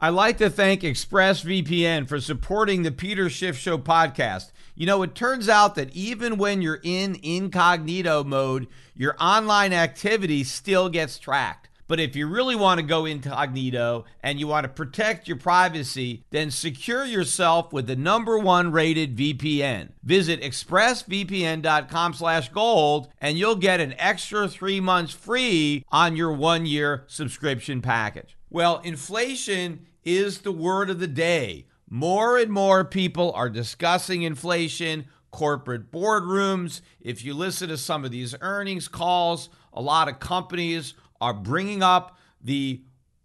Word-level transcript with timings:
I'd 0.00 0.10
like 0.10 0.38
to 0.38 0.48
thank 0.48 0.82
ExpressVPN 0.82 2.06
for 2.06 2.20
supporting 2.20 2.84
the 2.84 2.92
Peter 2.92 3.28
Schiff 3.28 3.58
Show 3.58 3.78
podcast. 3.78 4.52
You 4.76 4.86
know, 4.86 5.02
it 5.02 5.16
turns 5.16 5.48
out 5.48 5.74
that 5.74 5.90
even 5.92 6.38
when 6.38 6.62
you're 6.62 6.78
in 6.84 7.18
incognito 7.20 8.22
mode, 8.22 8.68
your 8.94 9.16
online 9.18 9.72
activity 9.72 10.44
still 10.44 10.88
gets 10.88 11.18
tracked. 11.18 11.68
But 11.88 11.98
if 11.98 12.14
you 12.14 12.28
really 12.28 12.54
want 12.54 12.78
to 12.78 12.86
go 12.86 13.06
incognito 13.06 14.04
and 14.22 14.38
you 14.38 14.46
want 14.46 14.64
to 14.64 14.68
protect 14.68 15.26
your 15.26 15.38
privacy, 15.38 16.22
then 16.30 16.52
secure 16.52 17.04
yourself 17.04 17.72
with 17.72 17.88
the 17.88 17.96
number 17.96 18.38
one 18.38 18.70
rated 18.70 19.16
VPN. 19.16 19.88
Visit 20.04 20.40
expressvpn.com 20.42 22.14
slash 22.14 22.50
gold 22.50 23.08
and 23.20 23.36
you'll 23.36 23.56
get 23.56 23.80
an 23.80 23.94
extra 23.98 24.46
three 24.46 24.78
months 24.78 25.12
free 25.12 25.84
on 25.90 26.14
your 26.14 26.32
one 26.32 26.66
year 26.66 27.04
subscription 27.08 27.82
package. 27.82 28.36
Well, 28.50 28.80
inflation 28.84 29.86
is 30.04 30.40
the 30.40 30.52
word 30.52 30.90
of 30.90 31.00
the 31.00 31.06
day. 31.06 31.66
More 31.90 32.38
and 32.38 32.50
more 32.50 32.84
people 32.84 33.32
are 33.32 33.48
discussing 33.48 34.22
inflation, 34.22 35.06
corporate 35.30 35.90
boardrooms. 35.90 36.80
If 37.00 37.24
you 37.24 37.34
listen 37.34 37.68
to 37.68 37.78
some 37.78 38.04
of 38.04 38.10
these 38.10 38.34
earnings 38.40 38.88
calls, 38.88 39.48
a 39.72 39.80
lot 39.80 40.08
of 40.08 40.18
companies 40.18 40.94
are 41.20 41.34
bringing 41.34 41.82
up 41.82 42.18
the 42.42 42.82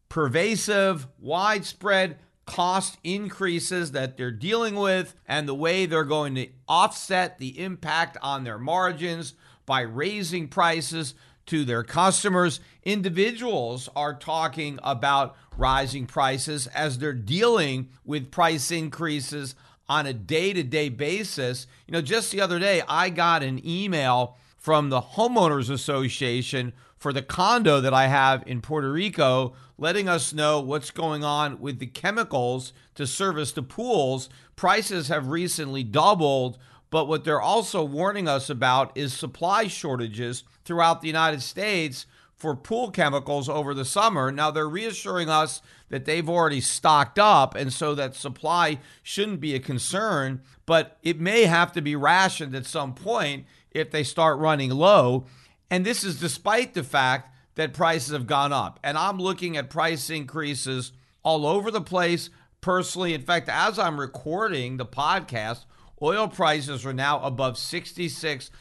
pervasive, 0.09 1.07
widespread 1.19 2.19
cost 2.45 2.97
increases 3.03 3.91
that 3.91 4.17
they're 4.17 4.31
dealing 4.31 4.75
with 4.75 5.16
and 5.28 5.47
the 5.47 5.56
way 5.56 5.85
they're 5.85 6.03
going 6.03 6.35
to 6.35 6.47
offset 6.67 7.38
the 7.38 7.59
impact 7.59 8.17
on 8.22 8.44
their 8.44 8.59
margins 8.59 9.33
by 9.66 9.81
raising 9.81 10.47
prices 10.47 11.16
to 11.47 11.65
their 11.65 11.83
customers. 11.83 12.59
Individuals 12.83 13.89
are 13.95 14.13
talking 14.13 14.79
about 14.83 15.35
rising 15.57 16.05
prices 16.05 16.67
as 16.67 16.97
they're 16.97 17.13
dealing 17.13 17.89
with 18.05 18.31
price 18.31 18.71
increases 18.71 19.55
on 19.89 20.05
a 20.05 20.13
day 20.13 20.53
to 20.53 20.63
day 20.63 20.89
basis. 20.89 21.67
You 21.87 21.91
know, 21.93 22.01
just 22.01 22.31
the 22.31 22.41
other 22.41 22.59
day, 22.59 22.81
I 22.87 23.09
got 23.09 23.43
an 23.43 23.61
email 23.65 24.37
from 24.57 24.89
the 24.89 25.01
Homeowners 25.01 25.69
Association 25.69 26.73
for 26.97 27.11
the 27.11 27.21
condo 27.21 27.81
that 27.81 27.93
I 27.93 28.07
have 28.07 28.43
in 28.47 28.61
Puerto 28.61 28.89
Rico, 28.89 29.53
letting 29.77 30.07
us 30.07 30.33
know 30.33 30.61
what's 30.61 30.89
going 30.89 31.21
on 31.21 31.59
with 31.59 31.79
the 31.79 31.85
chemicals 31.85 32.71
to 32.95 33.05
service 33.05 33.51
the 33.51 33.61
pools. 33.61 34.29
Prices 34.55 35.09
have 35.09 35.27
recently 35.27 35.83
doubled, 35.83 36.57
but 36.93 37.07
what 37.07 37.23
they're 37.23 37.41
also 37.41 37.83
warning 37.83 38.27
us 38.27 38.51
about 38.51 38.95
is 38.95 39.15
supply 39.15 39.65
shortages 39.65 40.43
throughout 40.63 41.01
the 41.01 41.07
United 41.07 41.41
States 41.41 42.05
for 42.35 42.55
pool 42.55 42.91
chemicals 42.91 43.49
over 43.49 43.73
the 43.73 43.83
summer. 43.83 44.31
Now, 44.31 44.51
they're 44.51 44.69
reassuring 44.69 45.27
us 45.27 45.63
that 45.89 46.05
they've 46.05 46.29
already 46.29 46.61
stocked 46.61 47.17
up, 47.17 47.55
and 47.55 47.73
so 47.73 47.95
that 47.95 48.13
supply 48.13 48.77
shouldn't 49.01 49.39
be 49.39 49.55
a 49.55 49.59
concern, 49.59 50.43
but 50.67 50.99
it 51.01 51.19
may 51.19 51.45
have 51.45 51.71
to 51.71 51.81
be 51.81 51.95
rationed 51.95 52.53
at 52.53 52.67
some 52.67 52.93
point 52.93 53.47
if 53.71 53.89
they 53.89 54.03
start 54.03 54.37
running 54.37 54.69
low. 54.69 55.25
And 55.71 55.83
this 55.83 56.03
is 56.03 56.19
despite 56.19 56.75
the 56.75 56.83
fact 56.83 57.35
that 57.55 57.73
prices 57.73 58.13
have 58.13 58.27
gone 58.27 58.53
up. 58.53 58.79
And 58.83 58.99
I'm 58.99 59.17
looking 59.17 59.57
at 59.57 59.71
price 59.71 60.11
increases 60.11 60.91
all 61.23 61.47
over 61.47 61.71
the 61.71 61.81
place 61.81 62.29
personally. 62.61 63.15
In 63.15 63.23
fact, 63.23 63.49
as 63.49 63.79
I'm 63.79 63.99
recording 63.99 64.77
the 64.77 64.85
podcast, 64.85 65.65
oil 66.03 66.27
prices 66.27 66.85
are 66.85 66.93
now 66.93 67.21
above 67.21 67.55
$66 67.55 68.51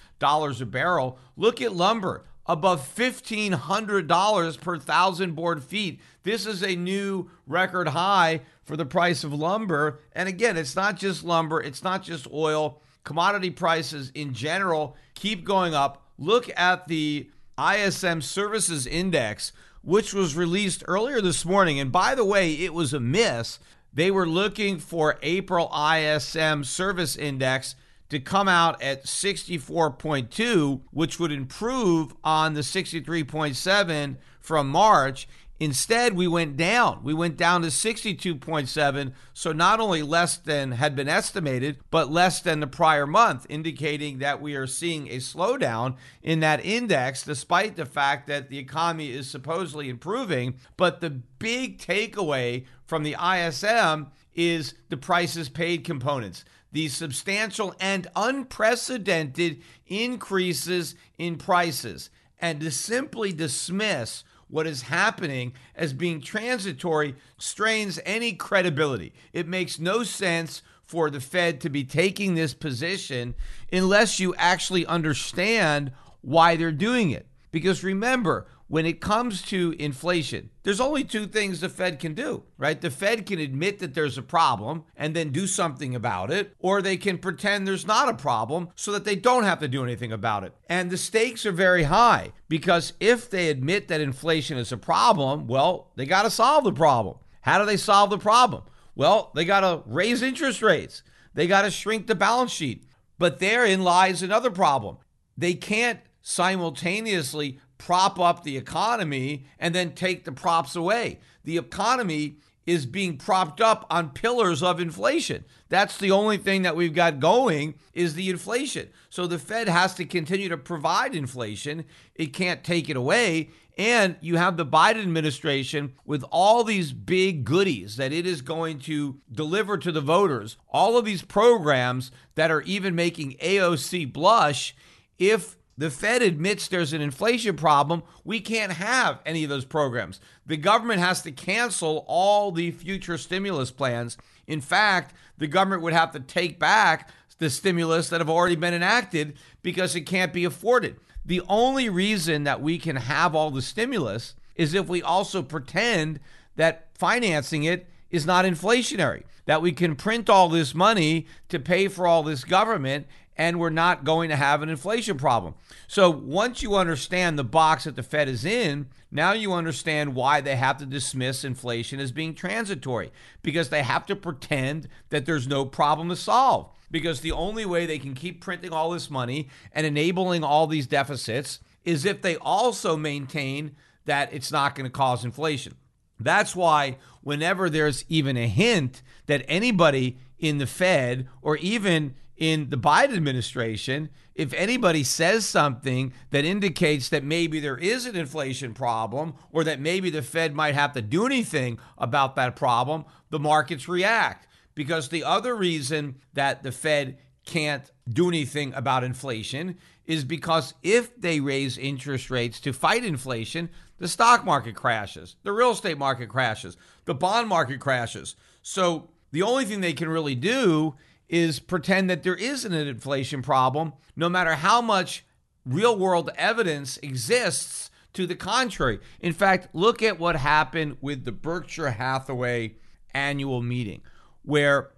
a 0.61 0.67
barrel. 0.67 1.19
Look 1.37 1.61
at 1.61 1.75
lumber, 1.75 2.25
above 2.47 2.95
$1,500 2.97 4.61
per 4.61 4.79
thousand 4.79 5.35
board 5.35 5.63
feet. 5.63 6.01
This 6.23 6.47
is 6.47 6.63
a 6.63 6.77
new 6.77 7.29
record 7.47 7.89
high 7.89 8.43
for 8.65 8.77
the 8.77 8.87
price 8.87 9.25
of 9.25 9.33
lumber. 9.33 9.99
And 10.13 10.29
again, 10.29 10.57
it's 10.57 10.77
not 10.77 10.97
just 10.97 11.25
lumber, 11.25 11.61
it's 11.61 11.83
not 11.83 12.03
just 12.03 12.27
oil. 12.33 12.81
Commodity 13.05 13.51
prices 13.51 14.13
in 14.15 14.33
general 14.33 14.97
keep 15.15 15.45
going 15.45 15.75
up 15.75 16.03
look 16.19 16.49
at 16.57 16.89
the 16.89 17.29
ISM 17.59 18.23
Services 18.23 18.87
Index, 18.87 19.53
which 19.83 20.15
was 20.15 20.37
released 20.37 20.85
earlier 20.87 21.21
this 21.21 21.45
morning. 21.45 21.81
And 21.81 21.91
by 21.91 22.15
the 22.15 22.25
way, 22.25 22.53
it 22.55 22.73
was 22.73 22.93
a 22.93 23.01
miss. 23.01 23.59
They 23.93 24.11
were 24.11 24.27
looking 24.27 24.79
for 24.79 25.19
April 25.23 25.71
ISM 25.75 26.65
Service 26.65 27.17
Index 27.17 27.75
to 28.09 28.21
come 28.21 28.49
out 28.49 28.81
at 28.83 29.05
64.2, 29.05 30.81
which 30.91 31.19
would 31.19 31.33
improve 31.33 32.15
on 32.23 32.55
the 32.55 32.61
63.7 32.61 34.17
from 34.41 34.69
March. 34.69 35.29
Instead, 35.59 36.15
we 36.15 36.27
went 36.27 36.57
down. 36.57 37.05
We 37.05 37.15
went 37.15 37.37
down 37.37 37.63
to 37.63 37.69
62.7, 37.69 39.13
so 39.33 39.53
not 39.53 39.79
only 39.79 40.03
less 40.03 40.37
than 40.37 40.73
had 40.73 40.97
been 40.97 41.09
estimated, 41.09 41.79
but 41.91 42.11
less 42.11 42.41
than 42.41 42.61
the 42.61 42.67
prior 42.67 43.07
month, 43.07 43.47
indicating 43.49 44.19
that 44.19 44.43
we 44.43 44.57
are 44.57 44.67
seeing 44.67 45.07
a 45.09 45.19
slowdown 45.19 45.97
in 46.21 46.41
that 46.41 46.65
index, 46.65 47.23
despite 47.23 47.77
the 47.77 47.87
fact 47.87 48.27
that 48.27 48.49
the 48.49 48.59
economy 48.59 49.13
is 49.13 49.31
supposedly 49.31 49.89
improving. 49.89 50.55
But 50.77 51.01
the 51.01 51.11
big 51.11 51.79
takeaway 51.79 52.65
from 52.93 53.05
the 53.05 53.17
ISM 53.19 54.09
is 54.35 54.75
the 54.91 54.99
prices 54.99 55.49
paid 55.49 55.83
components. 55.83 56.45
These 56.73 56.95
substantial 56.95 57.75
and 57.81 58.07
unprecedented 58.15 59.63
increases 59.87 60.95
in 61.17 61.39
prices. 61.39 62.11
And 62.39 62.61
to 62.61 62.71
simply 62.71 63.33
dismiss 63.33 64.25
what 64.47 64.67
is 64.67 64.83
happening 64.83 65.55
as 65.75 65.95
being 65.95 66.21
transitory 66.21 67.15
strains 67.39 67.99
any 68.05 68.35
credibility. 68.35 69.15
It 69.33 69.49
makes 69.49 69.79
no 69.79 70.03
sense 70.03 70.61
for 70.85 71.09
the 71.09 71.21
Fed 71.21 71.63
to 71.63 71.71
be 71.71 71.85
taking 71.85 72.35
this 72.35 72.53
position 72.53 73.35
unless 73.73 74.21
you 74.21 74.35
actually 74.35 74.85
understand 74.85 75.93
why 76.21 76.57
they're 76.57 76.71
doing 76.71 77.11
it. 77.11 77.27
Because 77.53 77.83
remember, 77.83 78.47
when 78.73 78.87
it 78.87 79.03
comes 79.03 79.43
to 79.43 79.75
inflation, 79.79 80.49
there's 80.63 80.81
only 80.81 81.05
two 81.05 81.27
things 81.27 81.61
the 81.61 81.69
Fed 81.69 81.99
can 81.99 82.15
do, 82.15 82.43
right? 82.57 82.81
The 82.81 82.91
Fed 82.91 83.27
can 83.27 83.39
admit 83.39 83.81
that 83.81 83.93
there's 83.93 84.17
a 84.17 84.23
problem 84.23 84.85
and 84.97 85.15
then 85.15 85.29
do 85.29 85.47
something 85.47 85.95
about 85.95 86.31
it, 86.31 86.57
or 86.59 86.81
they 86.81 86.97
can 86.97 87.19
pretend 87.19 87.69
there's 87.69 87.87
not 87.87 88.09
a 88.09 88.15
problem 88.15 88.71
so 88.75 88.91
that 88.93 89.05
they 89.05 89.15
don't 89.15 89.45
have 89.45 89.59
to 89.59 89.69
do 89.69 89.85
anything 89.85 90.11
about 90.11 90.43
it. 90.43 90.55
And 90.71 90.91
the 90.91 90.97
stakes 90.97 91.45
are 91.45 91.53
very 91.53 91.83
high 91.83 92.33
because 92.49 92.95
if 92.99 93.29
they 93.29 93.51
admit 93.51 93.89
that 93.89 94.01
inflation 94.01 94.57
is 94.57 94.73
a 94.73 94.79
problem, 94.79 95.47
well, 95.47 95.91
they 95.97 96.07
got 96.07 96.23
to 96.23 96.31
solve 96.31 96.65
the 96.65 96.73
problem. 96.73 97.19
How 97.43 97.59
do 97.59 97.67
they 97.67 97.77
solve 97.77 98.09
the 98.09 98.17
problem? 98.17 98.63
Well, 98.95 99.33
they 99.35 99.45
got 99.45 99.61
to 99.61 99.83
raise 99.85 100.23
interest 100.23 100.63
rates, 100.63 101.03
they 101.35 101.47
got 101.47 101.63
to 101.63 101.71
shrink 101.71 102.07
the 102.07 102.15
balance 102.15 102.53
sheet. 102.53 102.87
But 103.19 103.39
therein 103.39 103.85
lies 103.85 104.23
another 104.23 104.51
problem. 104.51 104.97
They 105.37 105.53
can't 105.53 106.01
simultaneously 106.23 107.59
prop 107.85 108.21
up 108.21 108.45
the 108.45 108.57
economy 108.57 109.45
and 109.59 109.75
then 109.75 109.93
take 109.93 110.25
the 110.25 110.31
props 110.31 110.77
away. 110.77 111.19
The 111.43 111.59
economy 111.59 112.37
is 112.65 112.87
being 112.87 113.17
propped 113.17 113.61
up 113.61 113.85
on 113.91 114.11
pillars 114.11 114.63
of 114.63 114.79
inflation. 114.79 115.45
That's 115.69 115.99
the 115.99 116.13
only 116.13 116.37
thing 116.37 116.63
that 116.63 116.77
we've 116.77 116.95
got 116.95 117.19
going 117.19 117.75
is 117.93 118.15
the 118.15 118.31
inflation. 118.31 118.91
So 119.11 119.27
the 119.27 119.41
Fed 119.41 119.69
has 119.69 119.95
to 119.95 120.05
continue 120.05 120.49
to 120.49 120.57
provide 120.57 121.17
inflation. 121.17 121.85
It 122.15 122.27
can't 122.27 122.63
take 122.63 122.89
it 122.89 122.97
away. 122.97 123.51
And 123.77 124.15
you 124.21 124.37
have 124.37 124.57
the 124.57 124.67
Biden 124.67 125.03
administration 125.03 125.95
with 126.05 126.23
all 126.31 126.63
these 126.63 126.93
big 126.93 127.43
goodies 127.43 127.97
that 127.97 128.13
it 128.13 128.27
is 128.27 128.43
going 128.43 128.79
to 128.81 129.19
deliver 129.33 129.77
to 129.79 129.91
the 129.91 130.01
voters, 130.01 130.57
all 130.69 130.97
of 130.97 131.05
these 131.05 131.23
programs 131.23 132.13
that 132.37 132.53
are 132.53 132.63
even 132.63 132.95
making 132.95 133.33
AOC 133.39 134.13
blush 134.13 134.77
if 135.19 135.57
the 135.79 135.91
Fed 135.91 136.23
admits 136.23 136.69
there's 136.69 136.93
an 136.93 137.01
inflation 137.01 137.57
problem. 137.57 138.03
We 138.25 138.41
can't 138.41 138.73
have 138.73 139.21
any 139.25 139.45
of 139.45 139.51
those 139.51 139.65
programs. 139.65 140.21
The 140.47 140.57
government 140.57 141.01
has 141.01 141.23
to 141.23 141.33
cancel 141.33 142.05
all 142.07 142.53
the 142.53 142.71
future 142.71 143.17
stimulus 143.17 143.71
plans. 143.71 144.19
In 144.47 144.61
fact, 144.61 145.15
the 145.39 145.47
government 145.47 145.83
would 145.83 145.95
have 145.95 146.13
to 146.13 146.21
take 146.21 146.59
back 146.59 147.09
the 147.39 147.51
stimulus 147.51 148.09
that 148.09 148.21
have 148.21 148.31
already 148.31 148.55
been 148.55 148.75
enacted 148.75 149.37
because 149.63 149.97
it 149.97 150.03
can't 150.03 150.33
be 150.33 150.45
afforded. 150.45 150.97
The 151.25 151.43
only 151.49 151.89
reason 151.89 152.45
that 152.45 152.61
we 152.61 152.79
can 152.79 152.97
have 152.97 153.35
all 153.35 153.51
the 153.51 153.63
stimulus 153.63 154.35
is 154.55 154.75
if 154.75 154.89
we 154.89 155.03
also 155.03 155.43
pretend 155.43 156.21
that 156.57 156.89
financing 156.95 157.65
it 157.65 157.89
is 158.11 158.27
not 158.27 158.45
inflationary, 158.45 159.23
that 159.47 159.63
we 159.63 159.73
can 159.73 159.97
print 159.97 160.29
all 160.29 160.49
this 160.49 160.75
money 160.75 161.27
to 161.49 161.59
pay 161.59 161.89
for 161.89 162.07
all 162.07 162.23
this 162.23 162.45
government 162.45 163.07
and 163.37 163.59
we're 163.59 163.71
not 163.71 164.05
going 164.05 164.29
to 164.29 164.37
have 164.37 164.63
an 164.63 164.69
inflation 164.69 165.17
problem. 165.17 165.55
So 165.87 166.11
once 166.11 166.63
you 166.63 166.75
understand 166.75 167.39
the 167.39 167.45
box 167.45 167.85
that 167.85 167.97
the 167.97 168.03
Fed 168.03 168.29
is 168.29 168.45
in, 168.45 168.89
now 169.11 169.33
you 169.33 169.53
understand 169.53 170.15
why 170.15 170.41
they 170.41 170.57
have 170.57 170.79
to 170.79 170.87
dismiss 170.87 171.45
inflation 171.45 172.01
as 172.01 172.13
being 172.13 172.35
transitory 172.35 173.11
because 173.43 173.69
they 173.69 173.83
have 173.83 174.07
to 174.07 174.17
pretend 174.17 174.89
that 175.11 175.27
there's 175.27 175.47
no 175.47 175.65
problem 175.65 176.09
to 176.09 176.17
solve. 176.17 176.71
Because 176.91 177.21
the 177.21 177.33
only 177.33 177.65
way 177.65 177.87
they 177.87 177.99
can 177.99 178.15
keep 178.15 178.43
printing 178.43 178.73
all 178.73 178.91
this 178.91 179.11
money 179.11 179.49
and 179.73 179.87
enabling 179.87 180.45
all 180.45 180.67
these 180.67 180.87
deficits 180.87 181.61
is 181.85 182.05
if 182.05 182.21
they 182.21 182.37
also 182.37 182.97
maintain 182.97 183.75
that 184.05 184.33
it's 184.33 184.53
not 184.53 184.75
going 184.75 184.85
to 184.85 184.91
cause 184.91 185.25
inflation. 185.25 185.75
That's 186.21 186.55
why, 186.55 186.99
whenever 187.23 187.69
there's 187.69 188.05
even 188.09 188.37
a 188.37 188.47
hint 188.47 189.03
that 189.27 189.45
anybody 189.49 190.19
in 190.39 190.59
the 190.59 190.67
Fed 190.67 191.29
or 191.41 191.57
even 191.57 192.15
in 192.43 192.71
the 192.71 192.77
Biden 192.77 193.15
administration, 193.15 194.11
if 194.35 194.53
anybody 194.55 195.05
says 195.05 195.47
something 195.47 196.13
that 196.31 196.45
indicates 196.45 197.09
that 197.11 197.23
maybe 197.23 197.61
there 197.61 197.79
is 197.79 198.05
an 198.05 198.17
inflation 198.17 198.75
problem 198.75 199.35
or 199.53 199.63
that 199.63 199.79
maybe 199.79 200.11
the 200.11 200.23
Fed 200.23 200.53
might 200.53 200.75
have 200.75 200.93
to 200.95 201.01
do 201.01 201.25
anything 201.25 201.79
about 201.97 202.35
that 202.35 202.57
problem, 202.57 203.05
the 203.31 203.39
markets 203.39 203.87
react. 203.87 204.49
Because 204.75 205.09
the 205.09 205.23
other 205.23 205.55
reason 205.55 206.17
that 206.33 206.65
the 206.65 206.73
Fed 206.73 207.17
can't 207.47 207.89
do 208.09 208.27
anything 208.27 208.75
about 208.75 209.05
inflation 209.05 209.79
is 210.05 210.25
because 210.25 210.75
if 210.83 211.15
they 211.21 211.39
raise 211.39 211.79
interest 211.79 212.29
rates 212.29 212.59
to 212.59 212.73
fight 212.73 213.05
inflation, 213.05 213.71
the 213.99 214.09
stock 214.09 214.45
market 214.45 214.75
crashes, 214.75 215.37
the 215.45 215.53
real 215.53 215.71
estate 215.71 215.97
market 215.97 216.29
crashes, 216.29 216.77
the 217.05 217.15
bond 217.15 217.47
market 217.49 217.79
crashes. 217.79 218.35
So 218.63 219.11
the 219.31 219.43
only 219.43 219.65
thing 219.65 219.81
they 219.81 219.93
can 219.93 220.09
really 220.09 220.35
do 220.35 220.97
is 221.33 221.59
pretend 221.59 222.11
that 222.11 222.23
there 222.23 222.37
isn't 222.37 222.75
an 222.75 222.87
inflation 222.87 223.41
problem, 223.41 223.95
no 224.15 224.29
matter 224.29 224.55
how 224.55 224.83
much 224.83 225.25
real 225.65 225.99
world 225.99 226.31
evidence 226.37 226.99
exists 226.99 227.91
to 228.13 228.27
the 228.27 228.37
contrary. 228.37 229.01
In 229.19 229.33
fact, 229.33 229.69
look 229.73 230.03
at 230.03 230.21
what 230.21 230.37
happened 230.37 230.99
with 231.01 231.25
the 231.25 231.33
Berkshire 231.33 231.93
Hathaway 231.93 232.77
annual 233.15 233.63
meeting, 233.63 234.03
where 234.43 234.91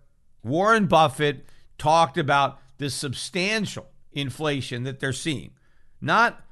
Warren 0.43 0.87
Buffett 0.87 1.47
talked 1.79 2.19
about 2.19 2.59
the 2.79 2.91
substantial 2.91 3.87
inflation 4.13 4.83
that 4.83 4.99
they're 4.99 5.13
seeing. 5.13 5.53
Not, 6.01 6.45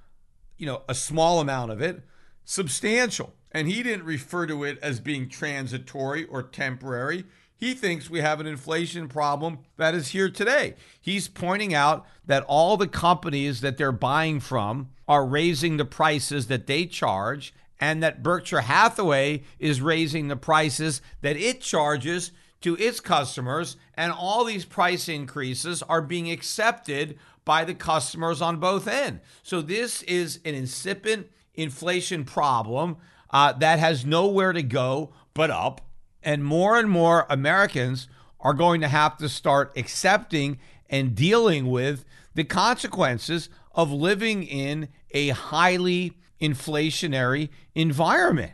you 0.56 0.66
know, 0.66 0.82
a 0.88 0.94
small 0.94 1.40
amount 1.40 1.72
of 1.72 1.82
it, 1.82 2.04
substantial. 2.44 3.34
And 3.50 3.66
he 3.66 3.82
didn't 3.82 4.06
refer 4.06 4.46
to 4.46 4.62
it 4.62 4.78
as 4.80 5.00
being 5.00 5.28
transitory 5.28 6.24
or 6.24 6.42
temporary. 6.44 7.24
He 7.62 7.74
thinks 7.74 8.10
we 8.10 8.22
have 8.22 8.40
an 8.40 8.48
inflation 8.48 9.06
problem 9.06 9.60
that 9.76 9.94
is 9.94 10.08
here 10.08 10.28
today. 10.28 10.74
He's 11.00 11.28
pointing 11.28 11.72
out 11.72 12.04
that 12.26 12.42
all 12.48 12.76
the 12.76 12.88
companies 12.88 13.60
that 13.60 13.76
they're 13.76 13.92
buying 13.92 14.40
from 14.40 14.88
are 15.06 15.24
raising 15.24 15.76
the 15.76 15.84
prices 15.84 16.48
that 16.48 16.66
they 16.66 16.86
charge, 16.86 17.54
and 17.78 18.02
that 18.02 18.20
Berkshire 18.20 18.62
Hathaway 18.62 19.44
is 19.60 19.80
raising 19.80 20.26
the 20.26 20.34
prices 20.34 21.02
that 21.20 21.36
it 21.36 21.60
charges 21.60 22.32
to 22.62 22.76
its 22.78 22.98
customers. 22.98 23.76
And 23.94 24.10
all 24.10 24.42
these 24.42 24.64
price 24.64 25.08
increases 25.08 25.84
are 25.84 26.02
being 26.02 26.32
accepted 26.32 27.16
by 27.44 27.64
the 27.64 27.74
customers 27.74 28.42
on 28.42 28.56
both 28.56 28.88
ends. 28.88 29.20
So 29.44 29.62
this 29.62 30.02
is 30.02 30.40
an 30.44 30.56
incipient 30.56 31.28
inflation 31.54 32.24
problem 32.24 32.96
uh, 33.30 33.52
that 33.52 33.78
has 33.78 34.04
nowhere 34.04 34.52
to 34.52 34.64
go 34.64 35.12
but 35.32 35.52
up. 35.52 35.80
And 36.22 36.44
more 36.44 36.78
and 36.78 36.88
more 36.88 37.26
Americans 37.28 38.08
are 38.40 38.54
going 38.54 38.80
to 38.80 38.88
have 38.88 39.16
to 39.18 39.28
start 39.28 39.72
accepting 39.76 40.58
and 40.88 41.14
dealing 41.14 41.70
with 41.70 42.04
the 42.34 42.44
consequences 42.44 43.48
of 43.74 43.90
living 43.90 44.42
in 44.42 44.88
a 45.12 45.30
highly 45.30 46.16
inflationary 46.40 47.48
environment. 47.74 48.52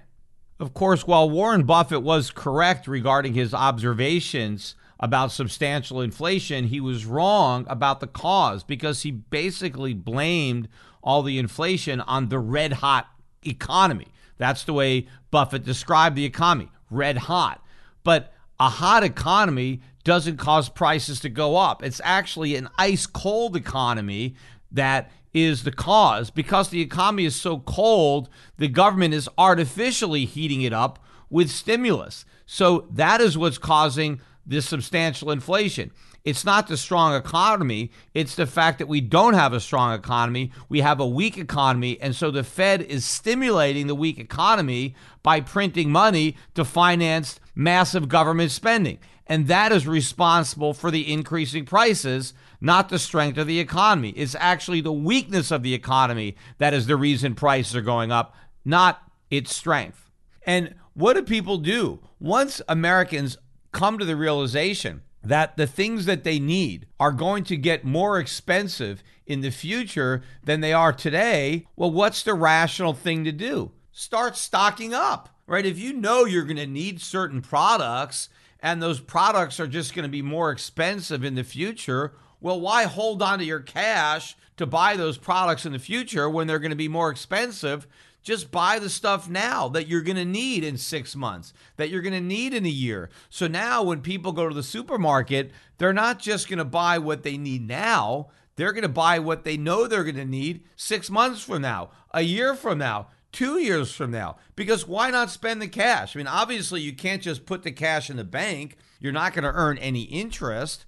Of 0.61 0.75
course, 0.75 1.07
while 1.07 1.31
Warren 1.31 1.65
Buffett 1.65 2.03
was 2.03 2.31
correct 2.31 2.87
regarding 2.87 3.35
his 3.35 3.55
observations 3.55 4.75
about 5.01 5.31
substantial 5.31 6.01
inflation, 6.01 6.65
he 6.65 6.81
was 6.81 7.07
wrong 7.07 7.65
about 7.69 8.01
the 8.01 8.07
cause 8.07 8.65
because 8.65 9.03
he 9.03 9.11
basically 9.11 9.95
blamed 9.95 10.69
all 11.03 11.23
the 11.23 11.39
inflation 11.39 12.01
on 12.01 12.29
the 12.29 12.39
red 12.39 12.75
hot 12.75 13.09
economy. 13.47 14.09
That's 14.37 14.65
the 14.65 14.73
way 14.73 15.07
Buffett 15.31 15.65
described 15.65 16.17
the 16.17 16.25
economy 16.25 16.71
red 16.91 17.19
hot. 17.19 17.63
But 18.05 18.33
a 18.61 18.69
hot 18.69 19.05
economy 19.05 19.81
doesn't 20.05 20.37
cause 20.39 20.69
prices 20.69 21.21
to 21.21 21.29
go 21.29 21.57
up. 21.57 21.83
It's 21.83 22.01
actually 22.05 22.57
an 22.57 22.69
ice 22.79 23.07
cold 23.07 23.57
economy 23.57 24.35
that 24.73 25.11
is 25.35 25.65
the 25.65 25.73
cause. 25.73 26.31
Because 26.31 26.71
the 26.71 26.81
economy 26.81 27.25
is 27.25 27.37
so 27.37 27.59
cold, 27.61 28.29
the 28.57 28.69
government 28.69 29.15
is 29.15 29.29
artificially 29.37 30.25
heating 30.25 30.63
it 30.63 30.73
up 30.73 30.99
with 31.31 31.51
stimulus. 31.51 32.25
So 32.47 32.87
that 32.91 33.21
is 33.21 33.37
what's 33.37 33.59
causing 33.59 34.21
this 34.47 34.67
substantial 34.67 35.31
inflation. 35.31 35.93
It's 36.25 36.45
not 36.45 36.67
the 36.67 36.77
strong 36.77 37.15
economy, 37.15 37.91
it's 38.13 38.35
the 38.35 38.47
fact 38.47 38.79
that 38.79 38.89
we 38.89 39.01
don't 39.01 39.35
have 39.35 39.53
a 39.53 39.61
strong 39.61 39.95
economy. 39.95 40.53
We 40.69 40.81
have 40.81 41.01
a 41.01 41.07
weak 41.07 41.39
economy. 41.39 41.99
And 42.01 42.15
so 42.15 42.31
the 42.31 42.45
Fed 42.45 42.83
is 42.83 43.05
stimulating 43.05 43.87
the 43.87 43.95
weak 43.95 44.19
economy 44.19 44.95
by 45.23 45.41
printing 45.41 45.91
money 45.91 46.37
to 46.55 46.65
finance 46.65 47.41
massive 47.55 48.09
government 48.09 48.51
spending. 48.51 48.99
And 49.27 49.47
that 49.49 49.73
is 49.73 49.87
responsible 49.87 50.73
for 50.73 50.91
the 50.91 51.13
increasing 51.13 51.67
prices, 51.67 52.33
not 52.61 52.89
the 52.89 52.99
strength 52.99 53.39
of 53.39 53.47
the 53.47 53.61
economy. 53.61 54.11
It's 54.11 54.35
actually 54.39 54.81
the 54.81 54.93
weakness 54.93 55.51
of 55.51 55.63
the 55.63 55.75
economy 55.75 56.37
that 56.59 56.75
is 56.75 56.87
the 56.87 56.97
reason 56.97 57.35
prices 57.35 57.77
are 57.77 57.83
going 57.83 58.11
up, 58.11 58.35
not 58.65 59.03
its 59.31 59.55
strength. 59.55 60.11
And 60.47 60.75
what 60.95 61.15
do 61.15 61.23
people 61.23 61.59
do? 61.59 62.01
Once 62.19 62.63
Americans 62.69 63.37
come 63.71 63.99
to 63.99 64.05
the 64.05 64.17
realization 64.17 65.03
that 65.23 65.57
the 65.57 65.67
things 65.67 66.07
that 66.07 66.25
they 66.25 66.39
need 66.39 66.87
are 66.99 67.13
going 67.13 67.45
to 67.45 67.57
get 67.57 67.85
more 67.85 68.19
expensive 68.19 69.03
in 69.27 69.41
the 69.41 69.51
future 69.51 70.23
than 70.43 70.61
they 70.61 70.73
are 70.73 70.93
today, 70.93 71.67
well, 71.77 71.91
what's 71.91 72.23
the 72.23 72.35
rational 72.35 72.95
thing 72.95 73.25
to 73.25 73.33
do? 73.33 73.73
Start 73.93 74.37
stocking 74.37 74.95
up, 74.95 75.29
right? 75.47 75.67
If 75.67 75.79
you 75.79 75.93
know 75.93 76.25
you're 76.25 76.45
going 76.45 76.57
to 76.57 76.67
need 76.67 77.01
certain 77.01 77.43
products 77.43 78.29
and 78.61 78.83
those 78.83 79.01
products 79.01 79.61
are 79.61 79.67
just 79.67 79.95
going 79.95 80.05
to 80.05 80.09
be 80.09 80.23
more 80.23 80.51
expensive 80.51 81.25
in 81.25 81.35
the 81.35 81.45
future, 81.45 82.15
well, 82.41 82.61
why 82.61 82.85
hold 82.85 83.23
on 83.23 83.39
to 83.41 83.45
your 83.45 83.61
cash 83.61 84.37
to 84.59 84.67
buy 84.67 84.97
those 84.97 85.19
products 85.19 85.65
in 85.65 85.73
the 85.73 85.79
future 85.79 86.29
when 86.29 86.47
they're 86.47 86.59
going 86.59 86.71
to 86.71 86.77
be 86.77 86.89
more 86.89 87.11
expensive 87.11 87.87
Just 88.23 88.51
buy 88.51 88.79
the 88.79 88.91
stuff 88.91 89.29
now 89.29 89.69
that 89.69 89.87
you're 89.87 90.03
going 90.03 90.17
to 90.17 90.25
need 90.25 90.65
in 90.65 90.77
six 90.77 91.17
months, 91.17 91.53
that 91.77 91.89
you're 91.89 92.03
going 92.03 92.13
to 92.13 92.21
need 92.21 92.53
in 92.53 92.67
a 92.67 92.69
year. 92.69 93.11
So 93.31 93.47
now 93.47 93.83
when 93.83 94.03
people 94.03 94.33
go 94.33 94.49
to 94.49 94.55
the 94.55 94.63
supermarket, 94.63 95.51
they're 95.79 95.93
not 95.93 96.19
just 96.19 96.49
going 96.49 96.59
to 96.59 96.65
buy 96.65 96.99
what 96.99 97.23
they 97.23 97.39
need 97.39 97.67
now, 97.67 98.29
they're 98.57 98.73
going 98.73 98.83
to 98.83 98.89
buy 98.89 99.19
what 99.19 99.45
they 99.45 99.57
know 99.57 99.87
they're 99.87 100.05
going 100.05 100.17
to 100.17 100.25
need 100.25 100.65
six 100.77 101.09
months 101.09 101.43
from 101.43 101.63
now, 101.63 101.91
a 102.13 102.23
year 102.23 102.55
from 102.55 102.79
now, 102.79 103.07
two 103.31 103.59
years 103.59 103.93
from 103.93 104.11
now. 104.11 104.37
Because 104.57 104.87
why 104.87 105.11
not 105.11 105.31
spend 105.31 105.63
the 105.63 105.69
cash? 105.69 106.15
I 106.15 106.19
mean, 106.19 106.27
obviously, 106.27 106.81
you 106.81 106.93
can't 106.93 107.23
just 107.23 107.47
put 107.47 107.63
the 107.63 107.73
cash 107.73 108.11
in 108.11 108.17
the 108.17 108.25
bank, 108.25 108.77
you're 109.01 109.13
not 109.13 109.33
going 109.33 109.45
to 109.45 109.53
earn 109.53 109.79
any 109.79 110.03
interest. 110.03 110.85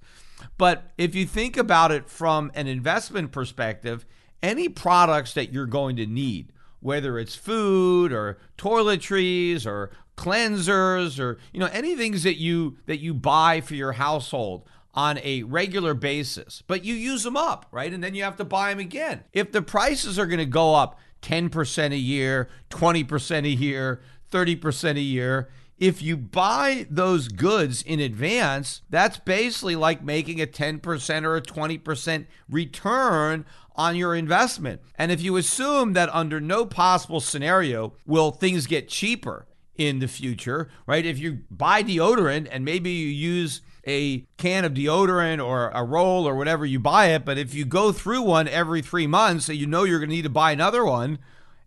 But 0.59 0.91
if 0.99 1.15
you 1.15 1.27
think 1.27 1.57
about 1.57 1.93
it 1.93 2.09
from 2.09 2.51
an 2.55 2.67
investment 2.67 3.33
perspective, 3.33 4.05
any 4.43 4.69
products 4.69 5.35
that 5.35 5.53
you're 5.53 5.67
going 5.67 5.97
to 5.97 6.07
need, 6.07 6.53
whether 6.81 7.19
it's 7.19 7.37
food 7.37 8.13
or 8.13 8.39
toiletries 8.57 9.67
or 9.67 9.91
cleansers 10.17 11.19
or 11.19 11.39
you 11.51 11.59
know 11.59 11.69
any 11.73 11.97
things 11.97 12.25
that 12.25 12.37
you 12.37 12.77
that 12.85 12.99
you 12.99 13.15
buy 13.15 13.59
for 13.61 13.75
your 13.75 13.93
household 13.93 14.69
on 14.93 15.19
a 15.23 15.43
regular 15.45 15.95
basis 15.95 16.63
but 16.67 16.85
you 16.85 16.95
use 16.95 17.23
them 17.23 17.39
up 17.39 17.67
right? 17.71 17.93
And 17.93 18.05
then 18.05 18.15
you 18.15 18.23
have 18.25 18.37
to 18.37 18.45
buy 18.45 18.71
them 18.71 18.81
again. 18.81 19.25
If 19.33 19.51
the 19.53 19.63
prices 19.63 20.19
are 20.19 20.27
going 20.27 20.39
to 20.39 20.45
go 20.45 20.75
up 20.75 20.99
10% 21.23 21.93
a 21.93 21.97
year 21.97 22.49
20% 22.69 23.45
a 23.45 23.49
year 23.49 24.01
30% 24.31 24.97
a 24.97 25.01
year 25.01 25.49
if 25.81 26.03
you 26.03 26.15
buy 26.15 26.87
those 26.91 27.29
goods 27.29 27.83
in 27.83 28.01
advance, 28.01 28.83
that's 28.91 29.19
basically 29.19 29.75
like 29.75 30.05
making 30.05 30.41
a 30.41 30.47
10% 30.47 31.25
or 31.25 31.37
a 31.37 31.43
20% 31.43 32.27
return 32.51 33.47
on 33.75 33.97
your 33.97 34.15
investment. 34.15 34.83
And 34.99 35.11
if 35.11 35.23
you 35.23 35.39
assume 35.39 35.95
that 35.95 36.15
under 36.15 36.39
no 36.39 36.67
possible 36.67 37.21
scenario 37.21 37.95
will 38.07 38.31
things 38.31 38.67
get 38.67 38.91
cheaper 38.91 39.47
in 39.75 40.01
the 40.01 40.09
future, 40.09 40.69
right? 40.87 41.07
If 41.07 41.19
you 41.19 41.41
buy 41.51 41.83
deodorant 41.83 42.49
and 42.51 42.63
maybe 42.63 42.91
you 42.91 43.09
use 43.09 43.63
a 43.87 44.27
can 44.37 44.67
of 44.67 44.75
deodorant 44.75 45.43
or 45.43 45.71
a 45.71 45.83
roll 45.83 46.29
or 46.29 46.37
whatever 46.37 46.67
you 46.67 46.79
buy 46.79 47.07
it, 47.07 47.25
but 47.25 47.39
if 47.39 47.55
you 47.55 47.65
go 47.65 47.91
through 47.91 48.21
one 48.21 48.47
every 48.47 48.83
three 48.83 49.07
months, 49.07 49.47
so 49.47 49.53
you 49.53 49.67
know 49.67 49.85
you're 49.85 49.99
going 49.99 50.11
to 50.11 50.15
need 50.15 50.23
to 50.23 50.29
buy 50.29 50.53
another 50.53 50.85
one, 50.85 51.19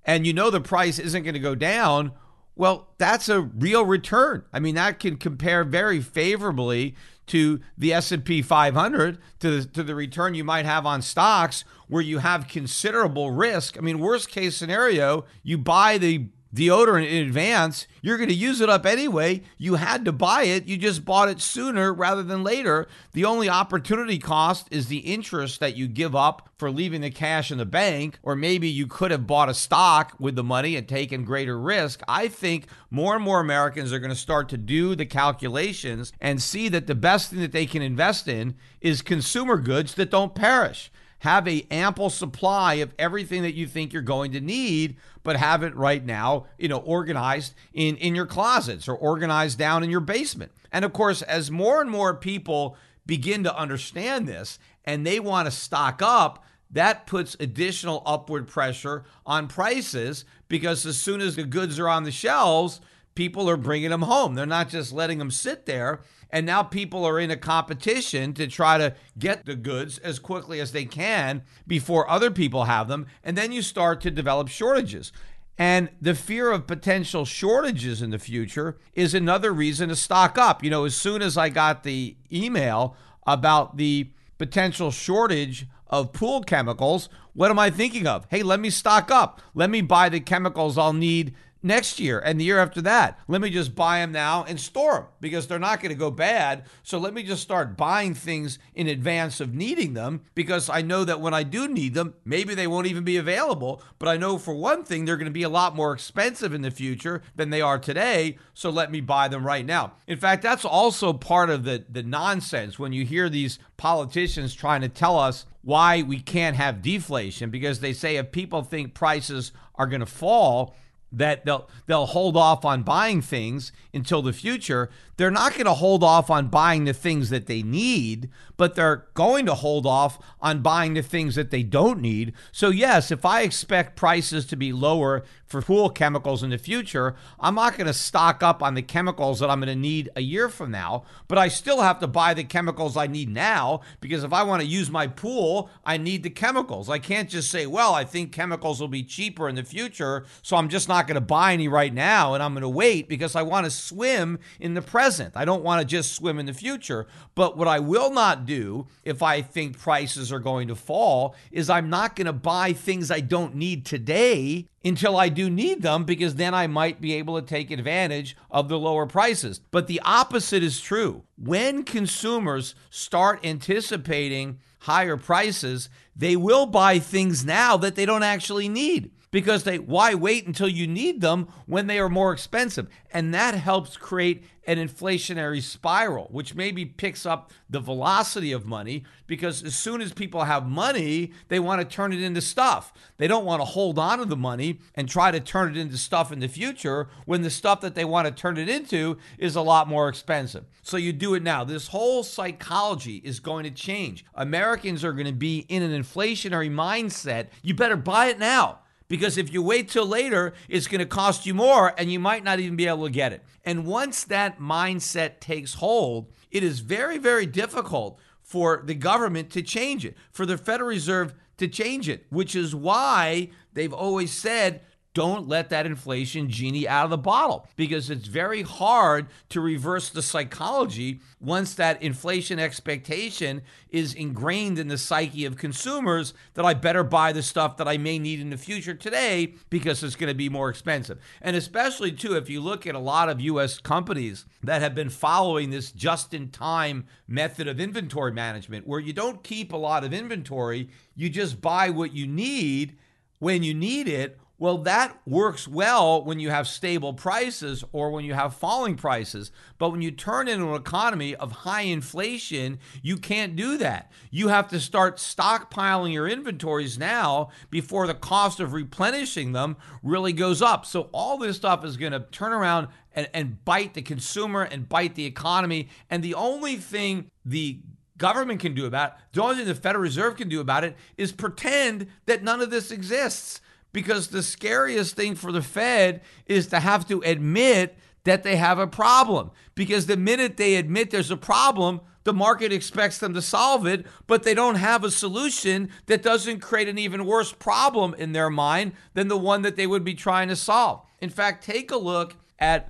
and 0.05 0.27
you 0.27 0.34
know 0.34 0.51
the 0.51 0.62
price 0.62 1.00
isn't 1.00 1.24
going 1.24 1.34
to 1.34 1.39
go 1.39 1.55
down, 1.55 2.12
well, 2.55 2.89
that's 2.98 3.29
a 3.29 3.41
real 3.41 3.86
return. 3.86 4.45
I 4.53 4.60
mean, 4.60 4.75
that 4.75 5.00
can 5.00 5.17
compare 5.17 5.63
very 5.63 6.01
favorably 6.01 6.95
to 7.27 7.62
the 7.77 7.93
S&P 7.93 8.41
500 8.41 9.17
to 9.39 9.62
the, 9.62 9.67
to 9.69 9.83
the 9.83 9.95
return 9.95 10.36
you 10.36 10.43
might 10.43 10.65
have 10.65 10.86
on 10.86 11.01
stocks 11.01 11.63
where 11.88 12.01
you 12.01 12.19
have 12.19 12.48
considerable 12.48 13.31
risk. 13.31 13.77
I 13.77 13.81
mean, 13.81 14.00
worst 14.00 14.29
case 14.29 14.55
scenario, 14.55 15.25
you 15.41 15.57
buy 15.57 15.98
the 15.98 16.27
deodorant 16.53 17.10
in 17.10 17.25
advance, 17.25 17.88
you're 18.01 18.17
going 18.17 18.29
to 18.29 18.36
use 18.36 18.62
it 18.62 18.69
up 18.69 18.86
anyway. 18.86 19.41
You 19.57 19.75
had 19.75 20.05
to 20.05 20.12
buy 20.12 20.43
it. 20.43 20.65
You 20.67 20.77
just 20.77 21.03
bought 21.03 21.29
it 21.29 21.41
sooner 21.41 21.93
rather 21.93 22.22
than 22.22 22.43
later. 22.43 22.88
The 23.13 23.25
only 23.25 23.50
opportunity 23.50 24.19
cost 24.19 24.67
is 24.72 24.88
the 24.88 25.00
interest 25.00 25.60
that 25.60 25.75
you 25.75 25.88
give 25.88 26.15
up 26.15 26.50
for 26.57 26.69
leaving 26.69 27.01
the 27.01 27.10
cash 27.10 27.51
in 27.51 27.57
the 27.57 27.65
bank, 27.65 28.19
or 28.22 28.36
maybe 28.36 28.67
you 28.69 28.88
could 28.88 29.12
have 29.12 29.27
bought 29.27 29.50
a 29.50 29.53
stock 29.53 30.13
with 30.19 30.36
the 30.36 30.43
money 30.43 30.75
and 30.75 30.88
taken 30.88 31.25
greater 31.25 31.60
risk. 31.60 32.01
I 32.07 32.27
think 32.27 32.67
more 32.91 33.15
and 33.15 33.24
more 33.24 33.39
Americans 33.39 33.91
are 33.91 34.00
going 34.00 34.12
to 34.12 34.15
start 34.15 34.50
to 34.50 34.57
do 34.57 34.95
the 34.95 35.05
calculations 35.05 36.13
and 36.22 36.41
see 36.41 36.69
that 36.69 36.88
the 36.88 36.95
best 36.95 37.29
thing 37.29 37.39
that 37.39 37.51
they 37.51 37.65
can 37.65 37.81
invest 37.81 38.27
in 38.27 38.55
is 38.79 39.01
consumer 39.01 39.57
goods 39.57 39.95
that 39.95 40.12
don't 40.12 40.36
perish 40.36 40.91
have 41.24 41.48
a 41.48 41.65
ample 41.72 42.10
supply 42.10 42.75
of 42.75 42.94
everything 43.00 43.44
that 43.44 43.53
you 43.53 43.65
think 43.65 43.94
you're 43.94 44.01
going 44.01 44.34
to 44.34 44.42
need 44.42 44.98
but 45.24 45.38
have 45.38 45.63
it 45.63 45.74
right 45.74 46.03
now 46.03 46.46
you 46.58 46.68
know 46.68 46.80
organized 46.80 47.53
in 47.74 47.96
in 47.96 48.13
your 48.13 48.25
closets 48.25 48.89
or 48.89 48.96
organized 48.96 49.58
down 49.58 49.84
in 49.84 49.89
your 49.89 50.01
basement. 50.01 50.51
And 50.70 50.84
of 50.84 50.92
course 50.92 51.22
as 51.22 51.50
more 51.50 51.80
and 51.80 51.89
more 51.89 52.13
people 52.13 52.75
begin 53.06 53.46
to 53.46 53.58
understand 53.58 54.27
this 54.27 54.60
and 54.84 55.08
they 55.08 55.18
want 55.18 55.46
to 55.46 55.51
stock 55.51 56.01
up 56.01 56.44
that 56.72 57.08
puts 57.08 57.38
additional 57.39 58.03
upward 58.06 58.50
pressure 58.50 59.06
on 59.25 59.48
prices 59.48 60.25
because 60.50 60.86
as 60.86 60.98
soon 60.98 61.22
as 61.22 61.38
the 61.38 61.46
goods 61.46 61.80
are 61.80 61.88
on 61.88 62.03
the 62.03 62.12
shelves 62.12 62.82
people 63.15 63.50
are 63.50 63.58
bringing 63.58 63.89
them 63.89 64.03
home 64.03 64.36
they're 64.36 64.46
not 64.46 64.70
just 64.70 64.91
letting 64.91 65.17
them 65.17 65.32
sit 65.32 65.65
there 65.65 66.01
and 66.34 66.48
now 66.48 66.63
people 66.63 67.05
are 67.05 67.20
in 67.20 67.29
a 67.29 67.38
competition 67.38 68.34
to 68.34 68.48
try 68.48 68.79
to 68.79 68.96
get 69.20 69.46
the 69.46 69.55
goods 69.55 70.00
as 70.00 70.17
quickly 70.17 70.60
as 70.60 70.72
they 70.72 70.84
can 70.84 71.43
before 71.67 72.10
other 72.10 72.32
people 72.32 72.63
have 72.63 72.88
them. 72.88 73.05
And 73.24 73.38
then 73.38 73.51
you 73.51 73.62
start 73.62 74.01
to 74.01 74.10
develop 74.10 74.48
shortages. 74.48 75.12
And 75.60 75.89
the 76.01 76.15
fear 76.15 76.51
of 76.51 76.65
potential 76.65 77.24
shortages 77.24 78.01
in 78.01 78.10
the 78.10 78.17
future 78.17 78.79
is 78.93 79.13
another 79.13 79.53
reason 79.53 79.89
to 79.89 79.96
stock 79.96 80.39
up. 80.39 80.63
You 80.63 80.72
know, 80.72 80.86
as 80.86 80.96
soon 80.96 81.22
as 81.22 81.38
I 81.38 81.50
got 81.50 81.84
the 81.84 82.17
email 82.32 82.96
about 83.27 83.77
the 83.77 84.10
potential 84.39 84.89
shortage 84.89 85.67
of 85.86 86.13
pool 86.13 86.41
chemicals, 86.41 87.10
what 87.34 87.51
am 87.51 87.60
I 87.60 87.70
thinking 87.70 88.08
of? 88.08 88.25
Hey, 88.32 88.41
let 88.41 88.60
me 88.60 88.72
stock 88.72 89.12
up. 89.12 89.39
Let 89.53 89.70
me 89.70 89.82
buy 89.82 90.10
the 90.10 90.20
chemicals 90.20 90.79
I'll 90.79 90.93
need 90.93 91.36
next 91.63 92.00
year 92.00 92.20
and 92.20 92.39
the 92.39 92.43
year 92.43 92.60
after 92.60 92.82
that. 92.82 93.17
Let 93.27 93.41
me 93.41 93.50
just 93.50 93.74
buy 93.74 94.00
them 94.00 94.12
now 94.12 94.43
and 94.43 94.60
store 94.60 94.93
them 94.93 95.05
because 95.22 95.48
they're 95.48 95.58
not 95.58 95.82
going 95.82 95.93
to 95.93 96.00
go 96.00 96.12
bad. 96.12 96.65
So 96.84 96.98
let 96.98 97.13
me 97.13 97.24
just 97.24 97.41
start 97.41 97.77
buying 97.77 98.13
things 98.13 98.60
in 98.75 98.88
advance 98.88 99.39
of 99.39 99.55
needing 99.55 99.93
them 99.93 100.22
because 100.36 100.70
I 100.70 100.82
know 100.82 101.03
that 101.05 101.22
when 101.22 101.34
I 101.34 101.43
do 101.43 101.67
need 101.67 101.93
them, 101.93 102.13
maybe 102.25 102.53
they 102.53 102.67
won't 102.67 102.88
even 102.88 103.03
be 103.03 103.17
available. 103.17 103.82
But 103.98 104.10
I 104.10 104.17
know 104.17 104.38
for 104.38 104.53
one 104.53 104.84
thing, 104.84 105.05
they're 105.05 105.17
going 105.17 105.25
to 105.25 105.32
be 105.32 105.43
a 105.43 105.50
lot 105.50 105.75
more 105.75 105.93
expensive 105.93 106.53
in 106.53 106.62
the 106.62 106.72
future 106.72 107.22
than 107.36 107.50
they 107.50 107.62
are 107.62 107.79
today. 107.79 108.38
So 108.53 108.70
let 108.70 108.91
me 108.91 109.01
buy 109.01 109.29
them 109.29 109.46
right 109.46 109.65
now. 109.65 109.93
In 110.08 110.20
fact, 110.20 110.43
that's 110.43 110.65
also 110.65 111.13
part 111.13 111.50
of 111.50 111.63
the, 111.63 111.86
the 111.89 112.03
nonsense 112.03 112.77
when 112.77 112.91
you 112.93 113.05
hear 113.05 113.29
these 113.29 113.58
politicians 113.77 114.53
trying 114.53 114.82
to 114.82 114.89
tell 114.89 115.17
us 115.17 115.46
why 115.63 116.01
we 116.01 116.20
can't 116.20 116.58
have 116.58 116.82
deflation 116.82 117.50
because 117.50 117.79
they 117.79 117.93
say 117.93 118.17
if 118.17 118.32
people 118.32 118.62
think 118.62 118.93
prices 118.93 119.53
are 119.75 119.88
going 119.88 120.01
to 120.01 120.05
fall, 120.05 120.75
that 121.13 121.46
they'll 121.46 121.70
they'll 121.86 122.08
hold 122.08 122.36
off 122.36 122.65
on 122.65 122.84
buying 122.84 123.22
things 123.22 123.72
until 123.93 124.22
the 124.22 124.34
future. 124.34 124.89
They're 125.17 125.32
not 125.32 125.53
going 125.53 125.65
to 125.65 125.75
hold 125.75 126.03
off 126.03 126.29
on 126.32 126.48
buying 126.48 126.86
the 126.86 126.93
things 126.93 127.29
that 127.29 127.46
they 127.46 127.62
need, 127.62 128.29
but 128.58 128.75
they're 128.75 129.05
going 129.13 129.46
to 129.46 129.53
hold 129.53 129.86
off 129.86 130.17
on 130.41 130.62
buying 130.62 130.96
the 130.96 131.03
things 131.03 131.36
that 131.36 131.51
they 131.51 131.62
don't 131.62 132.01
need. 132.01 132.34
So 132.51 132.70
yes, 132.70 133.12
if 133.12 133.24
I 133.24 133.41
expect 133.41 133.96
prices 133.96 134.46
to 134.48 134.55
be 134.55 134.74
lower 134.74 135.24
for 135.53 135.62
pool 135.62 135.88
chemicals 135.91 136.41
in 136.41 136.50
the 136.50 136.57
future, 136.57 137.15
I'm 137.39 137.53
not 137.53 137.77
going 137.77 137.86
to 137.86 137.93
stock 137.93 138.41
up 138.41 138.63
on 138.63 138.74
the 138.74 138.81
chemicals 138.81 139.39
that 139.39 139.51
I'm 139.51 139.60
going 139.60 139.67
to 139.67 139.79
need 139.79 140.10
a 140.15 140.22
year 140.22 140.50
from 140.50 140.72
now, 140.72 141.03
but 141.27 141.38
I 141.38 141.48
still 141.48 141.81
have 141.81 142.00
to 142.00 142.07
buy 142.07 142.33
the 142.33 142.43
chemicals 142.43 142.98
I 142.98 143.05
need 143.05 143.29
now 143.29 143.81
because 144.01 144.24
if 144.24 144.33
I 144.33 144.41
want 144.41 144.63
to 144.63 144.67
use 144.67 144.89
my 144.89 145.05
pool, 145.05 145.69
I 145.86 145.98
need 145.98 146.24
the 146.24 146.31
chemicals. 146.31 146.89
I 146.89 146.98
can't 146.98 147.29
just 147.29 147.51
say, 147.51 147.67
"Well, 147.67 147.93
I 147.93 148.03
think 148.03 148.31
chemicals 148.31 148.81
will 148.81 148.88
be 148.88 149.03
cheaper 149.03 149.48
in 149.48 149.53
the 149.53 149.63
future, 149.63 150.25
so 150.41 150.57
I'm 150.57 150.69
just 150.69 150.89
not 150.89 151.05
going 151.05 151.15
to 151.15 151.22
buy 151.22 151.53
any 151.53 151.67
right 151.67 151.93
now 151.93 152.33
and 152.33 152.41
I'm 152.41 152.53
going 152.53 152.63
to 152.63 152.69
wait 152.69 153.07
because 153.07 153.36
I 153.36 153.43
want 153.43 153.65
to 153.65 153.72
swim 153.72 154.39
in 154.60 154.74
the 154.74 154.81
present. 154.81 155.38
I 155.38 155.45
don't 155.45 155.63
want 155.63 155.81
to 155.81 155.86
just 155.86 156.15
swim 156.15 156.39
in 156.39 156.48
the 156.48 156.53
future." 156.53 157.05
But 157.36 157.57
what 157.57 157.67
I 157.67 157.77
will 157.77 158.12
not 158.12 158.48
do 158.48 158.88
if 159.03 159.22
I 159.22 159.43
think 159.43 159.77
prices 159.77 160.31
are 160.31 160.39
going 160.39 160.67
to 160.69 160.75
fall 160.75 161.36
is 161.51 161.69
I'm 161.69 161.91
not 161.91 162.15
going 162.15 162.25
to 162.25 162.33
buy 162.33 162.74
things 162.74 163.12
I 163.12 163.19
don't 163.19 163.53
need 163.53 163.86
today 163.86 164.67
until 164.84 165.16
I 165.16 165.30
do 165.30 165.50
need 165.50 165.82
them 165.82 166.04
because 166.04 166.36
then 166.36 166.54
I 166.54 166.68
might 166.68 167.00
be 167.00 167.13
able 167.13 167.40
to 167.40 167.48
take 167.48 167.72
advantage 167.72 168.36
of 168.52 168.70
the 168.70 168.78
lower 168.78 169.06
prices. 169.06 169.62
But 169.72 169.88
the 169.88 170.02
opposite 170.04 170.63
is 170.63 170.82
true. 170.82 171.24
When 171.38 171.84
consumers 171.84 172.75
start 172.90 173.46
anticipating 173.46 174.60
higher 174.80 175.16
prices, 175.18 175.90
they 176.16 176.36
will 176.36 176.66
buy 176.66 177.00
things 177.00 177.46
now 177.46 177.78
that 177.78 177.96
they 177.96 178.06
don't 178.06 178.24
actually 178.24 178.68
need 178.68 179.12
because 179.34 179.63
they 179.63 179.80
why 179.80 180.13
wait 180.13 180.46
until 180.46 180.70
you 180.70 180.86
need 180.86 181.20
them 181.20 181.48
when 181.66 181.88
they 181.88 182.00
are 182.00 182.08
more 182.08 182.32
expensive? 182.32 182.88
And 183.12 183.34
that 183.34 183.56
helps 183.56 183.98
create 183.98 184.46
an 184.66 184.78
inflationary 184.78 185.62
spiral 185.62 186.28
which 186.32 186.56
maybe 186.56 186.86
picks 186.86 187.25
up 187.25 187.52
the 187.70 187.80
velocity 187.80 188.52
of 188.52 188.66
money 188.66 189.04
because 189.28 189.63
as 189.63 189.75
soon 189.75 190.02
as 190.02 190.13
people 190.13 190.44
have 190.44 190.66
money 190.68 191.34
they 191.50 191.60
want 191.60 191.82
to 191.82 191.96
turn 191.96 192.13
it 192.13 192.22
into 192.22 192.40
stuff. 192.42 192.94
They 193.18 193.28
don't 193.28 193.44
want 193.44 193.60
to 193.60 193.66
hold 193.66 193.98
on 193.98 194.20
to 194.20 194.25
the 194.25 194.38
money 194.38 194.80
and 194.94 195.10
try 195.10 195.32
to 195.32 195.40
turn 195.40 195.72
it 195.72 195.78
into 195.78 195.98
stuff 195.98 196.32
in 196.32 196.40
the 196.40 196.48
future 196.48 197.10
when 197.25 197.42
the 197.42 197.50
stuff 197.50 197.82
that 197.82 197.96
they 197.96 198.06
want 198.06 198.28
to 198.28 198.34
turn 198.34 198.58
it 198.58 198.70
into 198.70 199.18
is 199.40 199.56
a 199.56 199.62
lot 199.62 199.90
more 199.90 200.08
expensive. 200.08 200.66
So 200.84 200.96
you 200.96 201.12
do 201.12 201.34
it 201.34 201.42
now. 201.42 201.63
This 201.63 201.88
whole 201.88 202.24
psychology 202.24 203.18
is 203.25 203.40
going 203.40 203.63
to 203.63 203.72
change. 203.72 204.25
Americans 204.36 205.04
are 205.04 205.13
going 205.13 205.25
to 205.25 205.34
be 205.34 205.66
in 205.70 205.82
an 205.82 205.92
inflationary 205.92 206.72
mindset. 206.72 207.48
You 207.63 207.74
better 207.74 207.98
buy 207.98 208.28
it 208.28 208.38
now 208.38 208.80
because 209.13 209.38
if 209.38 209.53
you 209.53 209.62
wait 209.62 209.89
till 209.89 210.08
later, 210.08 210.55
it's 210.67 210.88
going 210.88 210.98
to 210.98 211.05
cost 211.05 211.46
you 211.46 211.53
more 211.53 211.93
and 212.00 212.12
you 212.12 212.20
might 212.20 212.43
not 212.43 212.60
even 212.60 212.75
be 212.75 212.88
able 212.88 213.05
to 213.05 213.12
get 213.12 213.32
it. 213.32 213.43
And 213.63 213.86
once 213.86 214.24
that 214.24 214.58
mindset 214.58 215.39
takes 215.39 215.75
hold, 215.75 216.32
it 216.50 216.63
is 216.63 216.79
very, 216.79 217.20
very 217.20 217.46
difficult 217.46 218.17
for 218.41 218.82
the 218.84 218.96
government 218.96 219.51
to 219.51 219.62
change 219.62 220.03
it, 220.03 220.17
for 220.32 220.48
the 220.48 220.58
Federal 220.58 220.89
Reserve 220.89 221.36
to 221.58 221.67
change 221.67 222.10
it, 222.10 222.25
which 222.32 222.55
is 222.55 222.74
why 222.74 223.51
they've 223.74 223.93
always 223.93 224.32
said 224.32 224.82
don't 225.13 225.48
let 225.48 225.70
that 225.70 225.86
inflation 225.86 226.50
genie 226.50 226.88
out 226.88 227.05
of 227.05 227.10
the 227.12 227.17
bottle 227.17 227.67
because 227.75 228.10
it's 228.10 228.27
very 228.27 228.63
hard 228.63 229.27
to 229.50 229.62
reverse 229.62 230.10
the 230.10 230.22
psychology 230.22 231.20
once 231.39 231.75
that 231.75 232.01
inflation 232.01 232.58
expectation 232.58 233.62
is 233.89 234.13
ingrained 234.15 234.79
in 234.79 234.88
the 234.88 234.98
psyche 234.98 235.46
of 235.46 235.55
consumers 235.55 236.34
that 236.55 236.65
I 236.65 236.74
better 236.74 237.03
buy 237.03 237.32
the 237.32 237.43
stuff 237.43 237.77
that 237.77 237.88
I 237.88 237.98
may 237.98 238.17
need 238.17 238.39
in 238.39 238.50
the 238.50 238.58
future 238.58 238.96
today 238.96 239.53
because 239.70 240.03
it's 240.03 240.15
going 240.15 240.29
to 240.29 240.34
be 240.34 240.50
more 240.50 240.70
expensive. 240.70 241.20
And 241.41 241.55
especially, 241.55 242.12
too, 242.12 242.36
if 242.36 242.50
you 242.50 242.60
look 242.60 242.88
at 242.88 242.96
a 242.96 243.00
lot 243.00 243.29
of 243.29 243.41
US 243.41 243.77
companies 243.77 244.46
that 244.63 244.82
have 244.82 244.96
been 244.96 245.10
following 245.10 245.70
this 245.70 245.91
just 245.91 246.34
in 246.34 246.50
time 246.50 247.05
method 247.27 247.67
of 247.67 247.79
inventory 247.79 248.32
management, 248.32 248.88
where 248.88 249.00
you 249.00 249.13
don't 249.13 249.43
keep 249.43 249.74
a 249.74 249.77
lot 249.77 250.03
of 250.03 250.13
inventory, 250.13 250.89
you 251.15 251.29
just 251.29 251.62
buy 251.62 251.89
what 251.91 252.13
you 252.13 252.25
need 252.25 252.98
when 253.39 253.62
you 253.62 253.74
need 253.74 254.08
it 254.08 254.39
well, 254.63 254.77
that 254.77 255.20
works 255.27 255.67
well 255.67 256.24
when 256.24 256.39
you 256.39 256.50
have 256.50 256.70
stable 256.70 257.13
prices 257.13 257.84
or 257.91 258.12
when 258.12 258.24
you 258.24 258.34
have 258.34 258.55
falling 258.55 258.96
prices. 258.96 259.51
But 259.77 259.89
when 259.89 260.01
you 260.01 260.10
turn 260.10 260.48
into 260.48 260.70
an 260.70 260.79
economy 260.79 261.36
of 261.36 261.51
high 261.51 261.82
inflation, 261.82 262.79
you 263.01 263.17
can't 263.17 263.58
do 263.58 263.77
that. 263.79 264.10
You 264.32 264.48
have 264.48 264.70
to 264.70 264.79
start 264.79 265.17
stockpiling 265.17 266.13
your 266.13 266.29
inventories 266.29 266.98
now 266.98 267.50
before 267.72 268.08
the 268.08 268.13
cost 268.13 268.62
of 268.62 268.72
replenishing 268.72 269.51
them 269.51 269.75
really 270.01 270.32
goes 270.32 270.62
up. 270.62 270.86
So, 270.86 271.10
all 271.12 271.38
this 271.38 271.58
stuff 271.58 271.84
is 271.84 271.98
going 271.98 272.13
to 272.13 272.22
turn 272.32 272.53
around 272.53 272.88
and, 273.13 273.27
and 273.34 273.65
bite 273.65 273.96
the 273.96 274.01
consumer 274.01 274.62
and 274.62 274.88
bite 274.88 275.15
the 275.15 275.25
economy. 275.25 275.89
And 276.10 276.24
the 276.24 276.36
only 276.36 276.77
thing 276.77 277.29
the 277.43 277.82
government 278.17 278.62
can 278.62 278.75
do 278.75 278.86
about 278.86 279.10
it, 279.10 279.15
the 279.34 279.43
only 279.43 279.58
thing 279.58 279.65
the 279.65 279.75
Federal 279.75 280.03
Reserve 280.03 280.38
can 280.38 280.48
do 280.48 280.62
about 280.62 280.86
it 280.86 280.96
is 281.17 281.34
pretend 281.34 282.08
that 282.27 282.43
none 282.43 282.62
of 282.62 282.70
this 282.70 282.91
exists 282.91 283.60
because 283.93 284.27
the 284.27 284.43
scariest 284.43 285.15
thing 285.15 285.35
for 285.35 285.51
the 285.51 285.62
Fed 285.62 286.21
is 286.45 286.67
to 286.67 286.79
have 286.79 287.07
to 287.07 287.21
admit 287.21 287.97
that 288.25 288.43
they 288.43 288.57
have 288.57 288.79
a 288.79 288.88
problem. 288.88 289.51
Because 289.75 290.07
the 290.07 290.17
minute 290.17 290.57
they 290.57 290.75
admit 290.75 291.12
there's 291.12 291.31
a 291.31 291.38
problem, 291.38 292.01
the 292.23 292.33
market 292.33 292.73
expects 292.73 293.17
them 293.17 293.33
to 293.33 293.41
solve 293.41 293.85
it, 293.85 294.05
but 294.27 294.43
they 294.43 294.53
don't 294.53 294.75
have 294.75 295.03
a 295.03 295.12
solution 295.12 295.89
that 296.07 296.23
doesn't 296.23 296.59
create 296.59 296.88
an 296.88 296.97
even 296.97 297.25
worse 297.25 297.53
problem 297.53 298.13
in 298.15 298.31
their 298.31 298.50
mind 298.50 298.93
than 299.13 299.27
the 299.27 299.38
one 299.38 299.62
that 299.62 299.75
they 299.75 299.88
would 299.88 300.03
be 300.03 300.13
trying 300.13 300.47
to 300.47 300.55
solve. 300.55 301.01
In 301.19 301.29
fact, 301.29 301.63
take 301.63 301.91
a 301.91 301.97
look 301.97 302.35
at 302.59 302.89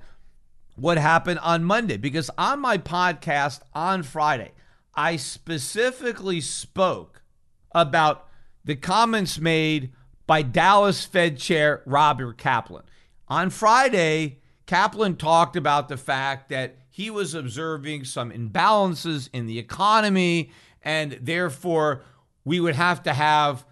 what 0.76 0.98
happened 0.98 1.38
on 1.40 1.64
Monday, 1.64 1.96
because 1.96 2.30
on 2.38 2.60
my 2.60 2.78
podcast 2.78 3.60
on 3.74 4.02
Friday, 4.02 4.52
I 4.94 5.16
specifically 5.16 6.40
spoke 6.40 7.22
about 7.72 8.28
the 8.64 8.76
comments 8.76 9.38
made 9.38 9.92
by 10.26 10.42
Dallas 10.42 11.04
Fed 11.04 11.38
Chair 11.38 11.82
Robert 11.84 12.38
Kaplan. 12.38 12.84
On 13.28 13.50
Friday, 13.50 14.40
Kaplan 14.66 15.16
talked 15.16 15.56
about 15.56 15.88
the 15.88 15.96
fact 15.96 16.48
that 16.48 16.76
he 16.90 17.10
was 17.10 17.34
observing 17.34 18.04
some 18.04 18.30
imbalances 18.30 19.28
in 19.32 19.46
the 19.46 19.58
economy, 19.58 20.50
and 20.82 21.18
therefore 21.20 22.02
we 22.44 22.60
would 22.60 22.76
have 22.76 23.02
to 23.02 23.12
have 23.12 23.66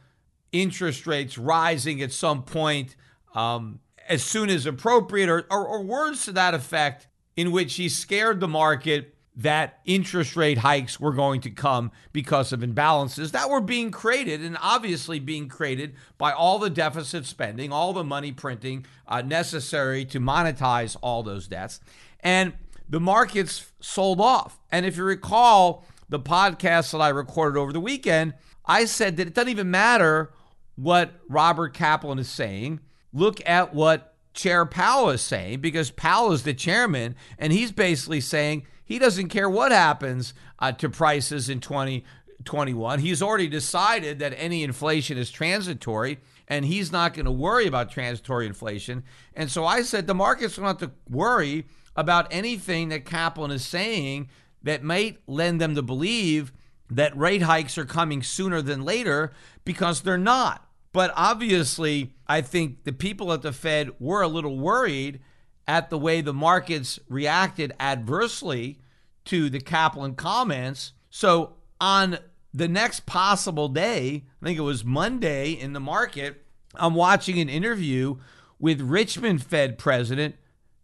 interest 0.50 1.06
rates 1.06 1.38
rising 1.38 2.02
at 2.02 2.12
some 2.12 2.42
point 2.42 2.97
um, 3.35 3.80
as 4.09 4.23
soon 4.23 4.50
as 4.50 4.66
appropriate, 4.66 5.28
or, 5.28 5.47
or, 5.50 5.66
or 5.66 5.82
words 5.82 6.25
to 6.25 6.32
that 6.32 6.54
effect, 6.54 7.06
in 7.37 7.52
which 7.52 7.75
he 7.76 7.88
scared 7.88 8.40
the 8.40 8.49
market 8.49 9.12
that 9.34 9.80
interest 9.84 10.36
rate 10.36 10.58
hikes 10.58 11.00
were 11.00 11.12
going 11.12 11.40
to 11.40 11.50
come 11.50 11.90
because 12.12 12.52
of 12.52 12.60
imbalances 12.60 13.30
that 13.30 13.48
were 13.48 13.62
being 13.62 13.90
created 13.90 14.42
and 14.42 14.58
obviously 14.60 15.18
being 15.18 15.48
created 15.48 15.94
by 16.18 16.32
all 16.32 16.58
the 16.58 16.68
deficit 16.68 17.24
spending, 17.24 17.72
all 17.72 17.92
the 17.92 18.04
money 18.04 18.30
printing 18.30 18.84
uh, 19.08 19.22
necessary 19.22 20.04
to 20.04 20.20
monetize 20.20 20.96
all 21.00 21.22
those 21.22 21.48
debts. 21.48 21.80
And 22.20 22.52
the 22.88 23.00
markets 23.00 23.72
sold 23.80 24.20
off. 24.20 24.60
And 24.70 24.84
if 24.84 24.98
you 24.98 25.04
recall 25.04 25.86
the 26.10 26.20
podcast 26.20 26.92
that 26.92 27.00
I 27.00 27.08
recorded 27.08 27.58
over 27.58 27.72
the 27.72 27.80
weekend, 27.80 28.34
I 28.66 28.84
said 28.84 29.16
that 29.16 29.26
it 29.26 29.34
doesn't 29.34 29.48
even 29.48 29.70
matter 29.70 30.32
what 30.76 31.12
Robert 31.28 31.72
Kaplan 31.72 32.18
is 32.18 32.28
saying. 32.28 32.80
Look 33.14 33.40
at 33.49 33.75
what 33.75 34.14
Chair 34.34 34.66
Powell 34.66 35.10
is 35.10 35.23
saying 35.23 35.60
because 35.60 35.90
Powell 35.90 36.32
is 36.32 36.42
the 36.42 36.54
chairman, 36.54 37.16
and 37.38 37.52
he's 37.52 37.73
basically 37.73 38.21
saying 38.21 38.66
he 38.84 38.99
doesn't 38.99 39.28
care 39.28 39.49
what 39.49 39.73
happens 39.73 40.34
uh, 40.58 40.73
to 40.73 40.88
prices 40.88 41.49
in 41.49 41.60
2021. 41.60 42.99
He's 42.99 43.23
already 43.23 43.49
decided 43.49 44.18
that 44.18 44.34
any 44.36 44.62
inflation 44.62 45.18
is 45.18 45.30
transitory 45.30 46.18
and 46.49 46.64
he's 46.64 46.92
not 46.92 47.14
going 47.14 47.25
to 47.25 47.32
worry 47.32 47.66
about 47.66 47.90
transitory 47.90 48.47
inflation. 48.47 49.04
And 49.34 49.50
so 49.50 49.64
I 49.64 49.82
said 49.82 50.06
the 50.06 50.14
market's 50.14 50.58
going 50.58 50.76
to 50.76 50.84
have 50.84 50.90
to 50.90 50.97
worry 51.10 51.66
about 51.97 52.28
anything 52.30 52.88
that 52.90 53.04
Kaplan 53.04 53.50
is 53.50 53.64
saying 53.64 54.28
that 54.62 54.82
might 54.82 55.18
lend 55.26 55.60
them 55.60 55.75
to 55.75 55.82
believe 55.82 56.52
that 56.90 57.16
rate 57.16 57.42
hikes 57.42 57.78
are 57.78 57.84
coming 57.84 58.23
sooner 58.23 58.60
than 58.60 58.84
later 58.84 59.32
because 59.64 60.02
they're 60.02 60.18
not. 60.18 60.66
But 60.92 61.12
obviously, 61.16 62.12
I 62.26 62.42
think 62.42 62.84
the 62.84 62.92
people 62.92 63.32
at 63.32 63.42
the 63.42 63.52
Fed 63.52 63.90
were 63.99 64.23
a 64.23 64.28
little 64.28 64.58
worried 64.58 65.21
at 65.66 65.90
the 65.90 65.98
way 65.98 66.20
the 66.20 66.32
markets 66.32 66.98
reacted 67.08 67.72
adversely 67.78 68.78
to 69.26 69.48
the 69.48 69.60
Kaplan 69.60 70.14
comments. 70.14 70.92
So 71.10 71.54
on 71.80 72.18
the 72.52 72.68
next 72.68 73.06
possible 73.06 73.68
day, 73.68 74.25
I 74.42 74.46
think 74.46 74.58
it 74.58 74.62
was 74.62 74.84
Monday 74.84 75.52
in 75.52 75.72
the 75.72 75.80
market, 75.80 76.44
I'm 76.75 76.94
watching 76.94 77.38
an 77.38 77.48
interview 77.48 78.16
with 78.58 78.80
Richmond 78.80 79.42
Fed 79.42 79.78
President 79.78 80.36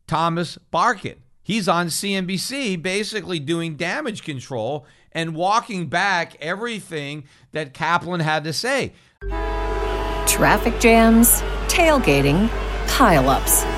Thomas 0.06 0.58
Barkin. 0.70 1.16
He's 1.42 1.68
on 1.68 1.86
CNBC 1.86 2.82
basically 2.82 3.38
doing 3.38 3.76
damage 3.76 4.22
control 4.22 4.86
and 5.12 5.34
walking 5.34 5.86
back 5.86 6.36
everything 6.40 7.24
that 7.52 7.72
Kaplan 7.72 8.20
had 8.20 8.44
to 8.44 8.52
say. 8.52 8.92
Traffic 10.26 10.78
jams, 10.78 11.40
tailgating, 11.68 12.48
pileups. 12.86 13.77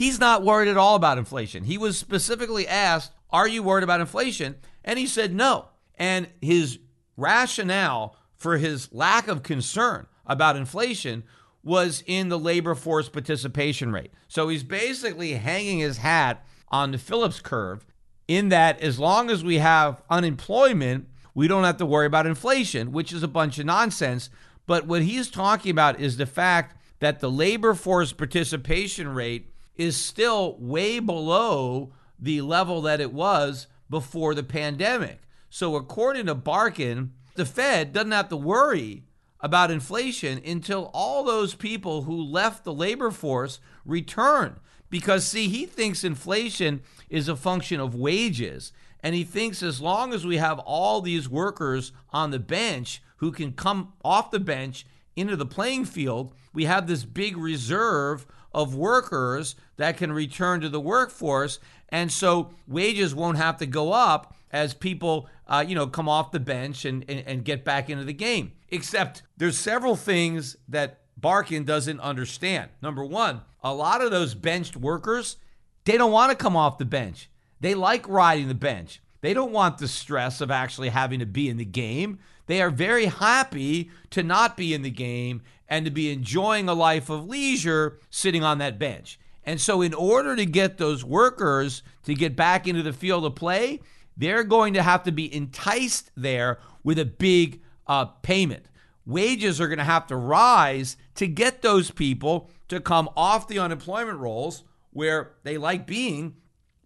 he's 0.00 0.18
not 0.18 0.42
worried 0.42 0.66
at 0.66 0.78
all 0.78 0.96
about 0.96 1.18
inflation. 1.18 1.62
He 1.62 1.76
was 1.76 1.98
specifically 1.98 2.66
asked, 2.66 3.12
Are 3.28 3.46
you 3.46 3.62
worried 3.62 3.84
about 3.84 4.00
inflation? 4.00 4.56
And 4.82 4.98
he 4.98 5.06
said 5.06 5.34
no. 5.34 5.68
And 5.96 6.28
his 6.40 6.78
rationale 7.18 8.16
for 8.34 8.56
his 8.56 8.90
lack 8.94 9.28
of 9.28 9.42
concern 9.42 10.06
about 10.24 10.56
inflation 10.56 11.22
was 11.62 12.02
in 12.06 12.30
the 12.30 12.38
labor 12.38 12.74
force 12.74 13.10
participation 13.10 13.92
rate. 13.92 14.10
So 14.26 14.48
he's 14.48 14.62
basically 14.62 15.32
hanging 15.34 15.80
his 15.80 15.98
hat 15.98 16.46
on 16.68 16.92
the 16.92 16.98
Phillips 16.98 17.40
curve 17.40 17.84
in 18.26 18.48
that 18.48 18.80
as 18.80 18.98
long 18.98 19.28
as 19.28 19.44
we 19.44 19.58
have 19.58 20.02
unemployment, 20.08 21.08
we 21.34 21.46
don't 21.46 21.64
have 21.64 21.76
to 21.76 21.84
worry 21.84 22.06
about 22.06 22.26
inflation, 22.26 22.92
which 22.92 23.12
is 23.12 23.22
a 23.22 23.28
bunch 23.28 23.58
of 23.58 23.66
nonsense. 23.66 24.30
But 24.66 24.86
what 24.86 25.02
he's 25.02 25.28
talking 25.28 25.70
about 25.70 26.00
is 26.00 26.16
the 26.16 26.24
fact 26.24 26.74
that 27.00 27.20
the 27.20 27.30
labor 27.30 27.74
force 27.74 28.14
participation 28.14 29.06
rate 29.10 29.50
is 29.80 29.96
still 29.96 30.58
way 30.58 30.98
below 30.98 31.90
the 32.18 32.42
level 32.42 32.82
that 32.82 33.00
it 33.00 33.14
was 33.14 33.66
before 33.88 34.34
the 34.34 34.42
pandemic. 34.42 35.22
So, 35.48 35.74
according 35.74 36.26
to 36.26 36.34
Barkin, 36.34 37.14
the 37.34 37.46
Fed 37.46 37.94
doesn't 37.94 38.12
have 38.12 38.28
to 38.28 38.36
worry 38.36 39.04
about 39.40 39.70
inflation 39.70 40.38
until 40.44 40.90
all 40.92 41.24
those 41.24 41.54
people 41.54 42.02
who 42.02 42.22
left 42.22 42.62
the 42.62 42.74
labor 42.74 43.10
force 43.10 43.58
return. 43.86 44.60
Because, 44.90 45.26
see, 45.26 45.48
he 45.48 45.64
thinks 45.64 46.04
inflation 46.04 46.82
is 47.08 47.26
a 47.26 47.34
function 47.34 47.80
of 47.80 47.94
wages. 47.94 48.74
And 49.02 49.14
he 49.14 49.24
thinks 49.24 49.62
as 49.62 49.80
long 49.80 50.12
as 50.12 50.26
we 50.26 50.36
have 50.36 50.58
all 50.58 51.00
these 51.00 51.26
workers 51.26 51.90
on 52.10 52.32
the 52.32 52.38
bench 52.38 53.02
who 53.16 53.32
can 53.32 53.52
come 53.52 53.94
off 54.04 54.30
the 54.30 54.40
bench 54.40 54.84
into 55.16 55.36
the 55.36 55.46
playing 55.46 55.86
field, 55.86 56.34
we 56.52 56.66
have 56.66 56.86
this 56.86 57.06
big 57.06 57.38
reserve 57.38 58.26
of 58.52 58.74
workers 58.74 59.54
that 59.76 59.96
can 59.96 60.12
return 60.12 60.60
to 60.60 60.68
the 60.68 60.80
workforce. 60.80 61.58
And 61.88 62.10
so 62.10 62.50
wages 62.66 63.14
won't 63.14 63.38
have 63.38 63.56
to 63.58 63.66
go 63.66 63.92
up 63.92 64.34
as 64.52 64.74
people, 64.74 65.28
uh, 65.46 65.64
you 65.66 65.74
know, 65.74 65.86
come 65.86 66.08
off 66.08 66.32
the 66.32 66.40
bench 66.40 66.84
and, 66.84 67.04
and, 67.08 67.22
and 67.26 67.44
get 67.44 67.64
back 67.64 67.88
into 67.88 68.04
the 68.04 68.12
game. 68.12 68.52
Except 68.68 69.22
there's 69.36 69.58
several 69.58 69.96
things 69.96 70.56
that 70.68 71.00
Barkin 71.16 71.64
doesn't 71.64 72.00
understand. 72.00 72.70
Number 72.82 73.04
one, 73.04 73.42
a 73.62 73.74
lot 73.74 74.00
of 74.00 74.10
those 74.10 74.34
benched 74.34 74.76
workers 74.76 75.36
they 75.84 75.96
don't 75.96 76.12
want 76.12 76.30
to 76.30 76.36
come 76.36 76.56
off 76.56 76.78
the 76.78 76.84
bench. 76.84 77.30
They 77.60 77.74
like 77.74 78.08
riding 78.08 78.48
the 78.48 78.54
bench. 78.54 79.02
They 79.22 79.34
don't 79.34 79.52
want 79.52 79.78
the 79.78 79.88
stress 79.88 80.40
of 80.40 80.50
actually 80.50 80.90
having 80.90 81.20
to 81.20 81.26
be 81.26 81.48
in 81.48 81.56
the 81.56 81.64
game. 81.64 82.18
They 82.46 82.62
are 82.62 82.70
very 82.70 83.06
happy 83.06 83.90
to 84.10 84.22
not 84.22 84.56
be 84.56 84.74
in 84.74 84.82
the 84.82 84.90
game 84.90 85.42
and 85.70 85.84
to 85.84 85.90
be 85.90 86.12
enjoying 86.12 86.68
a 86.68 86.74
life 86.74 87.08
of 87.08 87.26
leisure 87.26 87.98
sitting 88.10 88.42
on 88.42 88.58
that 88.58 88.78
bench. 88.78 89.18
And 89.44 89.60
so, 89.60 89.80
in 89.80 89.94
order 89.94 90.36
to 90.36 90.44
get 90.44 90.76
those 90.76 91.04
workers 91.04 91.82
to 92.04 92.14
get 92.14 92.36
back 92.36 92.68
into 92.68 92.82
the 92.82 92.92
field 92.92 93.24
of 93.24 93.36
play, 93.36 93.80
they're 94.16 94.44
going 94.44 94.74
to 94.74 94.82
have 94.82 95.04
to 95.04 95.12
be 95.12 95.34
enticed 95.34 96.10
there 96.14 96.58
with 96.84 96.98
a 96.98 97.06
big 97.06 97.62
uh, 97.86 98.04
payment. 98.04 98.66
Wages 99.06 99.60
are 99.60 99.68
going 99.68 99.78
to 99.78 99.84
have 99.84 100.06
to 100.08 100.16
rise 100.16 100.96
to 101.14 101.26
get 101.26 101.62
those 101.62 101.90
people 101.90 102.50
to 102.68 102.80
come 102.80 103.08
off 103.16 103.48
the 103.48 103.58
unemployment 103.58 104.18
rolls 104.18 104.64
where 104.92 105.32
they 105.42 105.56
like 105.56 105.86
being 105.86 106.36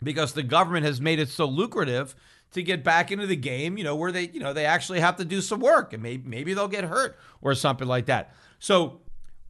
because 0.02 0.32
the 0.32 0.42
government 0.42 0.86
has 0.86 1.00
made 1.00 1.18
it 1.18 1.28
so 1.28 1.46
lucrative 1.46 2.14
to 2.52 2.62
get 2.62 2.84
back 2.84 3.10
into 3.10 3.26
the 3.26 3.36
game, 3.36 3.76
you 3.76 3.84
know, 3.84 3.96
where 3.96 4.12
they, 4.12 4.28
you 4.28 4.38
know, 4.38 4.52
they 4.52 4.64
actually 4.64 5.00
have 5.00 5.16
to 5.16 5.24
do 5.24 5.40
some 5.40 5.58
work 5.60 5.92
and 5.92 6.02
maybe 6.02 6.28
maybe 6.28 6.54
they'll 6.54 6.68
get 6.68 6.84
hurt 6.84 7.18
or 7.42 7.54
something 7.54 7.88
like 7.88 8.06
that. 8.06 8.32
So 8.58 9.00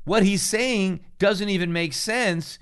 what 0.04 0.22
he's 0.22 0.42
saying 0.42 1.00
doesn't 1.18 1.48
even 1.48 1.72
make 1.72 1.92
sense 1.92 2.58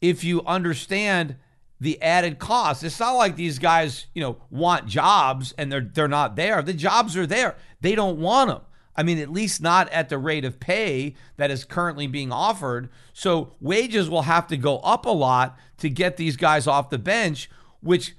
if 0.00 0.24
you 0.24 0.42
understand 0.44 1.36
the 1.80 2.00
added 2.00 2.38
cost. 2.38 2.84
It's 2.84 3.00
not 3.00 3.12
like 3.12 3.36
these 3.36 3.58
guys, 3.58 4.06
you 4.14 4.22
know, 4.22 4.36
want 4.50 4.86
jobs 4.86 5.52
and 5.58 5.70
they're 5.70 5.80
they're 5.80 6.08
not 6.08 6.36
there. 6.36 6.62
The 6.62 6.72
jobs 6.72 7.16
are 7.16 7.26
there. 7.26 7.56
They 7.80 7.94
don't 7.94 8.18
want 8.18 8.50
them. 8.50 8.60
I 8.94 9.02
mean, 9.02 9.18
at 9.18 9.32
least 9.32 9.62
not 9.62 9.88
at 9.88 10.08
the 10.08 10.18
rate 10.18 10.44
of 10.44 10.60
pay 10.60 11.14
that 11.38 11.50
is 11.50 11.64
currently 11.64 12.06
being 12.06 12.30
offered. 12.30 12.90
So 13.12 13.54
wages 13.60 14.08
will 14.08 14.22
have 14.22 14.46
to 14.48 14.56
go 14.56 14.78
up 14.78 15.06
a 15.06 15.10
lot 15.10 15.58
to 15.78 15.88
get 15.88 16.16
these 16.18 16.36
guys 16.36 16.66
off 16.66 16.90
the 16.90 16.98
bench, 16.98 17.50
which 17.80 18.14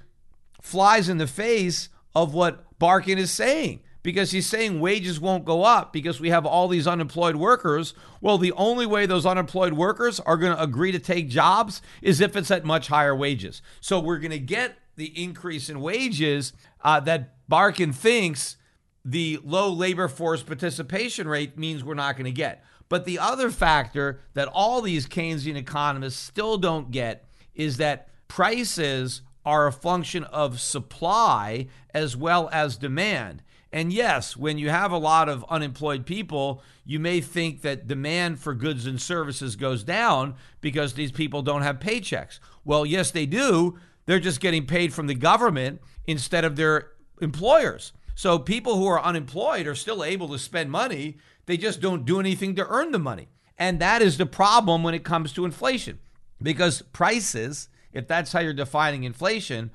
flies 0.60 1.08
in 1.08 1.18
the 1.18 1.26
face 1.26 1.88
of 2.14 2.34
what 2.34 2.78
Barkin 2.78 3.18
is 3.18 3.30
saying 3.30 3.80
because 4.04 4.30
he's 4.30 4.46
saying 4.46 4.78
wages 4.78 5.18
won't 5.18 5.46
go 5.46 5.64
up 5.64 5.92
because 5.92 6.20
we 6.20 6.28
have 6.28 6.44
all 6.46 6.68
these 6.68 6.86
unemployed 6.86 7.36
workers. 7.36 7.94
Well, 8.20 8.38
the 8.38 8.52
only 8.52 8.86
way 8.86 9.06
those 9.06 9.26
unemployed 9.26 9.72
workers 9.72 10.20
are 10.20 10.36
going 10.36 10.54
to 10.54 10.62
agree 10.62 10.92
to 10.92 10.98
take 11.00 11.28
jobs 11.28 11.82
is 12.02 12.20
if 12.20 12.36
it's 12.36 12.50
at 12.52 12.66
much 12.66 12.88
higher 12.88 13.16
wages. 13.16 13.62
So 13.80 13.98
we're 13.98 14.18
going 14.18 14.30
to 14.30 14.38
get 14.38 14.76
the 14.96 15.06
increase 15.20 15.70
in 15.70 15.80
wages 15.80 16.52
uh, 16.82 17.00
that 17.00 17.48
Barkin 17.48 17.92
thinks 17.92 18.58
the 19.06 19.40
low 19.42 19.70
labor 19.72 20.06
force 20.06 20.42
participation 20.42 21.26
rate 21.26 21.58
means 21.58 21.82
we're 21.82 21.94
not 21.94 22.16
going 22.16 22.26
to 22.26 22.30
get. 22.30 22.62
But 22.90 23.06
the 23.06 23.18
other 23.18 23.50
factor 23.50 24.20
that 24.34 24.48
all 24.48 24.82
these 24.82 25.06
Keynesian 25.06 25.56
economists 25.56 26.20
still 26.20 26.58
don't 26.58 26.90
get 26.90 27.26
is 27.54 27.78
that 27.78 28.08
prices 28.28 29.22
are 29.46 29.66
a 29.66 29.72
function 29.72 30.24
of 30.24 30.60
supply 30.60 31.68
as 31.94 32.16
well 32.16 32.50
as 32.52 32.76
demand. 32.76 33.42
And 33.74 33.92
yes, 33.92 34.36
when 34.36 34.56
you 34.56 34.70
have 34.70 34.92
a 34.92 34.98
lot 34.98 35.28
of 35.28 35.44
unemployed 35.50 36.06
people, 36.06 36.62
you 36.84 37.00
may 37.00 37.20
think 37.20 37.62
that 37.62 37.88
demand 37.88 38.38
for 38.38 38.54
goods 38.54 38.86
and 38.86 39.02
services 39.02 39.56
goes 39.56 39.82
down 39.82 40.36
because 40.60 40.94
these 40.94 41.10
people 41.10 41.42
don't 41.42 41.62
have 41.62 41.80
paychecks. 41.80 42.38
Well, 42.64 42.86
yes, 42.86 43.10
they 43.10 43.26
do. 43.26 43.76
They're 44.06 44.20
just 44.20 44.38
getting 44.38 44.64
paid 44.64 44.94
from 44.94 45.08
the 45.08 45.14
government 45.16 45.80
instead 46.06 46.44
of 46.44 46.54
their 46.54 46.92
employers. 47.20 47.92
So 48.14 48.38
people 48.38 48.76
who 48.76 48.86
are 48.86 49.02
unemployed 49.02 49.66
are 49.66 49.74
still 49.74 50.04
able 50.04 50.28
to 50.28 50.38
spend 50.38 50.70
money. 50.70 51.18
They 51.46 51.56
just 51.56 51.80
don't 51.80 52.04
do 52.04 52.20
anything 52.20 52.54
to 52.54 52.68
earn 52.68 52.92
the 52.92 53.00
money. 53.00 53.26
And 53.58 53.80
that 53.80 54.02
is 54.02 54.18
the 54.18 54.24
problem 54.26 54.84
when 54.84 54.94
it 54.94 55.02
comes 55.02 55.32
to 55.32 55.44
inflation 55.44 55.98
because 56.40 56.82
prices, 56.92 57.68
if 57.92 58.06
that's 58.06 58.30
how 58.30 58.38
you're 58.38 58.52
defining 58.52 59.02
inflation, 59.02 59.72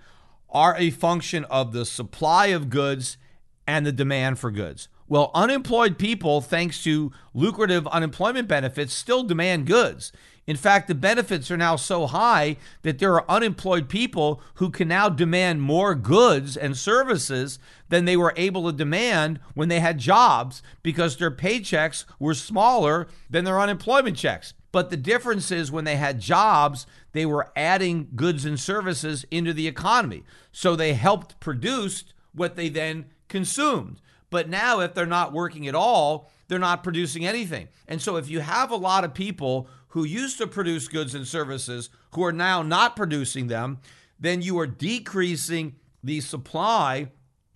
are 0.50 0.78
a 0.78 0.90
function 0.90 1.44
of 1.46 1.74
the 1.74 1.86
supply 1.86 2.48
of 2.48 2.70
goods 2.70 3.18
and 3.70 3.86
the 3.86 3.92
demand 3.92 4.40
for 4.40 4.50
goods. 4.50 4.88
Well, 5.08 5.30
unemployed 5.36 6.00
people, 6.00 6.42
thanks 6.42 6.84
to 6.86 7.12
lucrative 7.36 7.86
unemployment 7.88 8.48
benefits, 8.48 8.96
still 8.96 9.22
demand 9.22 9.68
goods. 9.68 10.12
In 10.48 10.56
fact, 10.56 10.88
the 10.88 10.96
benefits 10.96 11.52
are 11.52 11.58
now 11.58 11.76
so 11.76 12.08
high 12.08 12.58
that 12.82 12.98
there 12.98 13.14
are 13.14 13.30
unemployed 13.30 13.88
people 13.88 14.42
who 14.56 14.72
can 14.72 14.88
now 14.88 15.08
demand 15.08 15.62
more 15.62 15.94
goods 15.94 16.58
and 16.58 16.76
services 16.76 17.60
than 17.90 18.06
they 18.06 18.18
were 18.18 18.34
able 18.36 18.66
to 18.66 18.76
demand 18.76 19.40
when 19.54 19.70
they 19.70 19.82
had 19.82 20.00
jobs 20.00 20.64
because 20.82 21.18
their 21.18 21.30
paychecks 21.30 22.06
were 22.18 22.34
smaller 22.34 23.08
than 23.30 23.46
their 23.46 23.60
unemployment 23.60 24.18
checks. 24.18 24.56
But 24.72 24.90
the 24.90 24.98
difference 24.98 25.52
is 25.52 25.72
when 25.72 25.86
they 25.86 25.98
had 25.98 26.20
jobs, 26.20 26.88
they 27.12 27.28
were 27.28 27.52
adding 27.56 28.10
goods 28.16 28.46
and 28.46 28.60
services 28.60 29.28
into 29.30 29.54
the 29.54 29.68
economy. 29.68 30.24
So 30.52 30.76
they 30.76 30.94
helped 30.96 31.40
produce 31.40 32.06
what 32.34 32.56
they 32.56 32.70
then 32.70 33.06
consumed. 33.30 34.02
But 34.30 34.50
now, 34.50 34.80
if 34.82 34.94
they're 34.94 35.06
not 35.06 35.34
working 35.34 35.68
at 35.68 35.76
all, 35.76 36.30
they're 36.48 36.60
not 36.60 36.84
producing 36.84 37.26
anything. 37.26 37.70
And 37.88 38.02
so, 38.02 38.18
if 38.18 38.30
you 38.30 38.42
have 38.42 38.72
a 38.72 38.76
lot 38.76 39.04
of 39.04 39.14
people 39.14 39.68
who 39.90 40.04
used 40.04 40.38
to 40.38 40.48
produce 40.48 40.88
goods 40.88 41.16
and 41.16 41.28
services 41.28 41.90
who 42.12 42.24
are 42.24 42.34
now 42.34 42.62
not 42.62 42.96
producing 42.96 43.48
them, 43.48 43.80
then 44.20 44.42
you 44.42 44.60
are 44.60 44.68
decreasing 44.68 45.76
the 46.04 46.22
supply 46.22 47.10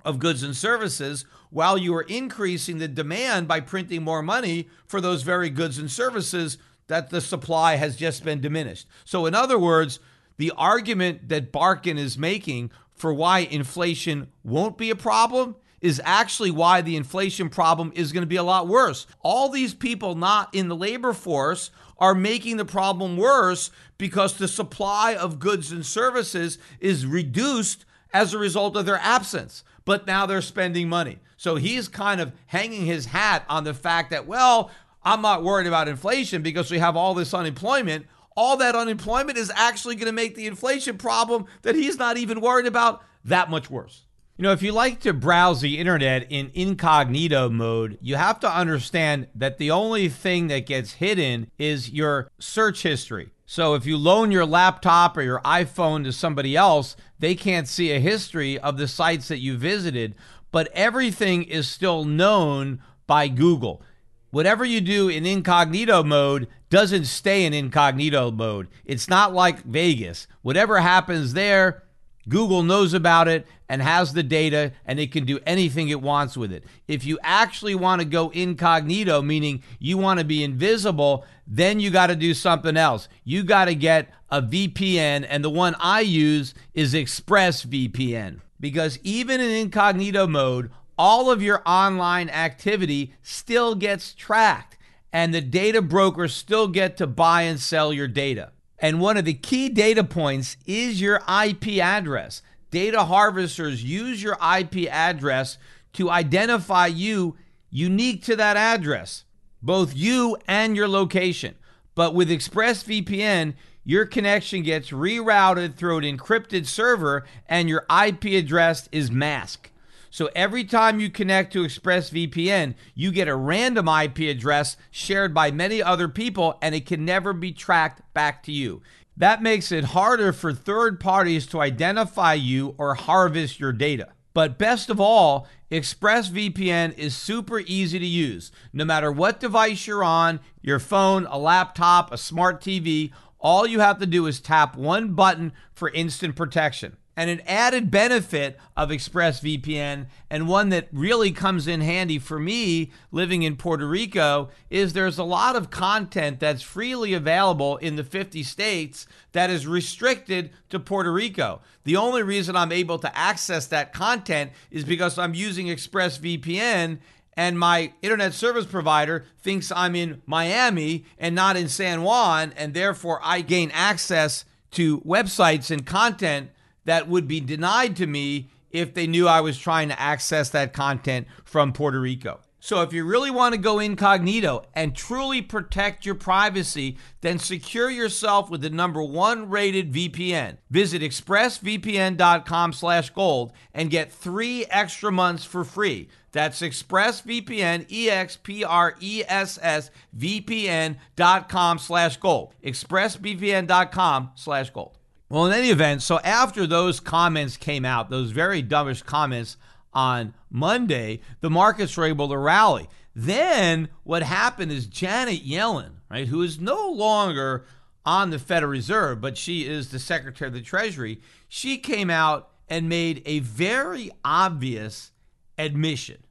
of 0.04 0.20
goods 0.20 0.44
and 0.44 0.56
services 0.56 1.26
while 1.50 1.78
you 1.78 1.96
are 1.96 2.04
increasing 2.04 2.80
the 2.80 2.88
demand 2.88 3.48
by 3.48 3.60
printing 3.60 4.04
more 4.04 4.24
money 4.24 4.68
for 4.86 5.00
those 5.00 5.22
very 5.22 5.50
goods 5.50 5.78
and 5.78 5.92
services 5.92 6.58
that 6.88 7.10
the 7.10 7.22
supply 7.22 7.76
has 7.76 7.96
just 7.96 8.24
been 8.26 8.42
diminished. 8.42 8.88
So, 9.06 9.26
in 9.26 9.36
other 9.36 9.60
words, 9.60 10.00
the 10.38 10.52
argument 10.58 11.30
that 11.30 11.52
Barkin 11.52 11.98
is 11.98 12.18
making 12.18 12.72
for 12.94 13.14
why 13.14 13.40
inflation 13.40 14.30
won't 14.44 14.78
be 14.78 14.90
a 14.90 14.96
problem 14.96 15.56
is 15.84 16.02
actually 16.06 16.50
why 16.50 16.82
the 16.82 16.96
inflation 16.96 17.50
problem 17.50 17.92
is 17.94 18.14
going 18.14 18.24
to 18.24 18.28
be 18.28 18.38
a 18.38 18.44
lot 18.44 18.70
worse. 18.70 19.06
All 19.22 19.50
these 19.50 19.74
people 19.74 20.16
not 20.16 20.56
in 20.56 20.70
the 20.70 20.76
labor 20.76 21.12
force 21.12 21.70
are 22.00 22.16
making 22.16 22.56
the 22.56 22.66
problem 22.66 23.18
worse 23.18 23.70
because 23.98 24.38
the 24.38 24.48
supply 24.48 25.14
of 25.14 25.40
goods 25.40 25.74
and 25.74 25.86
services 25.86 26.58
is 26.80 27.06
reduced 27.06 27.84
as 28.14 28.34
a 28.34 28.38
result 28.38 28.78
of 28.78 28.86
their 28.86 28.98
absence. 28.98 29.66
But 29.84 30.08
now 30.08 30.26
they're 30.26 30.42
spending 30.42 30.88
money. 30.88 31.20
So 31.36 31.58
he's 31.58 31.90
kind 31.90 32.22
of 32.22 32.32
hanging 32.46 32.86
his 32.86 33.08
hat 33.08 33.44
on 33.50 33.66
the 33.66 33.74
fact 33.74 34.12
that, 34.12 34.26
well, 34.26 34.72
I'm 35.04 35.22
not 35.22 35.44
worried 35.44 35.68
about 35.68 35.90
inflation 35.90 36.42
because 36.42 36.72
we 36.72 36.80
have 36.80 36.96
all 36.96 37.14
this 37.14 37.34
unemployment. 37.34 38.06
All 38.38 38.56
that 38.58 38.74
unemployment 38.74 39.38
is 39.38 39.52
actually 39.54 39.96
going 39.96 40.06
to 40.06 40.14
make 40.14 40.36
the 40.36 40.48
inflation 40.48 40.98
problem 40.98 41.46
that 41.64 41.76
he's 41.76 41.98
not 41.98 42.16
even 42.16 42.40
worried 42.40 42.68
about 42.68 43.04
that 43.26 43.50
much 43.50 43.70
worse. 43.70 44.04
You 44.36 44.42
know, 44.42 44.52
if 44.52 44.64
you 44.64 44.72
like 44.72 45.00
to 45.02 45.14
browse 45.14 45.62
the 45.62 45.78
internet 45.78 46.26
in 46.32 46.50
incognito 46.56 47.50
mode, 47.50 48.00
you 48.02 48.16
have 48.16 48.40
to 48.40 48.52
understand 48.52 49.28
that 49.36 49.60
the 49.60 49.70
only 49.70 50.10
thing 50.10 50.48
that 50.48 50.66
gets 50.66 50.94
hidden 50.94 51.52
is 51.60 51.92
your 51.92 52.32
search 52.40 52.82
history. 52.82 53.30
So 53.46 53.76
if 53.76 53.86
you 53.86 53.96
loan 53.96 54.32
your 54.32 54.48
laptop 54.48 55.18
or 55.18 55.22
your 55.22 55.40
iPhone 55.42 56.04
to 56.06 56.12
somebody 56.12 56.58
else, 56.58 56.96
they 57.20 57.36
can't 57.36 57.68
see 57.68 57.92
a 57.92 58.00
history 58.00 58.58
of 58.58 58.78
the 58.78 58.88
sites 58.88 59.28
that 59.28 59.38
you 59.38 59.56
visited, 59.56 60.16
but 60.52 60.68
everything 60.74 61.44
is 61.44 61.68
still 61.68 62.04
known 62.04 62.82
by 63.06 63.28
Google. 63.28 63.84
Whatever 64.32 64.66
you 64.66 64.82
do 64.82 65.10
in 65.10 65.28
incognito 65.28 66.02
mode 66.02 66.48
doesn't 66.72 67.06
stay 67.06 67.46
in 67.46 67.54
incognito 67.54 68.32
mode. 68.32 68.68
It's 68.84 69.08
not 69.08 69.32
like 69.32 69.64
Vegas. 69.64 70.26
Whatever 70.42 70.80
happens 70.80 71.34
there, 71.34 71.83
Google 72.30 72.64
knows 72.64 72.94
about 72.94 73.28
it 73.28 73.46
and 73.68 73.82
has 73.82 74.14
the 74.14 74.24
data 74.24 74.72
and 74.86 75.00
it 75.00 75.12
can 75.12 75.26
do 75.26 75.40
anything 75.46 75.90
it 75.90 76.02
wants 76.02 76.38
with 76.38 76.52
it. 76.52 76.64
If 76.88 77.06
you 77.06 77.20
actually 77.24 77.76
want 77.76 78.02
to 78.02 78.06
go 78.06 78.30
incognito, 78.30 79.22
meaning 79.22 79.64
you 79.80 79.98
want 79.98 80.20
to 80.20 80.26
be 80.26 80.44
invisible, 80.44 81.26
then 81.48 81.80
you 81.80 81.90
got 81.90 82.08
to 82.08 82.16
do 82.16 82.34
something 82.34 82.78
else. 82.78 83.10
You 83.24 83.44
got 83.44 83.66
to 83.66 83.76
get 83.76 84.10
a 84.30 84.42
VPN, 84.42 85.26
and 85.28 85.44
the 85.44 85.50
one 85.50 85.76
I 85.80 86.02
use 86.02 86.54
is 86.74 86.94
ExpressVPN 86.94 88.40
because 88.60 88.98
even 89.04 89.42
in 89.42 89.52
incognito 89.52 90.26
mode, 90.26 90.72
all 90.98 91.30
of 91.30 91.42
your 91.42 91.62
online 91.66 92.30
activity 92.30 93.14
still 93.22 93.76
gets 93.76 94.14
tracked 94.14 94.78
and 95.12 95.34
the 95.34 95.42
data 95.42 95.82
brokers 95.82 96.34
still 96.34 96.68
get 96.68 96.98
to 96.98 97.08
buy 97.08 97.44
and 97.44 97.60
sell 97.60 97.94
your 97.94 98.08
data. 98.08 98.52
And 98.84 99.00
one 99.00 99.16
of 99.16 99.24
the 99.24 99.34
key 99.34 99.70
data 99.70 100.04
points 100.04 100.58
is 100.66 101.00
your 101.00 101.22
IP 101.42 101.78
address. 101.82 102.42
Data 102.70 103.06
harvesters 103.06 103.82
use 103.82 104.22
your 104.22 104.34
IP 104.34 104.90
address 104.92 105.58
to 105.94 106.10
identify 106.10 106.88
you 106.88 107.38
unique 107.70 108.24
to 108.26 108.36
that 108.36 108.58
address, 108.58 109.24
both 109.62 109.96
you 109.96 110.36
and 110.50 110.76
your 110.76 110.90
location. 110.90 111.56
But 111.96 112.14
with 112.14 112.30
ExpressVPN, 112.30 113.54
your 113.86 114.06
connection 114.06 114.64
gets 114.64 114.90
rerouted 114.90 115.76
through 115.76 116.00
an 116.00 116.18
encrypted 116.18 116.66
server 116.66 117.24
and 117.48 117.70
your 117.70 117.86
IP 117.90 118.26
address 118.26 118.90
is 118.92 119.10
masked. 119.10 119.72
So 120.14 120.30
every 120.36 120.64
time 120.64 121.00
you 121.00 121.10
connect 121.10 121.54
to 121.54 121.64
ExpressVPN, 121.64 122.76
you 122.94 123.12
get 123.12 123.28
a 123.28 123.36
random 123.36 123.88
IP 123.88 124.20
address 124.20 124.78
shared 124.92 125.34
by 125.34 125.50
many 125.50 125.82
other 125.82 126.08
people 126.08 126.60
and 126.62 126.76
it 126.76 126.86
can 126.86 127.04
never 127.04 127.34
be 127.34 127.52
tracked 127.52 128.04
back 128.14 128.44
to 128.44 128.52
you. 128.52 128.84
That 129.18 129.42
makes 129.42 129.72
it 129.72 129.86
harder 129.86 130.32
for 130.32 130.54
third 130.54 131.00
parties 131.00 131.48
to 131.48 131.62
identify 131.62 132.36
you 132.36 132.76
or 132.78 132.94
harvest 132.94 133.60
your 133.60 133.74
data. 133.74 134.10
But 134.36 134.60
best 134.60 134.92
of 134.92 135.00
all, 135.00 135.48
ExpressVPN 135.72 136.96
is 136.96 137.18
super 137.18 137.62
easy 137.62 137.98
to 137.98 138.06
use. 138.06 138.52
No 138.72 138.86
matter 138.86 139.12
what 139.12 139.40
device 139.40 139.88
you're 139.88 140.04
on 140.04 140.42
your 140.62 140.78
phone, 140.78 141.26
a 141.26 141.40
laptop, 141.40 142.14
a 142.14 142.20
smart 142.20 142.62
TV 142.62 143.12
all 143.44 143.68
you 143.68 143.82
have 143.82 144.00
to 144.00 144.06
do 144.06 144.26
is 144.26 144.40
tap 144.40 144.78
one 144.78 145.16
button 145.16 145.52
for 145.74 145.90
instant 145.90 146.36
protection. 146.36 146.96
And 147.16 147.30
an 147.30 147.42
added 147.42 147.92
benefit 147.92 148.58
of 148.76 148.90
ExpressVPN, 148.90 150.08
and 150.32 150.48
one 150.48 150.70
that 150.70 150.88
really 150.92 151.32
comes 151.32 151.68
in 151.68 151.82
handy 151.82 152.18
for 152.18 152.40
me 152.40 152.92
living 153.12 153.44
in 153.44 153.56
Puerto 153.56 153.88
Rico, 153.88 154.50
is 154.72 154.94
there's 154.94 155.20
a 155.20 155.24
lot 155.24 155.56
of 155.56 155.70
content 155.70 156.40
that's 156.40 156.64
freely 156.64 157.14
available 157.14 157.78
in 157.78 157.98
the 157.98 158.04
50 158.04 158.42
states 158.42 159.06
that 159.32 159.52
is 159.52 159.68
restricted 159.68 160.50
to 160.70 160.80
Puerto 160.80 161.14
Rico. 161.14 161.62
The 161.84 161.98
only 161.98 162.24
reason 162.24 162.56
I'm 162.56 162.72
able 162.72 162.98
to 163.00 163.16
access 163.16 163.68
that 163.68 163.94
content 163.94 164.52
is 164.72 164.84
because 164.84 165.20
I'm 165.20 165.36
using 165.36 165.68
ExpressVPN 165.68 166.98
and 167.36 167.60
my 167.60 167.94
internet 168.02 168.34
service 168.34 168.66
provider 168.66 169.26
thinks 169.40 169.72
I'm 169.72 169.96
in 169.96 170.22
Miami 170.26 171.06
and 171.18 171.36
not 171.36 171.58
in 171.58 171.68
San 171.68 172.04
Juan, 172.04 172.54
and 172.58 172.74
therefore 172.74 173.20
I 173.24 173.42
gain 173.42 173.72
access 173.72 174.46
to 174.72 175.00
websites 175.02 175.70
and 175.72 175.86
content 175.86 176.50
that 176.86 177.08
would 177.08 177.28
be 177.28 177.40
denied 177.40 177.96
to 177.98 178.08
me 178.08 178.50
if 178.72 178.94
they 178.94 179.08
knew 179.08 179.28
I 179.28 179.42
was 179.42 179.58
trying 179.58 179.90
to 179.90 180.00
access 180.00 180.50
that 180.50 180.74
content 180.74 181.28
from 181.46 181.74
Puerto 181.74 182.00
Rico. 182.00 182.40
So, 182.60 182.82
if 182.82 182.94
you 182.94 183.04
really 183.04 183.30
want 183.30 183.54
to 183.54 183.60
go 183.60 183.80
incognito 183.80 184.64
and 184.74 184.96
truly 184.96 185.42
protect 185.42 186.06
your 186.06 186.16
privacy, 186.16 186.98
then 187.20 187.38
secure 187.38 187.90
yourself 187.90 188.50
with 188.50 188.62
the 188.62 188.70
number 188.70 189.04
one 189.04 189.50
rated 189.50 189.92
VPN. 189.92 190.60
Visit 190.72 191.02
expressvpn.com/gold 191.02 193.52
and 193.74 193.90
get 193.90 194.14
three 194.14 194.66
extra 194.68 195.12
months 195.12 195.44
for 195.44 195.66
free. 195.66 196.08
That's 196.32 196.62
ExpressVPN, 196.62 197.88
E-X-P-R-E-S-S, 197.90 199.92
VPN.com 200.18 201.80
slash 201.80 202.16
gold. 202.18 202.54
ExpressVPN.com 202.64 204.32
slash 204.36 204.70
gold. 204.70 204.98
Well, 205.34 205.48
in 205.48 205.54
any 205.54 205.72
event, 205.72 206.04
so 206.04 206.20
after 206.20 206.68
those 206.68 207.00
comments 207.00 207.58
came 207.58 207.86
out, 207.86 208.12
those 208.12 208.30
very 208.30 208.62
dovish 208.62 209.04
comments 209.04 209.58
on 209.92 210.36
Monday, 210.52 211.22
the 211.42 211.50
markets 211.50 211.98
were 211.98 212.06
able 212.06 212.30
to 212.30 212.38
rally. 212.38 212.88
Then 213.16 213.90
what 214.04 214.22
happened 214.22 214.72
is 214.72 214.86
Janet 214.86 215.44
Yellen, 215.44 215.94
right, 216.08 216.28
who 216.28 216.44
is 216.44 216.60
no 216.60 216.88
longer 216.88 217.66
on 218.06 218.30
the 218.30 218.38
Federal 218.38 218.72
Reserve, 218.72 219.22
but 219.22 219.36
she 219.36 219.66
is 219.66 219.90
the 219.90 219.98
Secretary 219.98 220.50
of 220.50 220.54
the 220.54 220.62
Treasury, 220.62 221.20
she 221.48 221.80
came 221.80 222.12
out 222.12 222.52
and 222.70 222.88
made 222.88 223.24
a 223.26 223.40
very 223.40 224.12
obvious 224.24 225.14
admission. 225.58 226.24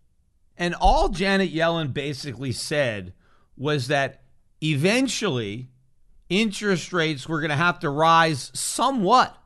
And 0.57 0.77
all 0.77 1.09
Janet 1.09 1.53
Yellen 1.53 1.93
basically 1.93 2.53
said 2.53 3.15
was 3.57 3.89
that 3.89 4.23
eventually 4.63 5.72
interest 6.41 6.93
rates 6.93 7.29
were 7.29 7.41
going 7.41 7.51
to 7.51 7.57
have 7.57 7.79
to 7.81 7.91
rise 7.91 8.51
somewhat 8.55 9.37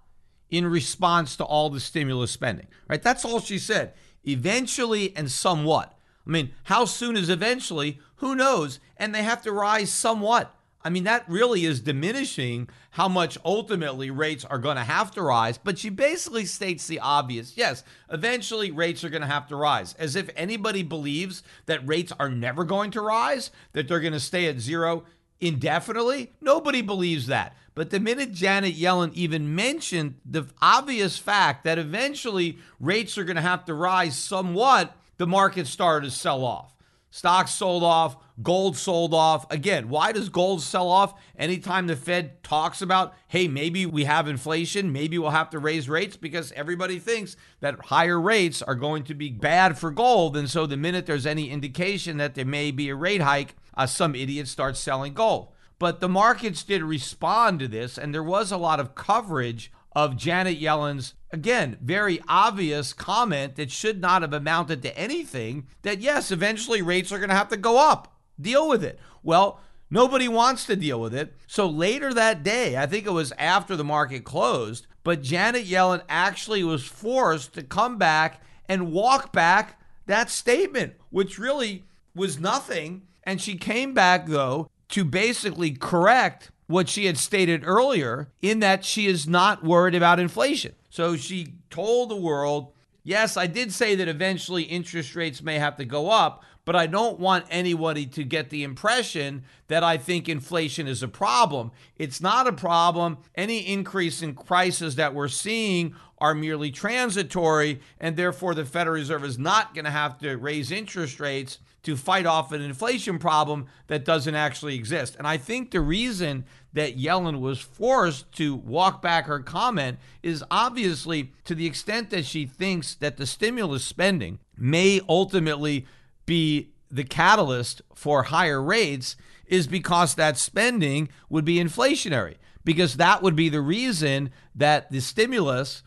in 0.51 0.66
response 0.66 1.37
to 1.37 1.44
all 1.44 1.70
the 1.70 1.81
stimulus 1.81 2.31
spending. 2.31 2.68
Right? 2.88 3.03
That's 3.03 3.25
all 3.25 3.40
she 3.40 3.59
said. 3.59 3.94
Eventually 4.25 5.14
and 5.16 5.31
somewhat. 5.31 5.99
I 6.27 6.31
mean, 6.31 6.53
how 6.64 6.85
soon 6.85 7.16
is 7.16 7.29
eventually? 7.29 7.99
Who 8.16 8.35
knows? 8.35 8.81
And 8.96 9.14
they 9.14 9.22
have 9.22 9.42
to 9.42 9.53
rise 9.53 9.92
somewhat. 9.92 10.53
I 10.83 10.88
mean, 10.88 11.03
that 11.03 11.29
really 11.29 11.64
is 11.64 11.81
diminishing 11.81 12.68
how 12.92 13.09
much 13.09 13.37
ultimately 13.44 14.09
rates 14.12 14.44
are 14.44 14.59
going 14.59 14.77
to 14.77 14.85
have 14.85 15.11
to 15.12 15.22
rise. 15.22 15.59
But 15.59 15.81
she 15.81 15.88
basically 15.88 16.44
states 16.44 16.87
the 16.87 17.01
obvious 17.01 17.57
yes, 17.57 17.83
eventually 18.09 18.70
rates 18.70 19.03
are 19.03 19.09
going 19.09 19.22
to 19.22 19.27
have 19.27 19.49
to 19.49 19.57
rise. 19.57 19.94
As 19.94 20.14
if 20.14 20.31
anybody 20.37 20.85
believes 20.85 21.42
that 21.66 21.87
rates 21.88 22.12
are 22.20 22.29
never 22.29 22.62
going 22.62 22.92
to 22.92 23.01
rise, 23.01 23.51
that 23.72 23.88
they're 23.88 23.99
going 23.99 24.12
to 24.12 24.20
stay 24.20 24.46
at 24.46 24.61
zero 24.61 25.05
indefinitely. 25.40 26.33
Nobody 26.40 26.83
believes 26.83 27.27
that. 27.27 27.57
But 27.75 27.90
the 27.90 28.01
minute 28.01 28.33
Janet 28.33 28.75
Yellen 28.75 29.12
even 29.12 29.55
mentioned 29.55 30.14
the 30.25 30.46
obvious 30.62 31.18
fact 31.18 31.64
that 31.64 31.79
eventually 31.79 32.59
rates 32.81 33.18
are 33.18 33.25
going 33.25 33.37
to 33.37 33.42
have 33.42 33.66
to 33.66 33.75
rise 33.75 34.16
somewhat, 34.16 34.96
the 35.18 35.27
market 35.27 35.66
started 35.66 36.07
to 36.07 36.11
sell 36.11 36.44
off. 36.44 36.75
Stocks 37.11 37.53
sold 37.55 37.83
off, 37.83 38.16
gold 38.42 38.77
sold 38.77 39.14
off. 39.14 39.51
Again, 39.51 39.88
why 39.88 40.12
does 40.12 40.29
gold 40.29 40.61
sell 40.62 40.88
off 40.88 41.14
anytime 41.38 41.87
the 41.87 41.96
Fed 41.96 42.42
talks 42.42 42.83
about, 42.83 43.14
hey, 43.29 43.49
maybe 43.49 43.87
we 43.87 44.05
have 44.05 44.29
inflation, 44.29 44.92
maybe 44.92 45.18
we'll 45.18 45.31
have 45.31 45.51
to 45.51 45.59
raise 45.59 45.88
rates? 45.88 46.16
Because 46.16 46.53
everybody 46.53 46.99
thinks 46.99 47.37
that 47.61 47.87
higher 47.87 48.20
rates 48.20 48.61
are 48.61 48.75
going 48.75 49.05
to 49.05 49.14
be 49.14 49.31
bad 49.31 49.79
for 49.79 49.90
gold. 49.90 50.37
And 50.37 50.51
so 50.51 50.66
the 50.66 50.77
minute 50.77 51.07
there's 51.07 51.27
any 51.27 51.49
indication 51.51 52.18
that 52.18 52.35
there 52.35 52.44
may 52.44 52.70
be 52.70 52.90
a 52.90 52.94
rate 52.94 53.22
hike, 53.22 53.55
uh, 53.77 53.87
some 53.87 54.15
idiot 54.15 54.49
starts 54.49 54.81
selling 54.81 55.15
gold. 55.15 55.53
But 55.79 56.01
the 56.01 56.09
markets 56.09 56.62
did 56.62 56.83
respond 56.83 57.61
to 57.61 57.69
this, 57.69 57.99
and 57.99 58.15
there 58.15 58.23
was 58.23 58.51
a 58.51 58.57
lot 58.57 58.81
of 58.81 58.95
coverage 58.95 59.71
of 59.93 60.17
Janet 60.17 60.61
Yellen's, 60.61 61.15
again, 61.31 61.79
very 61.83 62.21
obvious 62.29 62.93
comment 62.93 63.57
that 63.57 63.71
should 63.71 64.01
not 64.01 64.23
have 64.23 64.33
amounted 64.33 64.83
to 64.83 64.99
anything 64.99 65.67
that, 65.83 66.01
yes, 66.01 66.31
eventually 66.31 66.83
rates 66.83 67.12
are 67.12 67.19
going 67.19 67.31
to 67.31 67.35
have 67.35 67.49
to 67.49 67.57
go 67.57 67.79
up. 67.79 68.15
Deal 68.41 68.69
with 68.69 68.85
it. 68.85 68.99
Well, 69.23 69.61
nobody 69.91 70.29
wants 70.29 70.67
to 70.67 70.77
deal 70.77 71.01
with 71.01 71.15
it. 71.15 71.35
So 71.47 71.67
later 71.67 72.12
that 72.12 72.43
day, 72.43 72.77
I 72.77 72.87
think 72.87 73.07
it 73.07 73.11
was 73.11 73.33
after 73.39 73.75
the 73.75 73.85
market 73.85 74.25
closed, 74.25 74.87
but 75.03 75.23
Janet 75.23 75.65
Yellen 75.65 76.03
actually 76.09 76.62
was 76.62 76.85
forced 76.85 77.55
to 77.55 77.62
come 77.62 77.97
back 77.97 78.43
and 78.69 78.93
walk 78.93 79.33
back 79.33 79.81
that 80.07 80.31
statement, 80.31 80.95
which 81.11 81.39
really 81.39 81.85
was 82.15 82.39
nothing. 82.39 83.03
And 83.27 83.41
she 83.41 83.57
came 83.57 83.93
back, 83.93 84.27
though, 84.27 84.71
to 84.91 85.05
basically 85.05 85.73
correct 85.73 86.53
what 86.69 86.89
she 86.89 87.07
had 87.07 87.19
stated 87.19 87.62
earlier 87.65 88.29
in 88.41 88.61
that 88.61 88.85
she 88.85 89.07
is 89.07 89.27
not 89.27 89.65
worried 89.65 89.95
about 89.95 90.21
inflation. 90.21 90.75
So 90.89 91.17
she 91.17 91.55
told 91.71 92.09
the 92.09 92.17
world, 92.17 92.73
yes, 93.03 93.37
I 93.37 93.47
did 93.47 93.73
say 93.73 93.97
that 93.97 94.09
eventually 94.09 94.62
interest 94.62 95.15
rates 95.15 95.43
may 95.43 95.59
have 95.59 95.77
to 95.77 95.85
go 95.85 96.11
up, 96.11 96.43
but 96.65 96.75
I 96.75 96.87
don't 96.87 97.21
want 97.21 97.47
anybody 97.49 98.07
to 98.07 98.25
get 98.25 98.51
the 98.51 98.65
impression 98.65 99.45
that 99.69 99.85
I 99.85 99.97
think 99.97 100.29
inflation 100.29 100.89
is 100.89 101.03
a 101.03 101.09
problem. 101.09 101.71
It's 101.97 102.21
not 102.21 102.49
a 102.49 102.53
problem. 102.53 103.19
Any 103.37 103.59
increase 103.59 104.23
in 104.23 104.35
prices 104.35 104.97
that 104.97 105.15
we're 105.15 105.29
seeing 105.29 105.95
are 106.18 106.35
merely 106.35 106.70
transitory, 106.70 107.81
and 108.00 108.16
therefore 108.16 108.55
the 108.55 108.64
Federal 108.64 108.94
Reserve 108.94 109.24
is 109.24 109.38
not 109.38 109.74
going 109.74 109.85
to 109.85 109.90
have 109.90 110.18
to 110.18 110.37
raise 110.37 110.70
interest 110.70 111.20
rates 111.20 111.59
to 111.83 111.96
fight 111.96 112.26
off 112.26 112.50
an 112.50 112.62
inflation 112.62 113.18
problem 113.18 113.66
that 113.87 114.05
doesn't 114.05 114.35
actually 114.35 114.74
exist. 114.74 115.14
And 115.18 115.26
I 115.26 115.37
think 115.37 115.70
the 115.70 115.81
reason 115.81 116.44
that 116.72 116.98
Yellen 116.98 117.40
was 117.40 117.61
forced 117.61 118.33
to 118.33 118.57
walk 118.57 119.00
back 119.00 119.26
her 119.26 119.40
comment 119.40 119.98
is 120.22 120.42
obviously 120.50 121.33
to 121.44 121.55
the 121.55 121.66
extent 121.66 122.11
that 122.11 122.24
she 122.24 122.44
thinks 122.44 122.94
that 122.96 123.18
the 123.18 123.26
stimulus 123.26 123.85
spending 123.85 124.40
may 124.57 125.00
ultimately 125.09 125.87
be 126.26 126.70
the 126.90 127.05
catalyst 127.05 127.83
for 127.94 128.24
higher 128.24 128.61
rates 128.61 129.16
is 129.46 129.66
because 129.66 130.16
that 130.16 130.37
spending 130.37 131.09
would 131.29 131.44
be 131.44 131.59
inflationary 131.59 132.35
because 132.64 132.96
that 132.96 133.22
would 133.22 133.37
be 133.37 133.48
the 133.48 133.61
reason 133.61 134.31
that 134.55 134.90
the 134.90 135.00
stimulus 135.00 135.85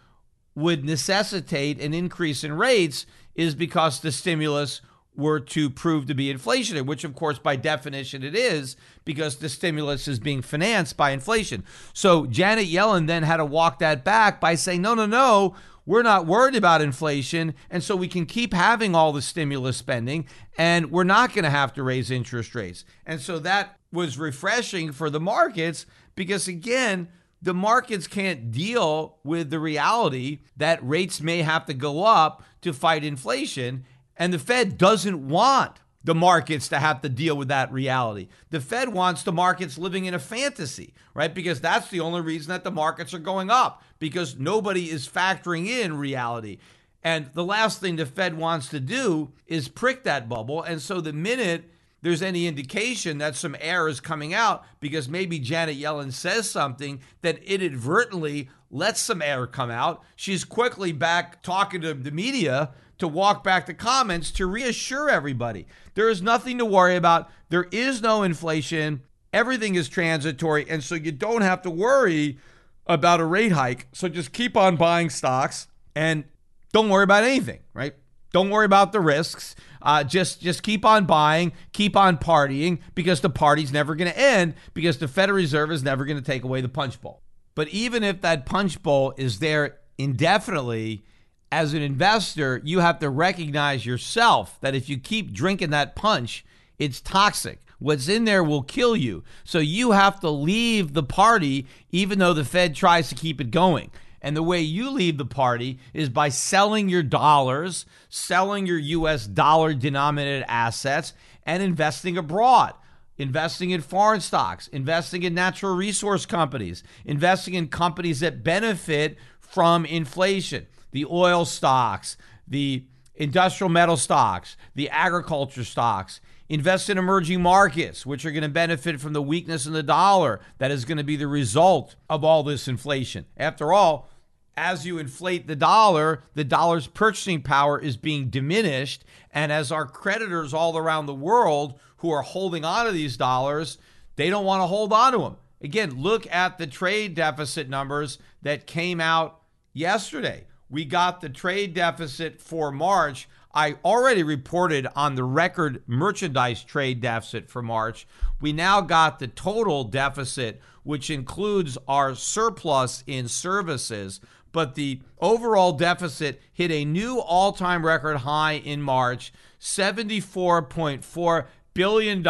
would 0.60 0.84
necessitate 0.84 1.82
an 1.82 1.94
increase 1.94 2.44
in 2.44 2.54
rates 2.54 3.06
is 3.36 3.56
because 3.56 4.00
the 4.00 4.12
stimulus 4.12 4.82
were 5.16 5.40
to 5.40 5.70
prove 5.70 6.06
to 6.08 6.16
be 6.16 6.34
inflationary, 6.34 6.86
which 6.86 7.04
of 7.04 7.16
course 7.16 7.40
by 7.40 7.56
definition 7.56 8.24
it 8.24 8.36
is 8.36 8.76
because 9.06 9.38
the 9.38 9.50
stimulus 9.50 10.08
is 10.08 10.20
being 10.20 10.42
financed 10.42 10.96
by 10.96 11.12
inflation. 11.12 11.64
So 11.94 12.26
Janet 12.26 12.68
Yellen 12.68 13.08
then 13.08 13.24
had 13.24 13.38
to 13.38 13.46
walk 13.46 13.80
that 13.80 14.04
back 14.04 14.40
by 14.40 14.56
saying, 14.56 14.82
no, 14.82 14.94
no, 14.94 15.06
no, 15.06 15.56
we're 15.86 16.04
not 16.04 16.26
worried 16.26 16.56
about 16.56 16.82
inflation. 16.82 17.54
And 17.70 17.84
so 17.84 17.96
we 17.96 18.08
can 18.08 18.26
keep 18.26 18.54
having 18.54 18.96
all 18.96 19.12
the 19.12 19.22
stimulus 19.22 19.78
spending 19.78 20.26
and 20.58 20.92
we're 20.92 21.04
not 21.04 21.34
going 21.34 21.44
to 21.44 21.50
have 21.50 21.74
to 21.74 21.84
raise 21.84 22.12
interest 22.12 22.56
rates. 22.56 22.86
And 23.06 23.20
so 23.20 23.40
that 23.40 23.78
was 23.92 24.18
refreshing 24.18 24.92
for 24.92 25.10
the 25.10 25.20
markets 25.20 25.86
because, 26.16 26.48
again, 26.48 27.10
the 27.42 27.54
markets 27.54 28.08
can't 28.08 28.52
deal 28.52 29.18
with 29.24 29.50
the 29.50 29.60
reality 29.60 30.40
that 30.58 30.80
rates 30.88 31.22
may 31.22 31.42
have 31.42 31.66
to 31.68 31.74
go 31.74 32.04
up 32.04 32.44
to 32.62 32.74
fight 32.74 33.04
inflation. 33.04 33.86
And 34.18 34.34
the 34.34 34.40
Fed 34.40 34.78
doesn't 34.78 35.28
want 35.28 35.78
the 36.04 36.16
markets 36.16 36.68
to 36.70 36.80
have 36.80 37.02
to 37.02 37.10
deal 37.10 37.36
with 37.36 37.50
that 37.50 37.72
reality. 37.72 38.28
The 38.50 38.62
Fed 38.62 38.90
wants 38.90 39.24
the 39.24 39.32
markets 39.32 39.78
living 39.78 40.06
in 40.06 40.14
a 40.14 40.20
fantasy, 40.20 40.94
right? 41.14 41.34
Because 41.34 41.60
that's 41.62 41.90
the 41.90 42.00
only 42.00 42.22
reason 42.22 42.50
that 42.50 42.64
the 42.64 42.72
markets 42.72 43.14
are 43.14 43.20
going 43.20 43.50
up, 43.50 43.84
because 44.00 44.38
nobody 44.38 44.90
is 44.90 45.08
factoring 45.08 45.68
in 45.68 45.98
reality. 45.98 46.58
And 47.04 47.30
the 47.34 47.46
last 47.46 47.80
thing 47.80 47.96
the 47.96 48.06
Fed 48.06 48.38
wants 48.38 48.70
to 48.70 48.80
do 48.80 49.32
is 49.46 49.68
prick 49.68 50.04
that 50.04 50.28
bubble. 50.28 50.64
And 50.64 50.82
so 50.82 51.00
the 51.00 51.14
minute 51.14 51.70
there's 52.02 52.22
any 52.22 52.48
indication 52.48 53.18
that 53.18 53.36
some 53.36 53.56
air 53.60 53.88
is 53.88 54.00
coming 54.00 54.34
out 54.34 54.64
because 54.80 55.10
maybe 55.10 55.40
Janet 55.40 55.78
Yellen 55.78 56.14
says 56.14 56.50
something 56.50 57.02
that 57.22 57.44
inadvertently 57.44 58.50
lets 58.72 59.02
some 59.02 59.22
air 59.22 59.48
come 59.48 59.72
out. 59.72 60.04
She's 60.16 60.46
quickly 60.46 60.92
back 60.92 61.42
talking 61.42 61.82
to 61.82 61.94
the 61.94 62.12
media 62.12 62.72
to 63.00 63.08
walk 63.08 63.44
back 63.44 63.66
the 63.66 63.74
comments 63.74 64.32
to 64.32 64.46
reassure 64.46 65.10
everybody. 65.10 65.66
There 65.96 66.10
is 66.10 66.22
nothing 66.22 66.58
to 66.60 66.66
worry 66.66 66.96
about. 66.96 67.30
There 67.50 67.68
is 67.72 68.02
no 68.02 68.24
inflation. 68.24 69.02
Everything 69.34 69.76
is 69.76 69.90
transitory. 69.90 70.66
And 70.70 70.84
so 70.84 70.96
you 70.96 71.12
don't 71.12 71.42
have 71.42 71.62
to 71.64 71.70
worry 71.70 72.38
about 72.86 73.20
a 73.20 73.26
rate 73.26 73.54
hike. 73.54 73.88
So 73.94 74.10
just 74.10 74.34
keep 74.34 74.56
on 74.58 74.76
buying 74.76 75.10
stocks 75.10 75.68
and 75.96 76.24
don't 76.72 76.90
worry 76.90 77.04
about 77.04 77.24
anything, 77.24 77.60
right? 77.74 77.96
Don't 78.32 78.50
worry 78.50 78.66
about 78.66 78.92
the 78.92 79.00
risks. 79.00 79.56
Uh, 79.82 80.04
just 80.04 80.42
just 80.42 80.64
keep 80.64 80.86
on 80.86 81.06
buying, 81.06 81.52
keep 81.72 81.96
on 81.96 82.18
partying 82.18 82.80
because 82.96 83.22
the 83.22 83.30
party's 83.30 83.72
never 83.72 83.96
going 83.96 84.12
to 84.12 84.18
end 84.18 84.56
because 84.74 84.98
the 84.98 85.08
Federal 85.08 85.38
Reserve 85.38 85.72
is 85.72 85.84
never 85.84 86.06
going 86.06 86.18
to 86.18 86.24
take 86.24 86.44
away 86.44 86.62
the 86.62 86.70
punch 86.70 87.02
bowl. 87.02 87.22
But 87.56 87.70
even 87.70 88.04
if 88.04 88.22
that 88.22 88.46
punch 88.46 88.82
bowl 88.82 89.14
is 89.18 89.40
there 89.40 89.80
indefinitely, 89.98 91.04
as 91.52 91.74
an 91.74 91.82
investor, 91.82 92.62
you 92.64 92.80
have 92.80 93.00
to 93.00 93.10
recognize 93.10 93.86
yourself 93.86 94.60
that 94.62 94.76
if 94.76 94.88
you 94.90 94.98
keep 94.98 95.34
drinking 95.34 95.72
that 95.72 95.96
punch, 95.96 96.46
it's 96.78 97.02
toxic. 97.02 97.60
What's 97.80 98.10
in 98.10 98.26
there 98.26 98.44
will 98.44 98.62
kill 98.62 98.96
you. 98.96 99.24
So 99.44 99.60
you 99.60 99.92
have 99.92 100.20
to 100.20 100.30
leave 100.30 100.94
the 100.94 101.04
party, 101.04 101.66
even 101.92 102.20
though 102.20 102.34
the 102.34 102.46
Fed 102.46 102.76
tries 102.76 103.10
to 103.10 103.16
keep 103.16 103.40
it 103.40 103.52
going. 103.52 103.90
And 104.22 104.36
the 104.36 104.44
way 104.44 104.62
you 104.62 104.90
leave 104.90 105.18
the 105.18 105.26
party 105.26 105.80
is 105.94 106.10
by 106.10 106.30
selling 106.30 106.90
your 106.90 107.04
dollars, 107.04 107.86
selling 108.10 108.66
your 108.66 108.78
US 108.78 109.26
dollar 109.28 109.74
denominated 109.74 110.46
assets, 110.48 111.14
and 111.46 111.64
investing 111.64 112.18
abroad. 112.18 112.74
Investing 113.18 113.72
in 113.72 113.82
foreign 113.82 114.22
stocks, 114.22 114.68
investing 114.70 115.24
in 115.24 115.34
natural 115.34 115.76
resource 115.76 116.26
companies, 116.26 116.84
investing 117.04 117.54
in 117.54 117.68
companies 117.68 118.22
that 118.22 118.44
benefit 118.44 119.18
from 119.40 119.84
inflation, 119.86 120.68
the 120.92 121.06
oil 121.06 121.44
stocks, 121.44 122.16
the 122.48 122.86
industrial 123.16 123.70
metal 123.70 123.98
stocks, 123.98 124.56
the 124.74 124.90
agriculture 124.90 125.66
stocks. 125.66 126.22
Invest 126.50 126.90
in 126.90 126.98
emerging 126.98 127.44
markets, 127.44 128.08
which 128.08 128.26
are 128.26 128.32
going 128.32 128.42
to 128.42 128.50
benefit 128.50 129.00
from 129.00 129.14
the 129.14 129.22
weakness 129.22 129.68
in 129.68 129.74
the 129.74 129.84
dollar 129.84 130.40
that 130.58 130.72
is 130.72 130.84
going 130.84 130.98
to 130.98 131.04
be 131.04 131.16
the 131.16 131.28
result 131.28 131.96
of 132.10 132.24
all 132.24 132.42
this 132.42 132.68
inflation. 132.68 133.26
After 133.38 133.72
all, 133.72 134.10
as 134.58 134.86
you 134.86 134.98
inflate 134.98 135.48
the 135.48 135.56
dollar, 135.56 136.24
the 136.34 136.44
dollar's 136.44 136.88
purchasing 136.88 137.44
power 137.44 137.80
is 137.80 137.98
being 137.98 138.30
diminished. 138.30 139.06
And 139.32 139.52
as 139.52 139.72
our 139.72 139.86
creditors 139.86 140.54
all 140.54 140.76
around 140.76 141.06
the 141.06 141.14
world 141.14 141.80
who 141.98 142.10
are 142.10 142.24
holding 142.24 142.66
on 142.66 142.88
to 142.88 142.92
these 142.92 143.16
dollars, 143.16 143.78
they 144.16 144.32
don't 144.32 144.44
want 144.44 144.64
to 144.64 144.68
hold 144.68 144.92
on 144.92 145.14
to 145.14 145.20
them. 145.20 145.38
Again, 145.62 146.02
look 146.02 146.26
at 146.34 146.58
the 146.58 146.68
trade 146.68 147.14
deficit 147.14 147.70
numbers 147.70 148.18
that 148.42 148.66
came 148.66 149.00
out 149.00 149.42
yesterday. 149.72 150.46
We 150.70 150.84
got 150.84 151.22
the 151.22 151.30
trade 151.30 151.74
deficit 151.74 152.42
for 152.42 152.72
March 152.72 153.30
I 153.54 153.78
already 153.84 154.22
reported 154.22 154.88
on 154.96 155.16
the 155.16 155.24
record 155.24 155.82
merchandise 155.88 156.64
trade 156.64 157.02
deficit 157.02 157.50
for 157.50 157.64
March. 157.64 158.08
We 158.40 158.54
now 158.54 158.82
got 158.82 159.18
the 159.18 159.28
total 159.28 159.84
deficit, 159.86 160.62
which 160.84 161.10
includes 161.10 161.78
our 161.88 162.14
surplus 162.14 163.04
in 163.08 163.28
services. 163.28 164.22
But 164.52 164.76
the 164.76 165.02
overall 165.20 165.74
deficit 165.74 166.42
hit 166.52 166.72
a 166.72 166.86
new 166.86 167.20
all 167.20 167.52
time 167.52 167.86
record 167.86 168.18
high 168.18 168.54
in 168.54 168.82
March 168.82 169.34
$74.4 169.60 171.46
billion, 171.74 172.28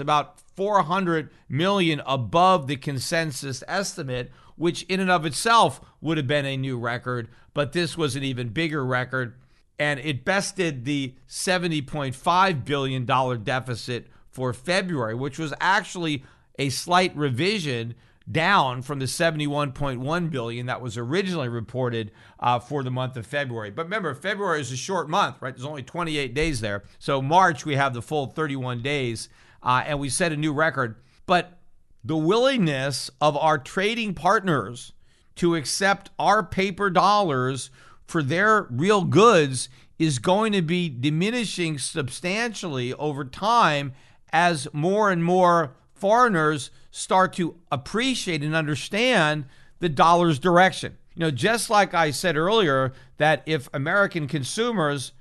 about 0.00 0.40
400 0.56 1.30
million 1.48 2.02
above 2.06 2.66
the 2.66 2.76
consensus 2.76 3.62
estimate, 3.68 4.30
which 4.56 4.82
in 4.84 5.00
and 5.00 5.10
of 5.10 5.26
itself 5.26 5.80
would 6.00 6.16
have 6.16 6.26
been 6.26 6.46
a 6.46 6.56
new 6.56 6.78
record. 6.78 7.28
But 7.52 7.72
this 7.72 7.96
was 7.96 8.16
an 8.16 8.24
even 8.24 8.48
bigger 8.48 8.84
record 8.84 9.34
and 9.78 10.00
it 10.00 10.24
bested 10.24 10.84
the 10.84 11.14
$70.5 11.28 12.64
billion 12.64 13.04
deficit 13.44 14.06
for 14.30 14.52
February, 14.52 15.14
which 15.14 15.38
was 15.38 15.54
actually 15.60 16.24
a 16.58 16.68
slight 16.68 17.16
revision 17.16 17.94
down 18.30 18.80
from 18.80 18.98
the 18.98 19.04
71.1 19.04 20.30
billion 20.30 20.66
that 20.66 20.80
was 20.80 20.96
originally 20.96 21.48
reported 21.48 22.10
uh, 22.40 22.58
for 22.58 22.82
the 22.82 22.90
month 22.90 23.16
of 23.16 23.26
February. 23.26 23.70
But 23.70 23.84
remember, 23.84 24.14
February 24.14 24.60
is 24.60 24.72
a 24.72 24.76
short 24.76 25.10
month, 25.10 25.36
right? 25.40 25.54
There's 25.54 25.66
only 25.66 25.82
28 25.82 26.32
days 26.34 26.60
there. 26.60 26.84
So 26.98 27.20
March 27.20 27.66
we 27.66 27.76
have 27.76 27.92
the 27.92 28.02
full 28.02 28.26
31 28.26 28.82
days, 28.82 29.28
uh, 29.62 29.82
and 29.86 30.00
we 30.00 30.08
set 30.08 30.32
a 30.32 30.36
new 30.36 30.52
record. 30.52 30.96
But 31.26 31.58
the 32.02 32.16
willingness 32.16 33.10
of 33.20 33.36
our 33.36 33.58
trading 33.58 34.14
partners 34.14 34.92
to 35.36 35.54
accept 35.54 36.10
our 36.18 36.42
paper 36.42 36.90
dollars 36.90 37.70
for 38.06 38.22
their 38.22 38.66
real 38.70 39.04
goods 39.04 39.68
is 39.98 40.18
going 40.18 40.52
to 40.52 40.62
be 40.62 40.88
diminishing 40.88 41.78
substantially 41.78 42.92
over 42.94 43.24
time 43.24 43.92
as 44.32 44.66
more 44.72 45.10
and 45.10 45.24
more 45.24 45.74
foreigners 45.94 46.70
start 46.90 47.32
to 47.34 47.56
appreciate 47.70 48.42
and 48.42 48.54
understand 48.54 49.44
the 49.78 49.88
dollar's 49.88 50.38
direction. 50.38 50.96
You 51.14 51.20
know, 51.20 51.30
just 51.30 51.70
like 51.70 51.94
I 51.94 52.10
said 52.10 52.36
earlier, 52.36 52.92
that 53.18 53.42
if 53.46 53.68
American 53.72 54.26
consumers 54.26 55.12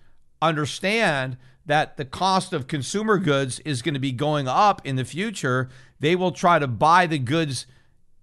understand 0.41 1.37
that 1.65 1.97
the 1.97 2.05
cost 2.05 2.51
of 2.51 2.67
consumer 2.67 3.17
goods 3.17 3.59
is 3.59 3.81
going 3.81 3.93
to 3.93 3.99
be 3.99 4.11
going 4.11 4.47
up 4.47 4.85
in 4.85 4.95
the 4.95 5.05
future, 5.05 5.69
they 5.99 6.15
will 6.15 6.31
try 6.31 6.59
to 6.59 6.67
buy 6.67 7.05
the 7.05 7.19
goods 7.19 7.65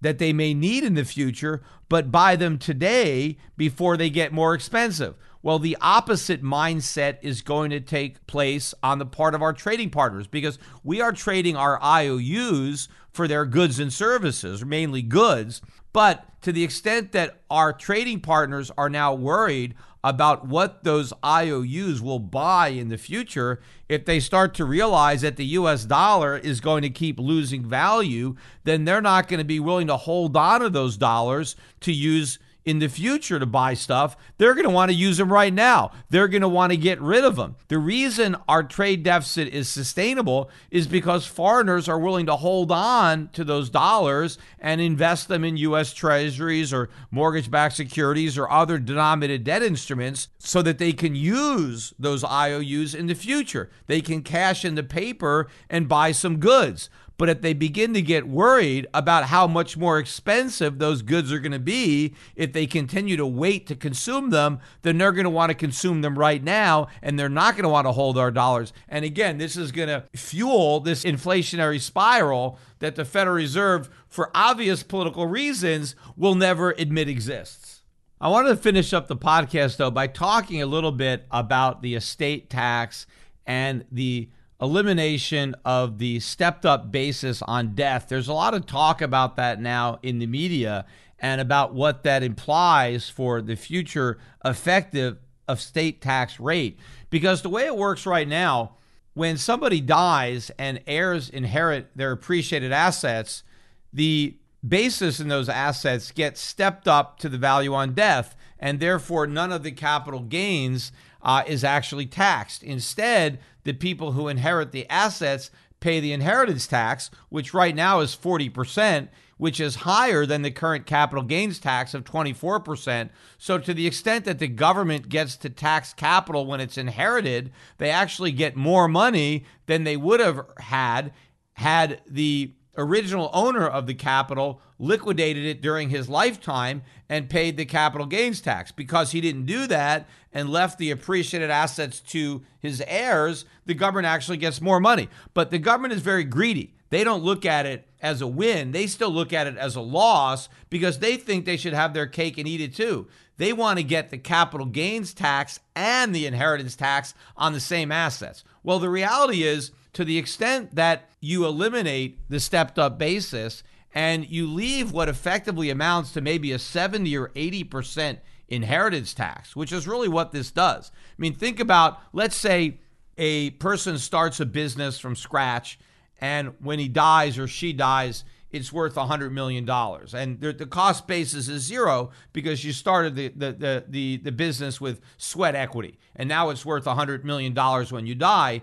that 0.01 0.17
they 0.17 0.33
may 0.33 0.53
need 0.53 0.83
in 0.83 0.95
the 0.95 1.05
future, 1.05 1.61
but 1.89 2.11
buy 2.11 2.35
them 2.35 2.57
today 2.57 3.37
before 3.57 3.97
they 3.97 4.09
get 4.09 4.33
more 4.33 4.53
expensive. 4.53 5.15
Well, 5.43 5.57
the 5.57 5.77
opposite 5.81 6.43
mindset 6.43 7.17
is 7.21 7.41
going 7.41 7.71
to 7.71 7.79
take 7.79 8.25
place 8.27 8.73
on 8.83 8.99
the 8.99 9.05
part 9.05 9.33
of 9.33 9.41
our 9.41 9.53
trading 9.53 9.89
partners 9.89 10.27
because 10.27 10.59
we 10.83 11.01
are 11.01 11.11
trading 11.11 11.55
our 11.55 11.81
IOUs 11.81 12.89
for 13.11 13.27
their 13.27 13.45
goods 13.45 13.79
and 13.79 13.91
services, 13.91 14.63
mainly 14.63 15.01
goods. 15.01 15.61
But 15.93 16.25
to 16.41 16.51
the 16.51 16.63
extent 16.63 17.11
that 17.11 17.41
our 17.49 17.73
trading 17.73 18.21
partners 18.21 18.71
are 18.77 18.89
now 18.89 19.13
worried 19.13 19.75
about 20.03 20.47
what 20.47 20.83
those 20.83 21.13
IOUs 21.23 22.01
will 22.01 22.19
buy 22.19 22.69
in 22.69 22.89
the 22.89 22.97
future 22.97 23.61
if 23.87 24.05
they 24.05 24.19
start 24.19 24.53
to 24.55 24.65
realize 24.65 25.21
that 25.21 25.35
the 25.35 25.45
US 25.45 25.85
dollar 25.85 26.37
is 26.37 26.59
going 26.59 26.81
to 26.81 26.89
keep 26.89 27.19
losing 27.19 27.63
value, 27.65 28.35
then 28.63 28.85
they're 28.85 29.01
not 29.01 29.27
going 29.27 29.39
to 29.39 29.45
be 29.45 29.59
willing 29.59 29.87
to 29.87 29.97
hold 29.97 30.35
on 30.35 30.61
to 30.61 30.69
those 30.69 30.97
dollars 30.97 31.55
to 31.81 31.91
use 31.91 32.39
in 32.65 32.79
the 32.79 32.87
future 32.87 33.39
to 33.39 33.45
buy 33.45 33.73
stuff, 33.73 34.15
they're 34.37 34.53
going 34.53 34.65
to 34.65 34.69
want 34.69 34.91
to 34.91 34.97
use 34.97 35.17
them 35.17 35.31
right 35.31 35.53
now. 35.53 35.91
They're 36.09 36.27
going 36.27 36.41
to 36.41 36.47
want 36.47 36.71
to 36.71 36.77
get 36.77 37.01
rid 37.01 37.23
of 37.23 37.35
them. 37.35 37.55
The 37.67 37.77
reason 37.77 38.35
our 38.47 38.63
trade 38.63 39.03
deficit 39.03 39.47
is 39.47 39.67
sustainable 39.67 40.49
is 40.69 40.87
because 40.87 41.25
foreigners 41.25 41.89
are 41.89 41.99
willing 41.99 42.27
to 42.27 42.35
hold 42.35 42.71
on 42.71 43.29
to 43.33 43.43
those 43.43 43.69
dollars 43.69 44.37
and 44.59 44.79
invest 44.79 45.27
them 45.27 45.43
in 45.43 45.57
U.S. 45.57 45.93
treasuries 45.93 46.71
or 46.71 46.89
mortgage 47.09 47.49
backed 47.49 47.75
securities 47.75 48.37
or 48.37 48.49
other 48.49 48.77
denominated 48.77 49.43
debt 49.43 49.63
instruments 49.63 50.27
so 50.37 50.61
that 50.61 50.77
they 50.77 50.93
can 50.93 51.15
use 51.15 51.93
those 51.97 52.23
IOUs 52.23 52.93
in 52.93 53.07
the 53.07 53.15
future. 53.15 53.69
They 53.87 54.01
can 54.01 54.21
cash 54.21 54.63
in 54.63 54.75
the 54.75 54.83
paper 54.83 55.47
and 55.69 55.89
buy 55.89 56.11
some 56.11 56.37
goods. 56.37 56.89
But 57.21 57.29
if 57.29 57.41
they 57.41 57.53
begin 57.53 57.93
to 57.93 58.01
get 58.01 58.27
worried 58.27 58.87
about 58.95 59.25
how 59.25 59.45
much 59.45 59.77
more 59.77 59.99
expensive 59.99 60.79
those 60.79 61.03
goods 61.03 61.31
are 61.31 61.37
going 61.37 61.51
to 61.51 61.59
be 61.59 62.15
if 62.35 62.51
they 62.51 62.65
continue 62.65 63.15
to 63.15 63.27
wait 63.27 63.67
to 63.67 63.75
consume 63.75 64.31
them, 64.31 64.57
then 64.81 64.97
they're 64.97 65.11
going 65.11 65.25
to 65.25 65.29
want 65.29 65.51
to 65.51 65.53
consume 65.53 66.01
them 66.01 66.17
right 66.17 66.43
now 66.43 66.87
and 66.99 67.19
they're 67.19 67.29
not 67.29 67.53
going 67.53 67.61
to 67.61 67.69
want 67.69 67.85
to 67.85 67.91
hold 67.91 68.17
our 68.17 68.31
dollars. 68.31 68.73
And 68.89 69.05
again, 69.05 69.37
this 69.37 69.55
is 69.55 69.71
going 69.71 69.89
to 69.89 70.03
fuel 70.15 70.79
this 70.79 71.03
inflationary 71.03 71.79
spiral 71.79 72.57
that 72.79 72.95
the 72.95 73.05
Federal 73.05 73.35
Reserve, 73.35 73.91
for 74.07 74.31
obvious 74.33 74.81
political 74.81 75.27
reasons, 75.27 75.95
will 76.17 76.33
never 76.33 76.71
admit 76.71 77.07
exists. 77.07 77.83
I 78.19 78.29
wanted 78.29 78.49
to 78.49 78.57
finish 78.57 78.93
up 78.93 79.07
the 79.07 79.15
podcast, 79.15 79.77
though, 79.77 79.91
by 79.91 80.07
talking 80.07 80.59
a 80.59 80.65
little 80.65 80.91
bit 80.91 81.27
about 81.29 81.83
the 81.83 81.93
estate 81.93 82.49
tax 82.49 83.05
and 83.45 83.85
the 83.91 84.29
elimination 84.61 85.55
of 85.65 85.97
the 85.97 86.19
stepped 86.19 86.65
up 86.65 86.91
basis 86.91 87.41
on 87.41 87.73
death. 87.73 88.07
There's 88.07 88.27
a 88.27 88.33
lot 88.33 88.53
of 88.53 88.65
talk 88.65 89.01
about 89.01 89.35
that 89.37 89.59
now 89.59 89.99
in 90.03 90.19
the 90.19 90.27
media 90.27 90.85
and 91.19 91.41
about 91.41 91.73
what 91.73 92.03
that 92.03 92.23
implies 92.23 93.09
for 93.09 93.41
the 93.41 93.55
future 93.55 94.17
effective 94.45 95.17
of 95.47 95.59
state 95.59 96.01
tax 96.01 96.39
rate. 96.39 96.79
Because 97.09 97.41
the 97.41 97.49
way 97.49 97.65
it 97.65 97.75
works 97.75 98.05
right 98.05 98.27
now, 98.27 98.75
when 99.13 99.37
somebody 99.37 99.81
dies 99.81 100.51
and 100.57 100.81
heirs 100.87 101.29
inherit 101.29 101.89
their 101.95 102.11
appreciated 102.11 102.71
assets, 102.71 103.43
the 103.91 104.37
basis 104.67 105.19
in 105.19 105.27
those 105.27 105.49
assets 105.49 106.11
gets 106.11 106.39
stepped 106.39 106.87
up 106.87 107.19
to 107.19 107.27
the 107.27 107.37
value 107.37 107.73
on 107.73 107.93
death, 107.93 108.35
and 108.59 108.79
therefore 108.79 109.27
none 109.27 109.51
of 109.51 109.63
the 109.63 109.71
capital 109.71 110.21
gains 110.21 110.91
uh, 111.21 111.43
is 111.45 111.63
actually 111.63 112.05
taxed. 112.05 112.63
Instead, 112.63 113.39
the 113.63 113.73
people 113.73 114.13
who 114.13 114.27
inherit 114.27 114.71
the 114.71 114.89
assets 114.89 115.51
pay 115.79 115.99
the 115.99 116.13
inheritance 116.13 116.67
tax, 116.67 117.11
which 117.29 117.53
right 117.53 117.75
now 117.75 117.99
is 117.99 118.15
40%, 118.15 119.09
which 119.37 119.59
is 119.59 119.77
higher 119.77 120.25
than 120.25 120.43
the 120.43 120.51
current 120.51 120.85
capital 120.85 121.23
gains 121.23 121.59
tax 121.59 121.93
of 121.93 122.03
24%. 122.03 123.09
So, 123.37 123.57
to 123.57 123.73
the 123.73 123.87
extent 123.87 124.25
that 124.25 124.39
the 124.39 124.47
government 124.47 125.09
gets 125.09 125.35
to 125.37 125.49
tax 125.49 125.93
capital 125.93 126.45
when 126.45 126.61
it's 126.61 126.77
inherited, 126.77 127.51
they 127.79 127.89
actually 127.89 128.31
get 128.31 128.55
more 128.55 128.87
money 128.87 129.45
than 129.65 129.83
they 129.83 129.97
would 129.97 130.19
have 130.19 130.45
had 130.57 131.11
had 131.53 132.01
the 132.07 132.53
original 132.77 133.29
owner 133.33 133.67
of 133.67 133.87
the 133.87 133.93
capital 133.93 134.61
liquidated 134.79 135.45
it 135.45 135.61
during 135.61 135.89
his 135.89 136.09
lifetime 136.09 136.81
and 137.09 137.29
paid 137.29 137.57
the 137.57 137.65
capital 137.65 138.07
gains 138.07 138.41
tax. 138.41 138.71
Because 138.71 139.11
he 139.11 139.21
didn't 139.21 139.45
do 139.45 139.67
that 139.67 140.07
and 140.33 140.49
left 140.49 140.77
the 140.77 140.91
appreciated 140.91 141.49
assets 141.49 141.99
to 141.99 142.43
his 142.59 142.81
heirs, 142.87 143.45
the 143.65 143.73
government 143.73 144.07
actually 144.07 144.37
gets 144.37 144.61
more 144.61 144.79
money. 144.79 145.09
But 145.33 145.51
the 145.51 145.59
government 145.59 145.93
is 145.93 146.01
very 146.01 146.23
greedy. 146.23 146.73
They 146.89 147.03
don't 147.03 147.23
look 147.23 147.45
at 147.45 147.65
it 147.65 147.87
as 148.01 148.21
a 148.21 148.27
win. 148.27 148.71
They 148.71 148.87
still 148.87 149.11
look 149.11 149.31
at 149.31 149.47
it 149.47 149.57
as 149.57 149.75
a 149.75 149.81
loss 149.81 150.49
because 150.69 150.99
they 150.99 151.15
think 151.15 151.45
they 151.45 151.57
should 151.57 151.73
have 151.73 151.93
their 151.93 152.07
cake 152.07 152.37
and 152.37 152.47
eat 152.47 152.61
it 152.61 152.75
too. 152.75 153.07
They 153.37 153.53
want 153.53 153.79
to 153.79 153.83
get 153.83 154.09
the 154.09 154.17
capital 154.17 154.65
gains 154.65 155.13
tax 155.13 155.61
and 155.75 156.13
the 156.13 156.25
inheritance 156.25 156.75
tax 156.75 157.13
on 157.37 157.53
the 157.53 157.59
same 157.59 157.91
assets. 157.91 158.43
Well, 158.61 158.77
the 158.77 158.89
reality 158.89 159.43
is, 159.43 159.71
to 159.93 160.05
the 160.05 160.17
extent 160.17 160.75
that 160.75 161.09
you 161.19 161.45
eliminate 161.45 162.17
the 162.29 162.39
stepped 162.39 162.79
up 162.79 162.97
basis 162.97 163.63
and 163.93 164.29
you 164.29 164.47
leave 164.47 164.91
what 164.91 165.09
effectively 165.09 165.69
amounts 165.69 166.13
to 166.13 166.21
maybe 166.21 166.51
a 166.51 166.59
70 166.59 167.15
or 167.17 167.29
80% 167.29 168.19
inheritance 168.47 169.13
tax, 169.13 169.55
which 169.55 169.71
is 169.71 169.87
really 169.87 170.07
what 170.07 170.31
this 170.31 170.51
does. 170.51 170.91
I 170.93 171.21
mean, 171.21 171.33
think 171.33 171.59
about, 171.59 171.99
let's 172.13 172.35
say 172.35 172.79
a 173.17 173.51
person 173.51 173.97
starts 173.97 174.39
a 174.39 174.45
business 174.45 174.99
from 174.99 175.15
scratch 175.15 175.77
and 176.19 176.53
when 176.59 176.79
he 176.79 176.87
dies 176.87 177.39
or 177.39 177.47
she 177.47 177.73
dies, 177.73 178.23
it's 178.51 178.71
worth 178.71 178.95
$100 178.95 179.31
million. 179.31 179.67
And 180.13 180.39
the, 180.39 180.65
cost 180.65 181.07
basis 181.07 181.47
is 181.47 181.63
zero 181.63 182.11
because 182.33 182.63
you 182.63 182.73
started 182.73 183.15
the, 183.15 183.29
the, 183.29 183.51
the, 183.53 183.85
the, 183.87 184.17
the 184.17 184.31
business 184.31 184.79
with 184.79 185.01
sweat 185.17 185.55
equity. 185.55 185.97
And 186.15 186.29
now 186.29 186.49
it's 186.49 186.65
worth 186.65 186.85
$100 186.85 187.23
million 187.23 187.55
when 187.55 188.05
you 188.05 188.13
die. 188.13 188.61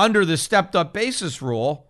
Under 0.00 0.24
the 0.24 0.38
stepped 0.38 0.74
up 0.74 0.94
basis 0.94 1.42
rule, 1.42 1.86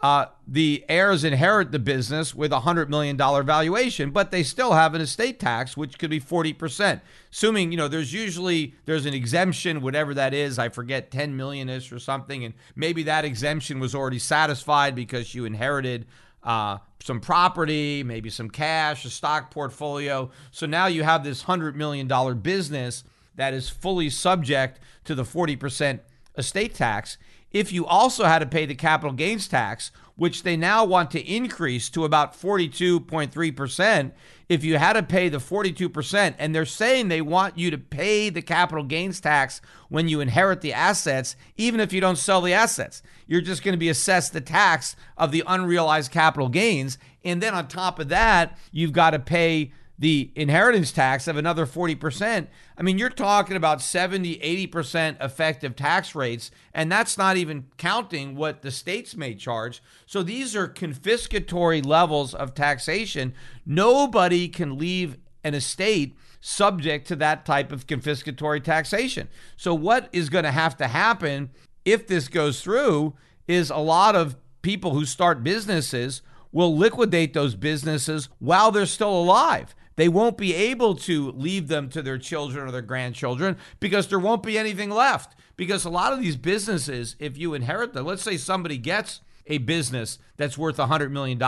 uh, 0.00 0.26
the 0.46 0.84
heirs 0.88 1.24
inherit 1.24 1.72
the 1.72 1.80
business 1.80 2.32
with 2.32 2.52
a 2.52 2.60
$100 2.60 2.88
million 2.88 3.16
valuation, 3.16 4.12
but 4.12 4.30
they 4.30 4.44
still 4.44 4.74
have 4.74 4.94
an 4.94 5.00
estate 5.00 5.40
tax, 5.40 5.76
which 5.76 5.98
could 5.98 6.08
be 6.08 6.20
40%. 6.20 7.00
Assuming, 7.32 7.72
you 7.72 7.76
know, 7.76 7.88
there's 7.88 8.12
usually, 8.12 8.76
there's 8.84 9.06
an 9.06 9.12
exemption, 9.12 9.80
whatever 9.80 10.14
that 10.14 10.32
is, 10.34 10.56
I 10.56 10.68
forget, 10.68 11.10
10 11.10 11.36
million-ish 11.36 11.90
or 11.90 11.98
something, 11.98 12.44
and 12.44 12.54
maybe 12.76 13.02
that 13.02 13.24
exemption 13.24 13.80
was 13.80 13.92
already 13.92 14.20
satisfied 14.20 14.94
because 14.94 15.34
you 15.34 15.44
inherited 15.44 16.06
uh, 16.44 16.78
some 17.00 17.20
property, 17.20 18.04
maybe 18.04 18.30
some 18.30 18.50
cash, 18.50 19.04
a 19.04 19.10
stock 19.10 19.50
portfolio. 19.50 20.30
So 20.52 20.66
now 20.66 20.86
you 20.86 21.02
have 21.02 21.24
this 21.24 21.42
$100 21.42 21.74
million 21.74 22.06
business 22.38 23.02
that 23.34 23.52
is 23.52 23.68
fully 23.68 24.10
subject 24.10 24.78
to 25.06 25.16
the 25.16 25.24
40% 25.24 25.98
estate 26.36 26.72
tax 26.72 27.18
if 27.52 27.72
you 27.72 27.86
also 27.86 28.24
had 28.24 28.40
to 28.40 28.46
pay 28.46 28.66
the 28.66 28.74
capital 28.74 29.12
gains 29.12 29.48
tax, 29.48 29.90
which 30.16 30.42
they 30.42 30.56
now 30.56 30.84
want 30.84 31.10
to 31.12 31.32
increase 31.32 31.88
to 31.88 32.04
about 32.04 32.34
42.3%, 32.34 34.12
if 34.48 34.64
you 34.64 34.76
had 34.76 34.94
to 34.94 35.02
pay 35.02 35.28
the 35.28 35.38
42%, 35.38 36.34
and 36.38 36.54
they're 36.54 36.64
saying 36.64 37.08
they 37.08 37.20
want 37.20 37.56
you 37.56 37.70
to 37.70 37.78
pay 37.78 38.28
the 38.28 38.42
capital 38.42 38.82
gains 38.82 39.20
tax 39.20 39.60
when 39.88 40.08
you 40.08 40.20
inherit 40.20 40.60
the 40.60 40.72
assets, 40.72 41.36
even 41.56 41.78
if 41.78 41.92
you 41.92 42.00
don't 42.00 42.18
sell 42.18 42.40
the 42.40 42.52
assets. 42.52 43.02
You're 43.26 43.40
just 43.40 43.62
going 43.62 43.74
to 43.74 43.78
be 43.78 43.88
assessed 43.88 44.32
the 44.32 44.40
tax 44.40 44.96
of 45.16 45.30
the 45.30 45.44
unrealized 45.46 46.10
capital 46.10 46.48
gains. 46.48 46.98
And 47.24 47.40
then 47.40 47.54
on 47.54 47.68
top 47.68 47.98
of 48.00 48.08
that, 48.08 48.58
you've 48.72 48.92
got 48.92 49.10
to 49.10 49.18
pay 49.18 49.72
the 49.98 50.30
inheritance 50.36 50.92
tax 50.92 51.26
of 51.26 51.36
another 51.36 51.66
40%. 51.66 52.46
I 52.76 52.82
mean, 52.82 52.98
you're 52.98 53.10
talking 53.10 53.56
about 53.56 53.82
70, 53.82 54.38
80% 54.70 55.22
effective 55.22 55.74
tax 55.74 56.14
rates, 56.14 56.50
and 56.72 56.90
that's 56.90 57.18
not 57.18 57.36
even 57.36 57.66
counting 57.76 58.36
what 58.36 58.62
the 58.62 58.70
states 58.70 59.16
may 59.16 59.34
charge. 59.34 59.82
So 60.06 60.22
these 60.22 60.54
are 60.54 60.68
confiscatory 60.68 61.84
levels 61.84 62.32
of 62.32 62.54
taxation. 62.54 63.34
Nobody 63.66 64.48
can 64.48 64.78
leave 64.78 65.16
an 65.42 65.54
estate 65.54 66.16
subject 66.40 67.08
to 67.08 67.16
that 67.16 67.44
type 67.44 67.72
of 67.72 67.86
confiscatory 67.86 68.62
taxation. 68.62 69.28
So, 69.56 69.74
what 69.74 70.08
is 70.12 70.28
going 70.28 70.44
to 70.44 70.52
have 70.52 70.76
to 70.76 70.86
happen 70.86 71.50
if 71.84 72.06
this 72.06 72.28
goes 72.28 72.60
through 72.60 73.14
is 73.48 73.70
a 73.70 73.78
lot 73.78 74.14
of 74.14 74.36
people 74.62 74.92
who 74.92 75.04
start 75.04 75.42
businesses 75.42 76.22
will 76.52 76.76
liquidate 76.76 77.34
those 77.34 77.54
businesses 77.54 78.28
while 78.38 78.70
they're 78.70 78.86
still 78.86 79.16
alive. 79.16 79.74
They 79.98 80.08
won't 80.08 80.38
be 80.38 80.54
able 80.54 80.94
to 80.94 81.32
leave 81.32 81.66
them 81.66 81.88
to 81.88 82.02
their 82.02 82.18
children 82.18 82.68
or 82.68 82.70
their 82.70 82.82
grandchildren 82.82 83.56
because 83.80 84.06
there 84.06 84.20
won't 84.20 84.44
be 84.44 84.56
anything 84.56 84.90
left. 84.90 85.34
Because 85.56 85.84
a 85.84 85.90
lot 85.90 86.12
of 86.12 86.20
these 86.20 86.36
businesses, 86.36 87.16
if 87.18 87.36
you 87.36 87.52
inherit 87.52 87.94
them, 87.94 88.06
let's 88.06 88.22
say 88.22 88.36
somebody 88.36 88.78
gets 88.78 89.22
a 89.48 89.58
business 89.58 90.20
that's 90.36 90.56
worth 90.56 90.76
$100 90.76 91.10
million. 91.10 91.42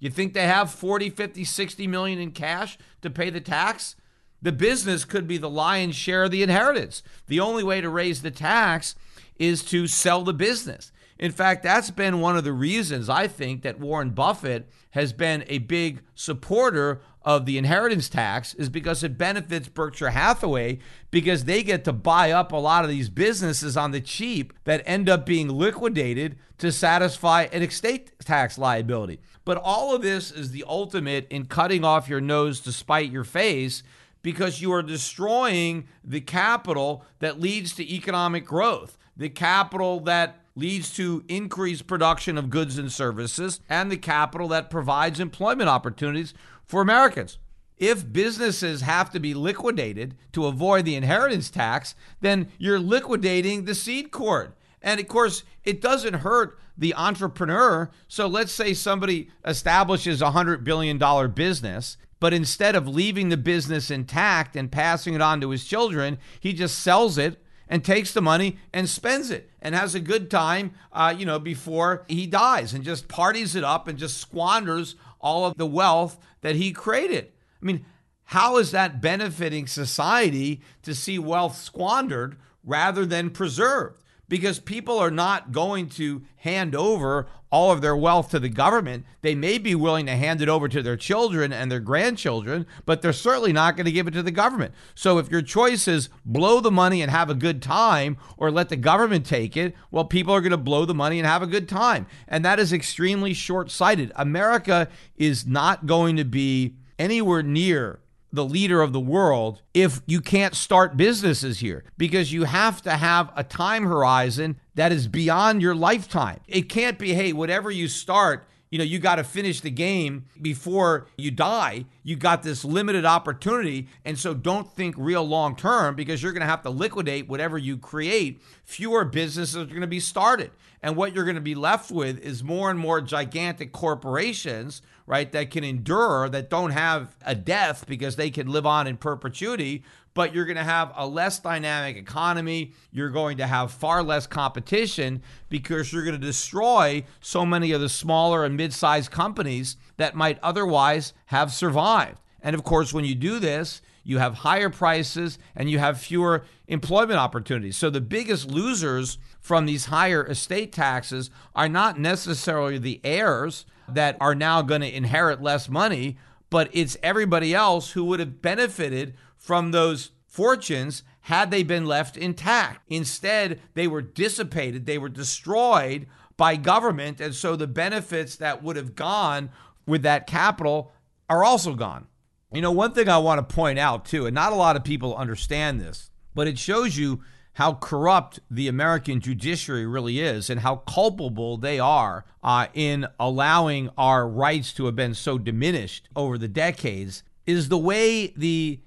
You 0.00 0.10
think 0.10 0.34
they 0.34 0.48
have 0.48 0.72
40, 0.72 1.08
50, 1.10 1.44
60 1.44 1.86
million 1.86 2.18
in 2.18 2.32
cash 2.32 2.78
to 3.02 3.10
pay 3.10 3.30
the 3.30 3.40
tax? 3.40 3.94
The 4.42 4.50
business 4.50 5.04
could 5.04 5.28
be 5.28 5.38
the 5.38 5.48
lion's 5.48 5.94
share 5.94 6.24
of 6.24 6.32
the 6.32 6.42
inheritance. 6.42 7.00
The 7.28 7.38
only 7.38 7.62
way 7.62 7.80
to 7.80 7.88
raise 7.88 8.22
the 8.22 8.32
tax 8.32 8.96
is 9.38 9.62
to 9.66 9.86
sell 9.86 10.24
the 10.24 10.34
business. 10.34 10.90
In 11.18 11.30
fact, 11.30 11.62
that's 11.62 11.90
been 11.90 12.20
one 12.20 12.36
of 12.36 12.44
the 12.44 12.52
reasons 12.52 13.08
I 13.08 13.28
think 13.28 13.62
that 13.62 13.78
Warren 13.78 14.10
Buffett 14.10 14.68
has 14.90 15.12
been 15.12 15.44
a 15.46 15.58
big 15.58 16.02
supporter 16.14 17.00
of 17.22 17.46
the 17.46 17.56
inheritance 17.56 18.08
tax 18.08 18.52
is 18.54 18.68
because 18.68 19.02
it 19.02 19.16
benefits 19.16 19.68
Berkshire 19.68 20.10
Hathaway 20.10 20.78
because 21.10 21.44
they 21.44 21.62
get 21.62 21.84
to 21.84 21.92
buy 21.92 22.32
up 22.32 22.52
a 22.52 22.56
lot 22.56 22.84
of 22.84 22.90
these 22.90 23.08
businesses 23.08 23.76
on 23.76 23.92
the 23.92 24.00
cheap 24.00 24.52
that 24.64 24.82
end 24.84 25.08
up 25.08 25.24
being 25.24 25.48
liquidated 25.48 26.36
to 26.58 26.70
satisfy 26.70 27.48
an 27.52 27.62
estate 27.62 28.12
tax 28.20 28.58
liability. 28.58 29.20
But 29.44 29.58
all 29.62 29.94
of 29.94 30.02
this 30.02 30.30
is 30.30 30.50
the 30.50 30.64
ultimate 30.66 31.26
in 31.30 31.46
cutting 31.46 31.84
off 31.84 32.08
your 32.08 32.20
nose 32.20 32.60
to 32.60 32.72
spite 32.72 33.10
your 33.10 33.24
face 33.24 33.82
because 34.22 34.60
you 34.60 34.72
are 34.72 34.82
destroying 34.82 35.86
the 36.02 36.20
capital 36.20 37.04
that 37.20 37.40
leads 37.40 37.74
to 37.74 37.90
economic 37.90 38.44
growth, 38.44 38.98
the 39.16 39.28
capital 39.28 40.00
that 40.00 40.43
leads 40.56 40.92
to 40.94 41.24
increased 41.28 41.86
production 41.86 42.38
of 42.38 42.50
goods 42.50 42.78
and 42.78 42.92
services, 42.92 43.60
and 43.68 43.90
the 43.90 43.96
capital 43.96 44.48
that 44.48 44.70
provides 44.70 45.18
employment 45.18 45.68
opportunities 45.68 46.34
for 46.64 46.80
Americans. 46.80 47.38
If 47.76 48.12
businesses 48.12 48.82
have 48.82 49.10
to 49.10 49.20
be 49.20 49.34
liquidated 49.34 50.16
to 50.32 50.46
avoid 50.46 50.84
the 50.84 50.94
inheritance 50.94 51.50
tax, 51.50 51.94
then 52.20 52.52
you're 52.56 52.78
liquidating 52.78 53.64
the 53.64 53.74
seed 53.74 54.12
corn. 54.12 54.52
And 54.80 55.00
of 55.00 55.08
course, 55.08 55.42
it 55.64 55.80
doesn't 55.80 56.14
hurt 56.14 56.58
the 56.76 56.94
entrepreneur. 56.94 57.90
So 58.06 58.26
let's 58.26 58.52
say 58.52 58.74
somebody 58.74 59.30
establishes 59.44 60.22
a 60.22 60.26
$100 60.26 60.62
billion 60.62 60.98
business, 61.32 61.96
but 62.20 62.32
instead 62.32 62.76
of 62.76 62.86
leaving 62.86 63.28
the 63.28 63.36
business 63.36 63.90
intact 63.90 64.54
and 64.56 64.70
passing 64.70 65.14
it 65.14 65.20
on 65.20 65.40
to 65.40 65.50
his 65.50 65.64
children, 65.64 66.18
he 66.38 66.52
just 66.52 66.78
sells 66.78 67.18
it 67.18 67.42
and 67.68 67.84
takes 67.84 68.12
the 68.12 68.20
money 68.20 68.58
and 68.72 68.88
spends 68.88 69.30
it 69.30 69.50
and 69.60 69.74
has 69.74 69.94
a 69.94 70.00
good 70.00 70.30
time, 70.30 70.72
uh, 70.92 71.14
you 71.16 71.24
know, 71.24 71.38
before 71.38 72.04
he 72.08 72.26
dies 72.26 72.74
and 72.74 72.84
just 72.84 73.08
parties 73.08 73.54
it 73.54 73.64
up 73.64 73.88
and 73.88 73.98
just 73.98 74.18
squanders 74.18 74.96
all 75.20 75.46
of 75.46 75.56
the 75.56 75.66
wealth 75.66 76.18
that 76.42 76.56
he 76.56 76.72
created. 76.72 77.32
I 77.62 77.64
mean, 77.64 77.84
how 78.24 78.58
is 78.58 78.70
that 78.70 79.00
benefiting 79.00 79.66
society 79.66 80.60
to 80.82 80.94
see 80.94 81.18
wealth 81.18 81.56
squandered 81.56 82.36
rather 82.62 83.06
than 83.06 83.30
preserved? 83.30 84.02
Because 84.28 84.58
people 84.58 84.98
are 84.98 85.10
not 85.10 85.52
going 85.52 85.88
to 85.90 86.22
hand 86.36 86.74
over 86.74 87.26
all 87.54 87.70
of 87.70 87.80
their 87.80 87.96
wealth 87.96 88.30
to 88.30 88.40
the 88.40 88.48
government. 88.48 89.06
They 89.22 89.36
may 89.36 89.58
be 89.58 89.76
willing 89.76 90.06
to 90.06 90.16
hand 90.16 90.42
it 90.42 90.48
over 90.48 90.68
to 90.68 90.82
their 90.82 90.96
children 90.96 91.52
and 91.52 91.70
their 91.70 91.78
grandchildren, 91.78 92.66
but 92.84 93.00
they're 93.00 93.12
certainly 93.12 93.52
not 93.52 93.76
going 93.76 93.86
to 93.86 93.92
give 93.92 94.08
it 94.08 94.10
to 94.14 94.24
the 94.24 94.32
government. 94.32 94.74
So 94.96 95.18
if 95.18 95.30
your 95.30 95.40
choice 95.40 95.86
is 95.86 96.08
blow 96.24 96.58
the 96.58 96.72
money 96.72 97.00
and 97.00 97.12
have 97.12 97.30
a 97.30 97.34
good 97.34 97.62
time 97.62 98.16
or 98.36 98.50
let 98.50 98.70
the 98.70 98.76
government 98.76 99.24
take 99.24 99.56
it, 99.56 99.72
well, 99.92 100.04
people 100.04 100.34
are 100.34 100.40
going 100.40 100.50
to 100.50 100.56
blow 100.56 100.84
the 100.84 100.94
money 100.94 101.20
and 101.20 101.28
have 101.28 101.42
a 101.42 101.46
good 101.46 101.68
time. 101.68 102.08
And 102.26 102.44
that 102.44 102.58
is 102.58 102.72
extremely 102.72 103.32
short 103.32 103.70
sighted. 103.70 104.10
America 104.16 104.88
is 105.16 105.46
not 105.46 105.86
going 105.86 106.16
to 106.16 106.24
be 106.24 106.74
anywhere 106.98 107.44
near 107.44 108.00
the 108.34 108.44
leader 108.44 108.82
of 108.82 108.92
the 108.92 109.00
world 109.00 109.62
if 109.72 110.00
you 110.06 110.20
can't 110.20 110.54
start 110.54 110.96
businesses 110.96 111.60
here 111.60 111.84
because 111.96 112.32
you 112.32 112.44
have 112.44 112.82
to 112.82 112.92
have 112.92 113.32
a 113.36 113.44
time 113.44 113.84
horizon 113.84 114.56
that 114.74 114.92
is 114.92 115.08
beyond 115.08 115.62
your 115.62 115.74
lifetime. 115.74 116.40
It 116.48 116.68
can't 116.68 116.98
be, 116.98 117.14
hey, 117.14 117.32
whatever 117.32 117.70
you 117.70 117.88
start, 117.88 118.46
you 118.74 118.78
know, 118.78 118.84
you 118.84 118.98
got 118.98 119.16
to 119.16 119.24
finish 119.24 119.60
the 119.60 119.70
game 119.70 120.24
before 120.42 121.06
you 121.16 121.30
die. 121.30 121.84
You 122.02 122.16
got 122.16 122.42
this 122.42 122.64
limited 122.64 123.04
opportunity. 123.04 123.86
And 124.04 124.18
so 124.18 124.34
don't 124.34 124.68
think 124.68 124.96
real 124.98 125.22
long 125.22 125.54
term 125.54 125.94
because 125.94 126.20
you're 126.20 126.32
going 126.32 126.40
to 126.40 126.46
have 126.48 126.62
to 126.62 126.70
liquidate 126.70 127.28
whatever 127.28 127.56
you 127.56 127.76
create 127.76 128.42
fewer 128.64 129.04
businesses 129.04 129.54
are 129.54 129.66
going 129.66 129.82
to 129.82 129.86
be 129.86 130.00
started. 130.00 130.50
And 130.82 130.96
what 130.96 131.14
you're 131.14 131.24
going 131.24 131.36
to 131.36 131.40
be 131.40 131.54
left 131.54 131.92
with 131.92 132.18
is 132.18 132.42
more 132.42 132.68
and 132.68 132.80
more 132.80 133.00
gigantic 133.00 133.70
corporations, 133.70 134.82
right, 135.06 135.30
that 135.32 135.50
can 135.50 135.64
endure, 135.64 136.28
that 136.28 136.48
don't 136.48 136.70
have 136.70 137.14
a 137.24 137.34
death 137.34 137.86
because 137.86 138.16
they 138.16 138.30
can 138.30 138.48
live 138.48 138.66
on 138.66 138.86
in 138.86 138.96
perpetuity. 138.96 139.82
But 140.14 140.32
you're 140.32 140.44
going 140.44 140.56
to 140.56 140.64
have 140.64 140.92
a 140.94 141.06
less 141.06 141.40
dynamic 141.40 141.96
economy. 141.96 142.72
You're 142.92 143.10
going 143.10 143.38
to 143.38 143.46
have 143.46 143.72
far 143.72 144.02
less 144.02 144.26
competition 144.26 145.22
because 145.48 145.92
you're 145.92 146.04
going 146.04 146.18
to 146.18 146.26
destroy 146.26 147.04
so 147.20 147.44
many 147.44 147.72
of 147.72 147.80
the 147.80 147.88
smaller 147.88 148.44
and 148.44 148.56
mid 148.56 148.72
sized 148.72 149.10
companies 149.10 149.76
that 149.96 150.14
might 150.14 150.38
otherwise 150.42 151.14
have 151.26 151.52
survived. 151.52 152.20
And 152.40 152.54
of 152.54 152.62
course, 152.62 152.92
when 152.92 153.04
you 153.04 153.14
do 153.16 153.38
this, 153.40 153.82
you 154.04 154.18
have 154.18 154.34
higher 154.34 154.70
prices 154.70 155.38
and 155.56 155.68
you 155.68 155.78
have 155.78 155.98
fewer 155.98 156.44
employment 156.68 157.18
opportunities. 157.18 157.76
So 157.76 157.90
the 157.90 158.00
biggest 158.00 158.48
losers 158.48 159.18
from 159.40 159.66
these 159.66 159.86
higher 159.86 160.24
estate 160.26 160.72
taxes 160.72 161.30
are 161.56 161.68
not 161.68 161.98
necessarily 161.98 162.78
the 162.78 163.00
heirs 163.02 163.64
that 163.88 164.16
are 164.20 164.34
now 164.34 164.62
going 164.62 164.80
to 164.80 164.96
inherit 164.96 165.42
less 165.42 165.68
money, 165.68 166.16
but 166.50 166.68
it's 166.72 166.96
everybody 167.02 167.54
else 167.54 167.92
who 167.92 168.04
would 168.04 168.20
have 168.20 168.40
benefited 168.40 169.14
from 169.36 169.70
those 169.70 170.10
fortunes 170.26 171.02
had 171.22 171.50
they 171.50 171.62
been 171.62 171.86
left 171.86 172.16
intact. 172.16 172.80
Instead, 172.88 173.60
they 173.74 173.86
were 173.86 174.02
dissipated, 174.02 174.86
they 174.86 174.98
were 174.98 175.08
destroyed 175.08 176.06
by 176.36 176.56
government. 176.56 177.20
And 177.20 177.34
so 177.34 177.56
the 177.56 177.66
benefits 177.66 178.36
that 178.36 178.62
would 178.62 178.76
have 178.76 178.94
gone 178.94 179.50
with 179.86 180.02
that 180.02 180.26
capital 180.26 180.92
are 181.30 181.44
also 181.44 181.74
gone. 181.74 182.06
You 182.52 182.60
know, 182.60 182.72
one 182.72 182.92
thing 182.92 183.08
I 183.08 183.18
want 183.18 183.46
to 183.46 183.54
point 183.54 183.78
out 183.78 184.04
too, 184.04 184.26
and 184.26 184.34
not 184.34 184.52
a 184.52 184.56
lot 184.56 184.76
of 184.76 184.84
people 184.84 185.16
understand 185.16 185.80
this, 185.80 186.10
but 186.34 186.46
it 186.46 186.58
shows 186.58 186.96
you 186.96 187.20
how 187.54 187.74
corrupt 187.74 188.40
the 188.50 188.68
American 188.68 189.20
judiciary 189.20 189.86
really 189.86 190.20
is 190.20 190.50
and 190.50 190.60
how 190.60 190.76
culpable 190.76 191.56
they 191.56 191.78
are 191.78 192.24
uh, 192.42 192.66
in 192.74 193.06
allowing 193.18 193.88
our 193.96 194.28
rights 194.28 194.72
to 194.72 194.86
have 194.86 194.96
been 194.96 195.14
so 195.14 195.38
diminished 195.38 196.08
over 196.16 196.36
the 196.36 196.48
decades 196.48 197.22
is 197.46 197.68
the 197.68 197.78
way 197.78 198.28
the 198.36 198.80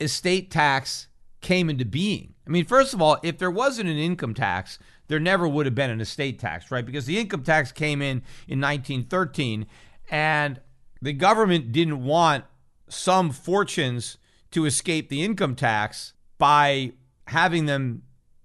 estate 0.00 0.50
tax 0.50 1.08
came 1.40 1.70
into 1.70 1.84
being. 1.84 2.34
I 2.46 2.50
mean, 2.50 2.66
first 2.66 2.92
of 2.92 3.00
all, 3.00 3.18
if 3.22 3.38
there 3.38 3.50
wasn't 3.50 3.88
an 3.88 3.96
income 3.96 4.34
tax, 4.34 4.78
there 5.08 5.20
never 5.20 5.48
would 5.48 5.66
have 5.66 5.74
been 5.74 5.90
an 5.90 6.00
estate 6.00 6.38
tax, 6.38 6.70
right? 6.70 6.84
Because 6.84 7.06
the 7.06 7.18
income 7.18 7.42
tax 7.42 7.72
came 7.72 8.02
in 8.02 8.18
in 8.46 8.60
1913 8.60 9.66
and 10.10 10.60
the 11.00 11.12
government 11.12 11.72
didn't 11.72 12.04
want 12.04 12.44
some 12.88 13.30
fortunes 13.30 14.18
to 14.50 14.66
escape 14.66 15.08
the 15.08 15.24
income 15.24 15.54
tax 15.54 16.12
by 16.38 16.92
having 17.28 17.66
them 17.66 18.02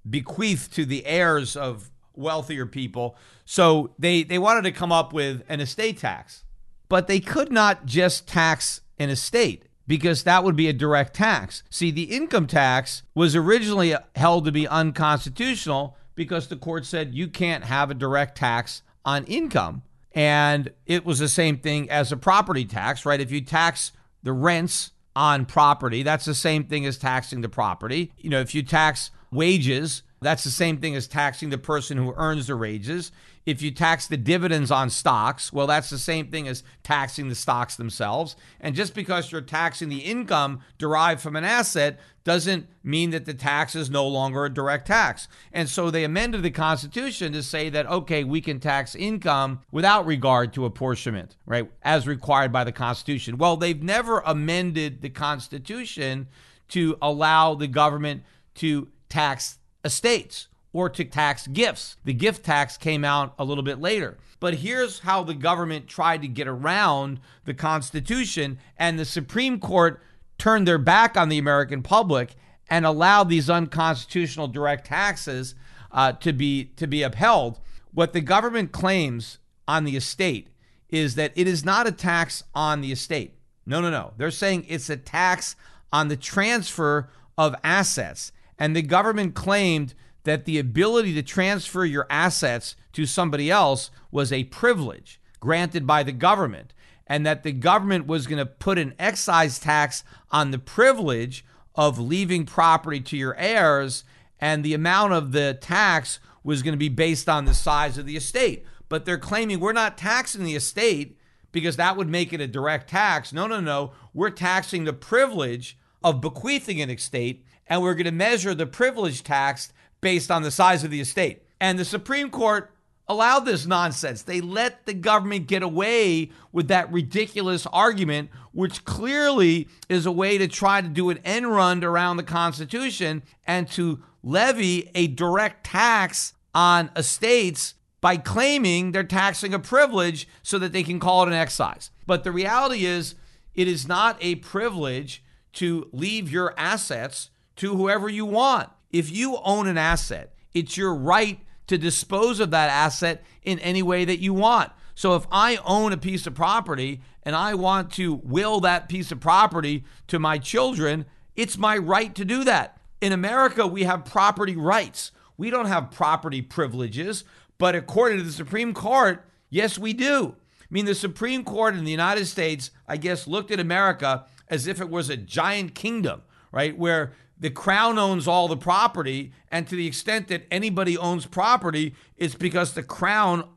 bequeathed 0.10 0.74
to 0.74 0.86
the 0.86 1.06
heirs 1.06 1.56
of 1.56 1.90
wealthier 2.16 2.66
people. 2.66 3.16
So 3.46 3.94
they, 4.00 4.24
they 4.24 4.40
wanted 4.40 4.64
to 4.64 4.72
come 4.72 4.92
up 4.92 5.14
with 5.14 5.44
an 5.50 5.60
estate 5.60 5.98
tax. 5.98 6.44
But 6.88 7.08
they 7.08 7.20
could 7.20 7.52
not 7.52 7.86
just 7.86 8.28
tax 8.28 8.82
an 9.00 9.10
estate 9.10 9.66
because 9.88 10.24
that 10.24 10.44
would 10.44 10.56
be 10.56 10.68
a 10.68 10.74
direct 10.74 11.16
tax. 11.16 11.64
See, 11.70 11.92
the 11.92 12.16
income 12.16 12.48
tax 12.48 13.04
was 13.14 13.36
originally 13.36 13.96
held 14.16 14.46
to 14.46 14.52
be 14.52 14.68
unconstitutional 14.68 15.98
because 16.16 16.48
the 16.48 16.56
court 16.56 16.86
said 16.86 17.14
you 17.14 17.28
can't 17.28 17.66
have 17.66 17.92
a 17.92 17.96
direct 17.96 18.38
tax 18.38 18.82
on 19.04 19.24
income. 19.26 19.84
And 20.14 20.72
it 20.86 21.06
was 21.06 21.20
the 21.20 21.28
same 21.28 21.58
thing 21.58 21.90
as 21.90 22.12
a 22.12 22.18
property 22.18 22.66
tax, 22.66 23.06
right? 23.06 23.20
If 23.20 23.32
you 23.32 23.42
tax 23.42 23.92
the 24.24 24.32
rents 24.32 24.92
on 25.16 25.46
property, 25.46 26.04
that's 26.04 26.26
the 26.26 26.34
same 26.34 26.64
thing 26.64 26.86
as 26.86 26.98
taxing 26.98 27.42
the 27.42 27.50
property. 27.50 28.14
You 28.18 28.30
know, 28.30 28.40
if 28.40 28.56
you 28.56 28.64
tax 28.64 29.12
wages, 29.36 30.04
that's 30.22 30.44
the 30.44 30.50
same 30.50 30.78
thing 30.78 30.96
as 30.96 31.08
taxing 31.08 31.50
the 31.50 31.58
person 31.58 31.98
who 31.98 32.14
earns 32.16 32.48
the 32.48 32.58
wages. 32.58 33.12
If 33.46 33.62
you 33.62 33.70
tax 33.70 34.08
the 34.08 34.18
dividends 34.18 34.72
on 34.72 34.90
stocks, 34.90 35.54
well, 35.54 35.68
that's 35.68 35.92
the 35.92 36.00
same 36.00 36.32
thing 36.32 36.48
as 36.48 36.64
taxing 36.82 37.30
the 37.30 37.36
stocks 37.36 37.76
themselves. 37.76 38.36
And 38.60 38.76
just 38.76 38.96
because 38.96 39.32
you're 39.32 39.42
taxing 39.42 39.90
the 39.90 40.00
income 40.00 40.62
derived 40.80 41.22
from 41.22 41.36
an 41.36 41.44
asset 41.44 42.00
doesn't 42.24 42.68
mean 42.84 43.12
that 43.12 43.26
the 43.26 43.36
tax 43.36 43.76
is 43.76 43.92
no 43.92 44.08
longer 44.08 44.46
a 44.46 44.50
direct 44.54 44.88
tax. 44.88 45.28
And 45.54 45.70
so 45.70 45.92
they 45.92 46.04
amended 46.04 46.42
the 46.42 46.50
Constitution 46.50 47.34
to 47.34 47.44
say 47.44 47.70
that, 47.70 47.86
okay, 47.86 48.24
we 48.24 48.42
can 48.42 48.60
tax 48.60 48.96
income 48.96 49.62
without 49.72 50.08
regard 50.08 50.54
to 50.54 50.66
apportionment, 50.66 51.36
right, 51.46 51.70
as 51.84 52.08
required 52.08 52.52
by 52.52 52.64
the 52.64 52.72
Constitution. 52.72 53.38
Well, 53.38 53.58
they've 53.58 53.84
never 53.84 54.22
amended 54.22 55.04
the 55.04 55.10
Constitution 55.10 56.30
to 56.70 56.98
allow 57.00 57.54
the 57.54 57.68
government 57.68 58.24
to 58.56 58.88
tax 59.16 59.60
estates 59.86 60.50
or 60.74 60.90
to 60.90 61.06
tax 61.06 61.48
gifts. 61.48 61.96
The 62.04 62.14
gift 62.14 62.44
tax 62.44 62.76
came 62.76 63.06
out 63.06 63.34
a 63.40 63.46
little 63.46 63.64
bit 63.64 63.80
later. 63.80 64.18
But 64.42 64.56
here's 64.56 65.00
how 65.00 65.24
the 65.24 65.34
government 65.34 65.88
tried 65.88 66.22
to 66.24 66.28
get 66.28 66.50
around 66.50 67.22
the 67.46 67.54
Constitution, 67.54 68.60
and 68.78 69.00
the 69.00 69.06
Supreme 69.06 69.58
Court 69.58 70.02
turned 70.38 70.68
their 70.68 70.78
back 70.78 71.16
on 71.16 71.30
the 71.30 71.38
American 71.38 71.82
public 71.82 72.36
and 72.70 72.86
allowed 72.86 73.30
these 73.30 73.50
unconstitutional 73.50 74.50
direct 74.50 74.88
taxes 74.88 75.56
uh, 75.94 76.12
to 76.12 76.34
be 76.34 76.66
to 76.76 76.86
be 76.86 77.02
upheld. 77.02 77.62
What 77.94 78.12
the 78.12 78.20
government 78.20 78.74
claims 78.74 79.40
on 79.66 79.86
the 79.86 79.96
estate 79.96 80.50
is 80.90 81.16
that 81.16 81.32
it 81.36 81.48
is 81.48 81.64
not 81.64 81.88
a 81.88 81.92
tax 81.94 82.44
on 82.54 82.82
the 82.82 82.92
estate. 82.92 83.36
No, 83.66 83.80
no, 83.80 83.90
no. 83.90 84.12
They're 84.18 84.30
saying 84.30 84.66
it's 84.68 84.90
a 84.90 84.98
tax 84.98 85.56
on 85.94 86.10
the 86.10 86.18
transfer 86.18 87.10
of 87.38 87.56
assets. 87.64 88.34
And 88.58 88.76
the 88.76 88.82
government 88.82 89.36
claimed 89.36 89.94
that 90.24 90.46
the 90.46 90.58
ability 90.60 91.14
to 91.14 91.24
transfer 91.24 91.86
your 91.86 92.08
assets 92.10 92.76
to 92.94 93.06
somebody 93.06 93.52
else 93.52 93.92
was 94.12 94.32
a 94.32 94.46
privilege 94.46 95.20
granted 95.40 95.86
by 95.86 96.02
the 96.02 96.12
government, 96.12 96.74
and 97.06 97.26
that 97.26 97.44
the 97.44 97.52
government 97.52 98.08
was 98.08 98.26
going 98.26 98.40
to 98.40 98.46
put 98.46 98.80
an 98.80 98.96
excise 98.98 99.60
tax 99.60 100.04
on 100.32 100.50
the 100.50 100.58
privilege 100.58 101.46
of 101.76 102.00
leaving 102.00 102.46
property 102.46 103.00
to 103.00 103.18
your 103.18 103.36
heirs, 103.38 104.04
and 104.40 104.64
the 104.64 104.74
amount 104.74 105.14
of 105.14 105.32
the 105.32 105.58
tax 105.62 106.20
was 106.44 106.64
going 106.64 106.74
to 106.74 106.78
be 106.78 106.90
based 106.90 107.30
on 107.30 107.46
the 107.46 107.54
size 107.54 107.98
of 107.98 108.06
the 108.06 108.18
estate. 108.18 108.66
But 108.90 109.06
they're 109.06 109.18
claiming 109.18 109.60
we're 109.60 109.74
not 109.74 109.98
taxing 109.98 110.44
the 110.44 110.56
estate 110.56 111.20
because 111.52 111.78
that 111.78 111.96
would 111.98 112.10
make 112.10 112.34
it 112.34 112.42
a 112.42 112.48
direct 112.48 112.90
tax. 112.90 113.32
No, 113.32 113.48
no, 113.48 113.60
no. 113.60 113.94
We're 114.14 114.30
taxing 114.30 114.84
the 114.84 114.94
privilege 114.94 115.78
of 116.04 116.22
bequeathing 116.22 116.82
an 116.82 116.90
estate, 116.90 117.46
and 117.68 117.82
we're 117.82 117.96
going 117.96 118.06
to 118.06 118.12
measure 118.12 118.54
the 118.54 118.66
privilege 118.66 119.24
tax 119.24 119.72
based 120.02 120.30
on 120.30 120.44
the 120.44 120.52
size 120.52 120.84
of 120.84 120.92
the 120.92 121.02
estate. 121.02 121.44
And 121.60 121.80
the 121.80 121.86
Supreme 121.86 122.30
Court 122.30 122.72
allowed 123.08 123.42
this 123.42 123.66
nonsense. 123.66 124.24
They 124.24 124.42
let 124.42 124.86
the 124.86 124.94
government 124.94 125.48
get 125.48 125.64
away 125.64 126.32
with 126.52 126.68
that 126.70 126.92
ridiculous 126.92 127.66
argument, 127.68 128.30
which 128.52 128.86
clearly 128.86 129.68
is 129.90 130.06
a 130.06 130.12
way 130.12 130.38
to 130.38 130.48
try 130.48 130.82
to 130.82 130.88
do 130.88 131.10
an 131.10 131.20
end 131.24 131.48
run 131.48 131.84
around 131.84 132.18
the 132.18 132.24
Constitution 132.24 133.24
and 133.46 133.70
to 133.72 134.04
levy 134.24 134.90
a 134.96 135.08
direct 135.08 135.66
tax 135.66 136.34
on 136.54 136.90
estates 136.96 137.76
by 138.02 138.18
claiming 138.18 138.92
they're 138.92 139.04
taxing 139.04 139.54
a 139.54 139.60
privilege 139.60 140.28
so 140.44 140.60
that 140.60 140.72
they 140.72 140.84
can 140.84 141.00
call 141.00 141.24
it 141.24 141.28
an 141.28 141.34
excise. 141.34 141.92
But 142.06 142.24
the 142.24 142.32
reality 142.32 142.86
is, 142.86 143.16
it 143.54 143.68
is 143.68 143.88
not 143.88 144.18
a 144.20 144.36
privilege 144.36 145.24
to 145.54 145.90
leave 145.92 146.32
your 146.32 146.54
assets 146.58 147.30
to 147.58 147.76
whoever 147.76 148.10
you 148.10 148.26
want. 148.26 148.70
If 148.92 149.12
you 149.12 149.38
own 149.44 149.68
an 149.68 149.78
asset, 149.78 150.34
it's 150.54 150.78
your 150.78 150.96
right 150.96 151.40
to 151.68 151.78
dispose 151.78 152.40
of 152.40 152.52
that 152.52 152.70
asset 152.70 153.24
in 153.44 153.60
any 153.60 153.84
way 153.84 154.06
that 154.06 154.20
you 154.20 154.34
want. 154.34 154.72
So 154.94 155.16
if 155.16 155.26
I 155.32 155.58
own 155.66 155.92
a 155.92 155.98
piece 155.98 156.26
of 156.26 156.36
property 156.36 157.02
and 157.24 157.36
I 157.36 157.56
want 157.56 157.92
to 157.94 158.16
will 158.24 158.62
that 158.62 158.88
piece 158.88 159.12
of 159.12 159.20
property 159.20 159.84
to 160.08 160.20
my 160.20 160.38
children, 160.38 161.06
it's 161.36 161.58
my 161.58 161.78
right 161.78 162.16
to 162.16 162.24
do 162.24 162.44
that. 162.46 162.80
In 163.02 163.12
America, 163.12 163.68
we 163.68 163.84
have 163.84 164.06
property 164.06 164.56
rights. 164.56 165.12
We 165.38 165.50
don't 165.50 165.66
have 165.66 165.92
property 165.92 166.42
privileges, 166.42 167.26
but 167.58 167.76
according 167.76 168.20
to 168.20 168.24
the 168.24 168.32
Supreme 168.32 168.74
Court, 168.74 169.26
yes, 169.50 169.78
we 169.78 169.92
do. 169.92 170.36
I 170.62 170.68
mean, 170.70 170.86
the 170.86 170.96
Supreme 170.96 171.44
Court 171.44 171.76
in 171.76 171.84
the 171.84 171.92
United 171.92 172.26
States, 172.26 172.72
I 172.88 172.98
guess, 172.98 173.28
looked 173.28 173.52
at 173.52 173.60
America 173.60 174.26
as 174.48 174.66
if 174.66 174.80
it 174.80 174.90
was 174.90 175.10
a 175.10 175.18
giant 175.18 175.76
kingdom, 175.76 176.22
right? 176.52 176.78
Where 176.78 177.12
the 177.40 177.50
crown 177.50 177.98
owns 177.98 178.28
all 178.28 178.48
the 178.48 178.58
property. 178.58 179.32
And 179.52 179.68
to 179.68 179.76
the 179.76 179.88
extent 179.88 180.28
that 180.30 180.46
anybody 180.50 180.98
owns 180.98 181.26
property, 181.26 181.96
it's 182.18 182.36
because 182.36 182.74
the 182.74 182.84
crown 182.84 183.48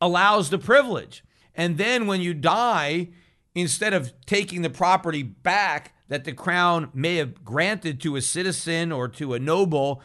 allows 0.00 0.50
the 0.50 0.58
privilege. 0.58 1.22
And 1.54 1.78
then 1.78 2.06
when 2.06 2.20
you 2.20 2.34
die, 2.34 3.08
instead 3.54 3.92
of 3.92 4.12
taking 4.26 4.62
the 4.62 4.70
property 4.70 5.22
back 5.22 5.94
that 6.08 6.24
the 6.24 6.32
crown 6.32 6.90
may 6.92 7.16
have 7.16 7.44
granted 7.44 8.00
to 8.00 8.16
a 8.16 8.22
citizen 8.22 8.90
or 8.90 9.08
to 9.08 9.34
a 9.34 9.38
noble, 9.38 10.02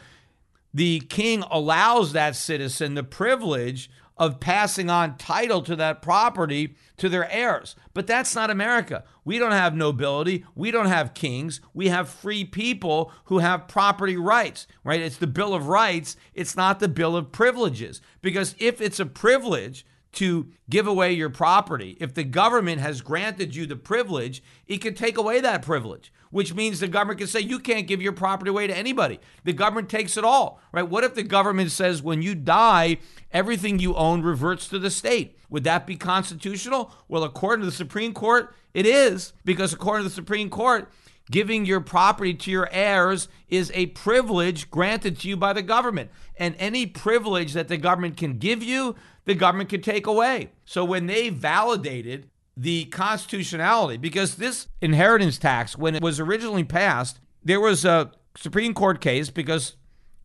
the 0.72 1.00
king 1.00 1.42
allows 1.50 2.12
that 2.12 2.36
citizen 2.36 2.94
the 2.94 3.02
privilege 3.02 3.90
of 4.16 4.40
passing 4.40 4.88
on 4.88 5.16
title 5.18 5.62
to 5.62 5.76
that 5.76 6.02
property 6.02 6.76
to 6.96 7.08
their 7.08 7.30
heirs. 7.30 7.76
But 7.92 8.06
that's 8.06 8.34
not 8.34 8.50
America. 8.50 9.04
We 9.24 9.38
don't 9.38 9.52
have 9.52 9.74
nobility. 9.74 10.44
We 10.54 10.70
don't 10.70 10.86
have 10.86 11.14
kings. 11.14 11.60
We 11.74 11.88
have 11.88 12.08
free 12.08 12.44
people 12.44 13.12
who 13.24 13.38
have 13.38 13.68
property 13.68 14.16
rights, 14.16 14.66
right? 14.84 15.00
It's 15.00 15.18
the 15.18 15.26
Bill 15.26 15.52
of 15.52 15.68
Rights. 15.68 16.16
It's 16.34 16.56
not 16.56 16.80
the 16.80 16.88
Bill 16.88 17.16
of 17.16 17.32
Privileges. 17.32 18.00
Because 18.22 18.54
if 18.58 18.80
it's 18.80 19.00
a 19.00 19.06
privilege, 19.06 19.84
to 20.16 20.48
give 20.68 20.86
away 20.86 21.12
your 21.12 21.30
property. 21.30 21.96
If 22.00 22.14
the 22.14 22.24
government 22.24 22.80
has 22.80 23.00
granted 23.00 23.54
you 23.54 23.66
the 23.66 23.76
privilege, 23.76 24.42
it 24.66 24.80
can 24.80 24.94
take 24.94 25.16
away 25.16 25.40
that 25.40 25.62
privilege, 25.62 26.12
which 26.30 26.54
means 26.54 26.80
the 26.80 26.88
government 26.88 27.18
can 27.18 27.28
say 27.28 27.40
you 27.40 27.58
can't 27.58 27.86
give 27.86 28.02
your 28.02 28.12
property 28.12 28.50
away 28.50 28.66
to 28.66 28.76
anybody. 28.76 29.20
The 29.44 29.52
government 29.52 29.88
takes 29.88 30.16
it 30.16 30.24
all, 30.24 30.60
right? 30.72 30.88
What 30.88 31.04
if 31.04 31.14
the 31.14 31.22
government 31.22 31.70
says 31.70 32.02
when 32.02 32.22
you 32.22 32.34
die, 32.34 32.98
everything 33.30 33.78
you 33.78 33.94
own 33.94 34.22
reverts 34.22 34.68
to 34.68 34.78
the 34.78 34.90
state? 34.90 35.38
Would 35.50 35.64
that 35.64 35.86
be 35.86 35.96
constitutional? 35.96 36.92
Well, 37.08 37.24
according 37.24 37.60
to 37.60 37.66
the 37.66 37.76
Supreme 37.76 38.12
Court, 38.12 38.54
it 38.74 38.86
is, 38.86 39.32
because 39.44 39.72
according 39.72 40.04
to 40.04 40.08
the 40.08 40.14
Supreme 40.14 40.50
Court, 40.50 40.90
Giving 41.30 41.64
your 41.64 41.80
property 41.80 42.34
to 42.34 42.50
your 42.52 42.68
heirs 42.70 43.28
is 43.48 43.72
a 43.74 43.86
privilege 43.86 44.70
granted 44.70 45.18
to 45.20 45.28
you 45.28 45.36
by 45.36 45.52
the 45.52 45.62
government. 45.62 46.10
And 46.36 46.54
any 46.58 46.86
privilege 46.86 47.52
that 47.54 47.66
the 47.66 47.76
government 47.76 48.16
can 48.16 48.38
give 48.38 48.62
you, 48.62 48.94
the 49.26 49.34
government 49.34 49.68
could 49.68 49.84
take 49.84 50.06
away. 50.06 50.50
So 50.64 50.84
when 50.84 51.06
they 51.06 51.28
validated 51.28 52.30
the 52.56 52.86
constitutionality, 52.86 53.98
because 53.98 54.36
this 54.36 54.68
inheritance 54.80 55.36
tax, 55.36 55.76
when 55.76 55.94
it 55.94 56.02
was 56.02 56.18
originally 56.18 56.64
passed, 56.64 57.20
there 57.44 57.60
was 57.60 57.84
a 57.84 58.12
Supreme 58.36 58.72
Court 58.72 59.00
case 59.00 59.28
because 59.30 59.76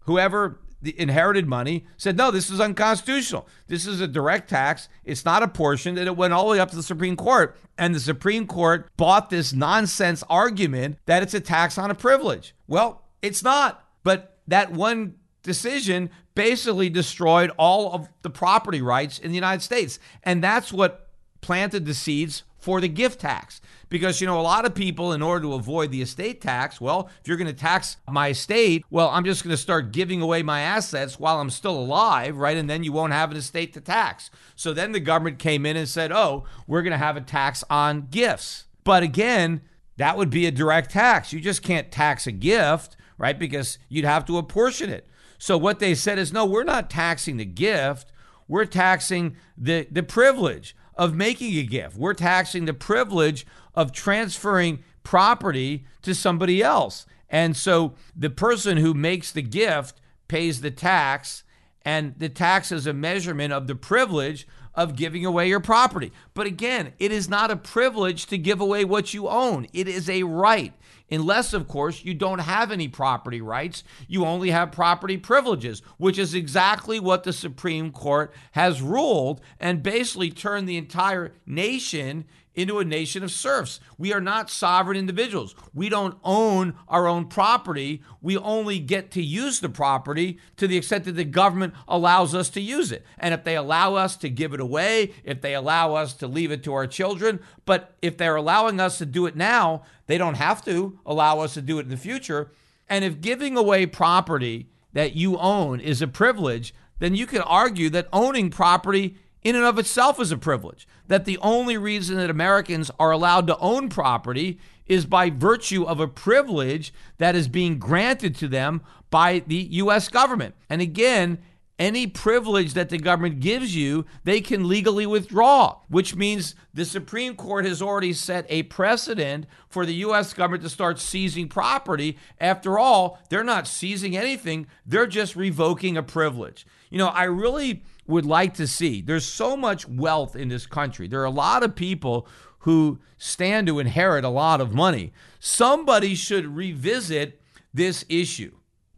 whoever 0.02 0.60
inherited 0.84 1.48
money 1.48 1.86
said, 1.98 2.18
no, 2.18 2.32
this 2.32 2.50
is 2.50 2.60
unconstitutional. 2.60 3.48
This 3.68 3.86
is 3.86 4.02
a 4.02 4.08
direct 4.08 4.50
tax. 4.50 4.90
It's 5.04 5.26
not 5.26 5.44
apportioned. 5.44 5.98
And 5.98 6.08
it 6.08 6.18
went 6.18 6.34
all 6.34 6.46
the 6.46 6.52
way 6.52 6.60
up 6.60 6.72
to 6.72 6.76
the 6.76 6.84
Supreme 6.84 7.16
Court. 7.16 7.56
And 7.78 7.94
the 7.94 8.00
Supreme 8.00 8.48
Court 8.48 8.90
bought 8.98 9.30
this 9.30 9.54
nonsense 9.54 10.24
argument 10.30 10.98
that 11.06 11.22
it's 11.22 11.34
a 11.34 11.40
tax 11.40 11.78
on 11.78 11.92
a 11.92 11.96
privilege. 11.96 12.56
Well, 12.68 13.04
it's 13.22 13.44
not. 13.44 13.86
But 14.04 14.40
that 14.48 14.72
one 14.72 15.16
decision 15.44 16.10
basically 16.36 16.90
destroyed 16.90 17.52
all 17.58 17.94
of 17.94 18.08
the 18.22 18.30
property 18.30 18.82
rights 18.82 19.20
in 19.20 19.32
the 19.32 19.36
United 19.36 19.62
States. 19.62 20.00
And 20.24 20.44
that's 20.44 20.72
what 20.72 21.10
planted 21.42 21.86
the 21.86 21.94
seeds 21.94 22.44
for 22.58 22.80
the 22.80 22.88
gift 22.88 23.20
tax. 23.20 23.60
Because, 23.90 24.22
you 24.22 24.28
know, 24.28 24.40
a 24.40 24.42
lot 24.42 24.66
of 24.66 24.76
people, 24.76 25.12
in 25.12 25.22
order 25.22 25.42
to 25.42 25.54
avoid 25.56 25.92
the 25.92 26.02
estate 26.02 26.40
tax, 26.40 26.80
well, 26.80 27.10
if 27.20 27.28
you're 27.28 27.36
going 27.36 27.48
to 27.48 27.54
tax 27.54 27.98
my 28.10 28.30
estate, 28.30 28.86
well, 28.90 29.10
I'm 29.10 29.26
just 29.26 29.44
going 29.44 29.52
to 29.52 29.58
start 29.58 29.92
giving 29.92 30.22
away 30.22 30.44
my 30.44 30.62
assets 30.62 31.20
while 31.20 31.42
I'm 31.42 31.50
still 31.50 31.78
alive, 31.78 32.38
right? 32.38 32.56
And 32.56 32.70
then 32.70 32.84
you 32.84 32.94
won't 32.94 33.14
have 33.14 33.32
an 33.32 33.38
estate 33.38 33.74
to 33.74 33.82
tax. 33.82 34.30
So 34.56 34.74
then 34.74 34.92
the 34.92 35.00
government 35.00 35.40
came 35.40 35.66
in 35.66 35.76
and 35.76 35.90
said, 35.90 36.12
oh, 36.12 36.46
we're 36.68 36.84
going 36.84 36.92
to 36.92 36.98
have 36.98 37.18
a 37.18 37.22
tax 37.22 37.64
on 37.70 38.08
gifts. 38.12 38.66
But 38.84 39.04
again, 39.04 39.62
that 39.98 40.16
would 40.16 40.30
be 40.30 40.46
a 40.46 40.52
direct 40.52 40.92
tax. 40.92 41.34
You 41.34 41.42
just 41.42 41.64
can't 41.64 41.92
tax 41.92 42.28
a 42.28 42.32
gift, 42.32 42.96
right? 43.18 43.38
Because 43.38 43.78
you'd 43.90 44.06
have 44.06 44.26
to 44.26 44.38
apportion 44.38 44.90
it. 44.90 45.08
So 45.42 45.58
what 45.58 45.80
they 45.80 45.96
said 45.96 46.20
is, 46.20 46.32
no, 46.32 46.46
we're 46.46 46.64
not 46.64 46.88
taxing 46.88 47.38
the 47.38 47.46
gift. 47.46 48.12
We're 48.48 48.66
taxing 48.66 49.38
the, 49.58 49.88
the 49.90 50.04
privilege 50.04 50.76
of 50.94 51.16
making 51.16 51.58
a 51.58 51.64
gift. 51.64 51.98
We're 51.98 52.14
taxing 52.14 52.66
the 52.66 52.76
privilege 52.76 53.48
of 53.74 53.92
transferring 53.92 54.84
property 55.02 55.84
to 56.04 56.14
somebody 56.14 56.62
else. 56.62 57.08
And 57.28 57.58
so 57.58 57.96
the 58.16 58.30
person 58.30 58.78
who 58.78 58.94
makes 58.94 59.32
the 59.32 59.42
gift 59.42 60.00
pays 60.28 60.62
the 60.62 60.70
tax, 60.70 61.44
and 61.84 62.14
the 62.20 62.30
tax 62.30 62.72
is 62.72 62.86
a 62.86 62.94
measurement 62.94 63.52
of 63.52 63.66
the 63.66 63.74
privilege 63.74 64.48
of 64.76 64.96
giving 64.96 65.26
away 65.26 65.50
your 65.50 65.60
property. 65.60 66.12
But 66.36 66.46
again, 66.46 66.94
it 67.00 67.12
is 67.12 67.28
not 67.28 67.50
a 67.50 67.56
privilege 67.56 68.28
to 68.28 68.38
give 68.38 68.62
away 68.62 68.86
what 68.86 69.16
you 69.16 69.28
own, 69.28 69.66
it 69.74 69.88
is 69.88 70.08
a 70.08 70.22
right. 70.22 70.74
Unless, 71.12 71.54
of 71.54 71.68
course, 71.68 72.06
you 72.06 72.14
don't 72.14 72.40
have 72.40 72.72
any 72.72 72.88
property 72.88 73.42
rights, 73.42 73.84
you 74.08 74.26
only 74.26 74.52
have 74.52 74.72
property 74.72 75.18
privileges, 75.18 75.82
which 75.98 76.18
is 76.18 76.34
exactly 76.34 77.00
what 77.00 77.24
the 77.24 77.34
Supreme 77.34 77.92
Court 77.92 78.34
has 78.54 78.82
ruled 78.82 79.42
and 79.60 79.84
basically 79.84 80.32
turned 80.32 80.70
the 80.70 80.78
entire 80.78 81.34
nation 81.46 82.26
into 82.54 82.80
a 82.80 82.86
nation 82.86 83.24
of 83.24 83.32
serfs. 83.32 83.80
We 83.98 84.14
are 84.14 84.22
not 84.22 84.50
sovereign 84.50 84.98
individuals. 84.98 85.56
We 85.74 85.90
don't 85.90 86.18
own 86.24 86.76
our 86.88 87.08
own 87.08 87.28
property. 87.28 88.02
We 88.22 88.38
only 88.38 88.80
get 88.80 89.12
to 89.12 89.22
use 89.22 89.60
the 89.60 89.70
property 89.70 90.40
to 90.58 90.68
the 90.68 90.78
extent 90.78 91.06
that 91.06 91.14
the 91.14 91.24
government 91.24 91.74
allows 91.88 92.36
us 92.36 92.50
to 92.50 92.62
use 92.62 92.92
it. 92.92 93.06
And 93.18 93.34
if 93.34 93.44
they 93.44 93.56
allow 93.56 93.96
us 93.96 94.18
to 94.18 94.30
give 94.30 94.54
it 94.54 94.60
away, 94.60 95.14
if 95.24 95.42
they 95.42 95.56
allow 95.56 95.96
us 95.96 96.14
to 96.16 96.28
leave 96.28 96.52
it 96.52 96.64
to 96.64 96.74
our 96.74 96.88
children, 96.88 97.40
but 97.66 97.96
if 98.02 98.18
they're 98.18 98.36
allowing 98.36 98.80
us 98.80 98.98
to 98.98 99.06
do 99.06 99.26
it 99.26 99.36
now, 99.36 99.84
they 100.08 100.18
don't 100.18 100.36
have 100.36 100.64
to 100.66 101.00
allow 101.06 101.40
us 101.40 101.54
to 101.54 101.62
do 101.62 101.80
it 101.80 101.84
in 101.84 101.90
the 101.90 101.98
future. 101.98 102.52
And 102.90 103.06
if 103.06 103.22
giving 103.22 103.56
away 103.56 103.86
property 103.86 104.70
that 104.92 105.16
you 105.16 105.38
own 105.38 105.80
is 105.80 106.02
a 106.02 106.08
privilege, 106.08 106.74
then 107.00 107.16
you 107.16 107.26
can 107.26 107.42
argue 107.42 107.90
that 107.90 108.10
owning 108.12 108.50
property 108.50 109.16
in 109.44 109.56
and 109.56 109.66
of 109.66 109.80
itself 109.80 110.20
is 110.20 110.32
a 110.32 110.38
privilege. 110.38 110.88
That 111.08 111.26
the 111.26 111.38
only 111.40 111.78
reason 111.78 112.18
that 112.18 112.30
Americans 112.30 112.92
are 113.00 113.12
allowed 113.12 113.48
to 113.48 113.58
own 113.58 113.90
property 113.90 114.60
is 114.86 115.06
by 115.06 115.30
virtue 115.30 115.84
of 115.84 116.00
a 116.00 116.08
privilege 116.08 116.94
that 117.18 117.36
is 117.36 117.48
being 117.48 117.80
granted 117.80 118.36
to 118.36 118.48
them 118.48 118.82
by 119.10 119.40
the 119.46 119.56
U.S. 119.56 120.10
government. 120.10 120.56
And 120.70 120.82
again, 120.82 121.40
any 121.82 122.06
privilege 122.06 122.76
that 122.76 122.90
the 122.90 122.98
government 123.00 123.40
gives 123.40 123.76
you, 123.76 124.06
they 124.24 124.40
can 124.40 124.68
legally 124.68 125.08
withdraw, 125.08 125.78
which 125.90 126.16
means 126.16 126.54
the 126.76 126.86
Supreme 126.86 127.36
Court 127.36 127.66
has 127.66 127.82
already 127.82 128.14
set 128.14 128.46
a 128.50 128.62
precedent 128.64 129.48
for 129.68 129.84
the 129.84 129.96
U.S. 129.96 130.32
government 130.32 130.62
to 130.62 130.70
start 130.70 131.00
seizing 131.00 131.50
property. 131.50 132.20
After 132.40 132.78
all, 132.78 133.20
they're 133.30 133.44
not 133.44 133.68
seizing 133.68 134.16
anything, 134.16 134.68
they're 134.86 135.08
just 135.08 135.36
revoking 135.36 135.98
a 135.98 136.04
privilege. 136.04 136.68
You 136.92 137.00
know, 137.00 137.08
I 137.08 137.24
really 137.24 137.82
would 138.06 138.28
like 138.28 138.54
to 138.56 138.68
see. 138.68 139.02
There's 139.02 139.26
so 139.26 139.58
much 139.58 139.90
wealth 139.90 140.36
in 140.36 140.50
this 140.50 140.68
country. 140.68 141.08
There 141.08 141.22
are 141.22 141.26
a 141.26 141.32
lot 141.32 141.64
of 141.64 141.76
people 141.76 142.28
who 142.60 143.00
stand 143.18 143.66
to 143.66 143.80
inherit 143.80 144.24
a 144.24 144.30
lot 144.30 144.62
of 144.62 144.72
money. 144.72 145.14
Somebody 145.40 146.14
should 146.14 146.46
revisit 146.46 147.42
this 147.74 148.06
issue. 148.08 148.52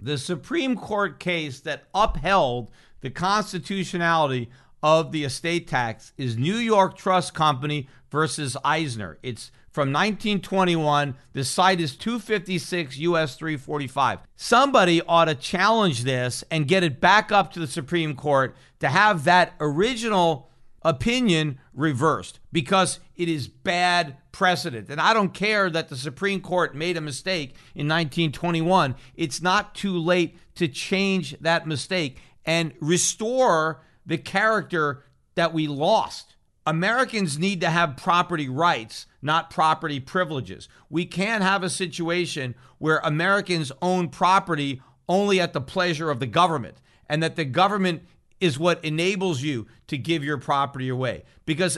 The 0.03 0.17
Supreme 0.17 0.75
Court 0.75 1.17
case 1.17 1.61
that 1.61 1.85
upheld 1.95 2.69
the 2.99 3.09
constitutionality 3.09 4.49
of 4.83 5.13
the 5.13 5.23
estate 5.23 5.65
tax 5.65 6.11
is 6.17 6.35
New 6.35 6.57
York 6.57 6.97
Trust 6.97 7.33
Company 7.33 7.87
versus 8.11 8.57
Eisner. 8.65 9.17
It's 9.23 9.49
from 9.71 9.93
1921. 9.93 11.15
The 11.31 11.45
cite 11.45 11.79
is 11.79 11.95
256 11.95 12.97
US 12.97 13.37
345. 13.37 14.19
Somebody 14.35 15.01
ought 15.03 15.25
to 15.25 15.35
challenge 15.35 16.03
this 16.03 16.43
and 16.51 16.67
get 16.67 16.83
it 16.83 16.99
back 16.99 17.31
up 17.31 17.53
to 17.53 17.61
the 17.61 17.67
Supreme 17.67 18.13
Court 18.13 18.57
to 18.81 18.89
have 18.89 19.23
that 19.23 19.53
original 19.61 20.49
opinion 20.83 21.59
reversed 21.73 22.39
because 22.51 22.99
it 23.15 23.29
is 23.29 23.47
bad 23.47 24.17
precedent. 24.31 24.89
And 24.89 24.99
I 24.99 25.13
don't 25.13 25.33
care 25.33 25.69
that 25.69 25.89
the 25.89 25.95
Supreme 25.95 26.41
Court 26.41 26.75
made 26.75 26.97
a 26.97 27.01
mistake 27.01 27.51
in 27.75 27.87
1921. 27.87 28.95
It's 29.15 29.41
not 29.41 29.75
too 29.75 29.97
late 29.97 30.37
to 30.55 30.67
change 30.67 31.37
that 31.39 31.67
mistake 31.67 32.19
and 32.45 32.73
restore 32.79 33.81
the 34.05 34.17
character 34.17 35.03
that 35.35 35.53
we 35.53 35.67
lost. 35.67 36.35
Americans 36.65 37.37
need 37.37 37.61
to 37.61 37.69
have 37.69 37.97
property 37.97 38.47
rights, 38.47 39.05
not 39.21 39.49
property 39.49 39.99
privileges. 39.99 40.69
We 40.89 41.05
can't 41.05 41.43
have 41.43 41.63
a 41.63 41.69
situation 41.69 42.55
where 42.77 42.99
Americans 42.99 43.71
own 43.81 44.09
property 44.09 44.81
only 45.09 45.41
at 45.41 45.53
the 45.53 45.61
pleasure 45.61 46.09
of 46.09 46.19
the 46.19 46.27
government 46.27 46.77
and 47.09 47.21
that 47.21 47.35
the 47.35 47.45
government 47.45 48.03
is 48.43 48.59
what 48.59 48.83
enables 48.83 49.41
you 49.41 49.65
to 49.87 49.97
give 49.97 50.21
your 50.21 50.37
property 50.37 50.89
away. 50.89 51.23
Because 51.45 51.77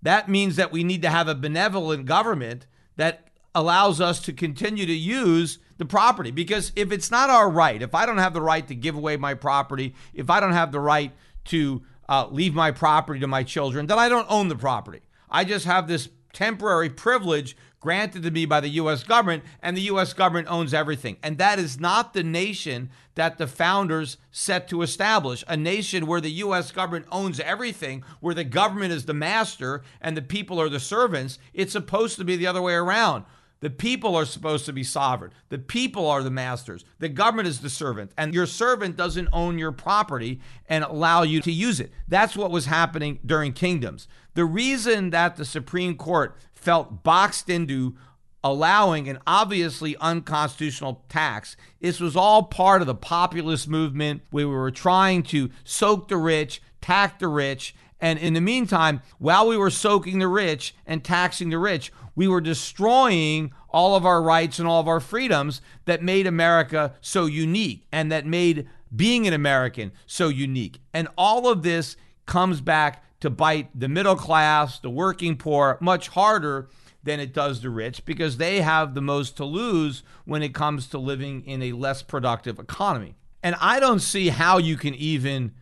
that 0.00 0.28
means 0.28 0.54
that 0.54 0.70
we 0.70 0.84
need 0.84 1.02
to 1.02 1.10
have 1.10 1.26
a 1.26 1.34
benevolent 1.34 2.06
government 2.06 2.68
that 2.94 3.28
allows 3.52 4.00
us 4.00 4.20
to 4.20 4.32
continue 4.32 4.86
to 4.86 4.94
use 4.94 5.58
the 5.76 5.84
property. 5.84 6.30
Because 6.30 6.70
if 6.76 6.92
it's 6.92 7.10
not 7.10 7.30
our 7.30 7.50
right, 7.50 7.82
if 7.82 7.96
I 7.96 8.06
don't 8.06 8.18
have 8.18 8.32
the 8.32 8.40
right 8.40 8.66
to 8.68 8.76
give 8.76 8.94
away 8.94 9.16
my 9.16 9.34
property, 9.34 9.96
if 10.12 10.30
I 10.30 10.38
don't 10.38 10.52
have 10.52 10.70
the 10.70 10.78
right 10.78 11.10
to 11.46 11.82
uh, 12.08 12.28
leave 12.30 12.54
my 12.54 12.70
property 12.70 13.18
to 13.18 13.26
my 13.26 13.42
children, 13.42 13.86
then 13.88 13.98
I 13.98 14.08
don't 14.08 14.30
own 14.30 14.46
the 14.46 14.56
property. 14.56 15.00
I 15.28 15.42
just 15.42 15.66
have 15.66 15.88
this 15.88 16.08
temporary 16.32 16.90
privilege 16.90 17.56
granted 17.84 18.22
to 18.22 18.30
me 18.30 18.46
by 18.46 18.60
the 18.60 18.70
U.S. 18.70 19.04
government, 19.04 19.44
and 19.62 19.76
the 19.76 19.82
U.S. 19.82 20.14
government 20.14 20.48
owns 20.50 20.72
everything. 20.72 21.18
And 21.22 21.36
that 21.36 21.58
is 21.58 21.78
not 21.78 22.14
the 22.14 22.22
nation 22.22 22.88
that 23.14 23.36
the 23.36 23.46
founders 23.46 24.16
set 24.32 24.68
to 24.68 24.80
establish 24.80 25.44
a 25.46 25.56
nation 25.56 26.06
where 26.06 26.22
the 26.22 26.30
U.S. 26.30 26.72
government 26.72 27.04
owns 27.12 27.38
everything, 27.40 28.02
where 28.20 28.34
the 28.34 28.42
government 28.42 28.94
is 28.94 29.04
the 29.04 29.12
master 29.12 29.82
and 30.00 30.16
the 30.16 30.22
people 30.22 30.58
are 30.58 30.70
the 30.70 30.80
servants. 30.80 31.38
It's 31.52 31.72
supposed 31.72 32.16
to 32.16 32.24
be 32.24 32.36
the 32.36 32.46
other 32.46 32.62
way 32.62 32.72
around. 32.72 33.26
The 33.64 33.70
people 33.70 34.14
are 34.14 34.26
supposed 34.26 34.66
to 34.66 34.74
be 34.74 34.84
sovereign. 34.84 35.32
The 35.48 35.56
people 35.56 36.06
are 36.06 36.22
the 36.22 36.30
masters. 36.30 36.84
The 36.98 37.08
government 37.08 37.48
is 37.48 37.60
the 37.60 37.70
servant. 37.70 38.12
And 38.18 38.34
your 38.34 38.44
servant 38.44 38.94
doesn't 38.94 39.30
own 39.32 39.56
your 39.56 39.72
property 39.72 40.42
and 40.68 40.84
allow 40.84 41.22
you 41.22 41.40
to 41.40 41.50
use 41.50 41.80
it. 41.80 41.90
That's 42.06 42.36
what 42.36 42.50
was 42.50 42.66
happening 42.66 43.20
during 43.24 43.54
kingdoms. 43.54 44.06
The 44.34 44.44
reason 44.44 45.08
that 45.10 45.36
the 45.36 45.46
Supreme 45.46 45.96
Court 45.96 46.36
felt 46.52 47.02
boxed 47.04 47.48
into 47.48 47.96
allowing 48.42 49.08
an 49.08 49.18
obviously 49.26 49.96
unconstitutional 49.96 51.02
tax. 51.08 51.56
This 51.80 52.00
was 52.00 52.16
all 52.16 52.42
part 52.42 52.82
of 52.82 52.86
the 52.86 52.94
populist 52.94 53.66
movement 53.66 54.24
we 54.30 54.44
were 54.44 54.70
trying 54.70 55.22
to 55.22 55.48
soak 55.64 56.08
the 56.08 56.18
rich, 56.18 56.60
tax 56.82 57.14
the 57.18 57.28
rich. 57.28 57.74
And 57.98 58.18
in 58.18 58.34
the 58.34 58.42
meantime, 58.42 59.00
while 59.18 59.48
we 59.48 59.56
were 59.56 59.70
soaking 59.70 60.18
the 60.18 60.28
rich 60.28 60.74
and 60.84 61.02
taxing 61.02 61.48
the 61.48 61.58
rich, 61.58 61.90
we 62.14 62.28
were 62.28 62.40
destroying 62.40 63.52
all 63.70 63.96
of 63.96 64.06
our 64.06 64.22
rights 64.22 64.58
and 64.58 64.68
all 64.68 64.80
of 64.80 64.88
our 64.88 65.00
freedoms 65.00 65.60
that 65.84 66.02
made 66.02 66.26
America 66.26 66.94
so 67.00 67.26
unique 67.26 67.86
and 67.90 68.10
that 68.12 68.24
made 68.24 68.68
being 68.94 69.26
an 69.26 69.32
American 69.32 69.92
so 70.06 70.28
unique. 70.28 70.80
And 70.92 71.08
all 71.18 71.48
of 71.48 71.62
this 71.62 71.96
comes 72.26 72.60
back 72.60 73.04
to 73.20 73.30
bite 73.30 73.68
the 73.78 73.88
middle 73.88 74.16
class, 74.16 74.78
the 74.78 74.90
working 74.90 75.36
poor, 75.36 75.78
much 75.80 76.08
harder 76.08 76.68
than 77.02 77.20
it 77.20 77.32
does 77.34 77.60
the 77.60 77.70
rich 77.70 78.04
because 78.04 78.36
they 78.36 78.60
have 78.60 78.94
the 78.94 79.00
most 79.00 79.36
to 79.36 79.44
lose 79.44 80.02
when 80.24 80.42
it 80.42 80.54
comes 80.54 80.86
to 80.88 80.98
living 80.98 81.44
in 81.44 81.62
a 81.62 81.72
less 81.72 82.02
productive 82.02 82.58
economy. 82.58 83.14
And 83.42 83.56
I 83.60 83.78
don't 83.78 84.00
see 84.00 84.28
how 84.28 84.58
you 84.58 84.76
can 84.76 84.94
even 84.94 85.52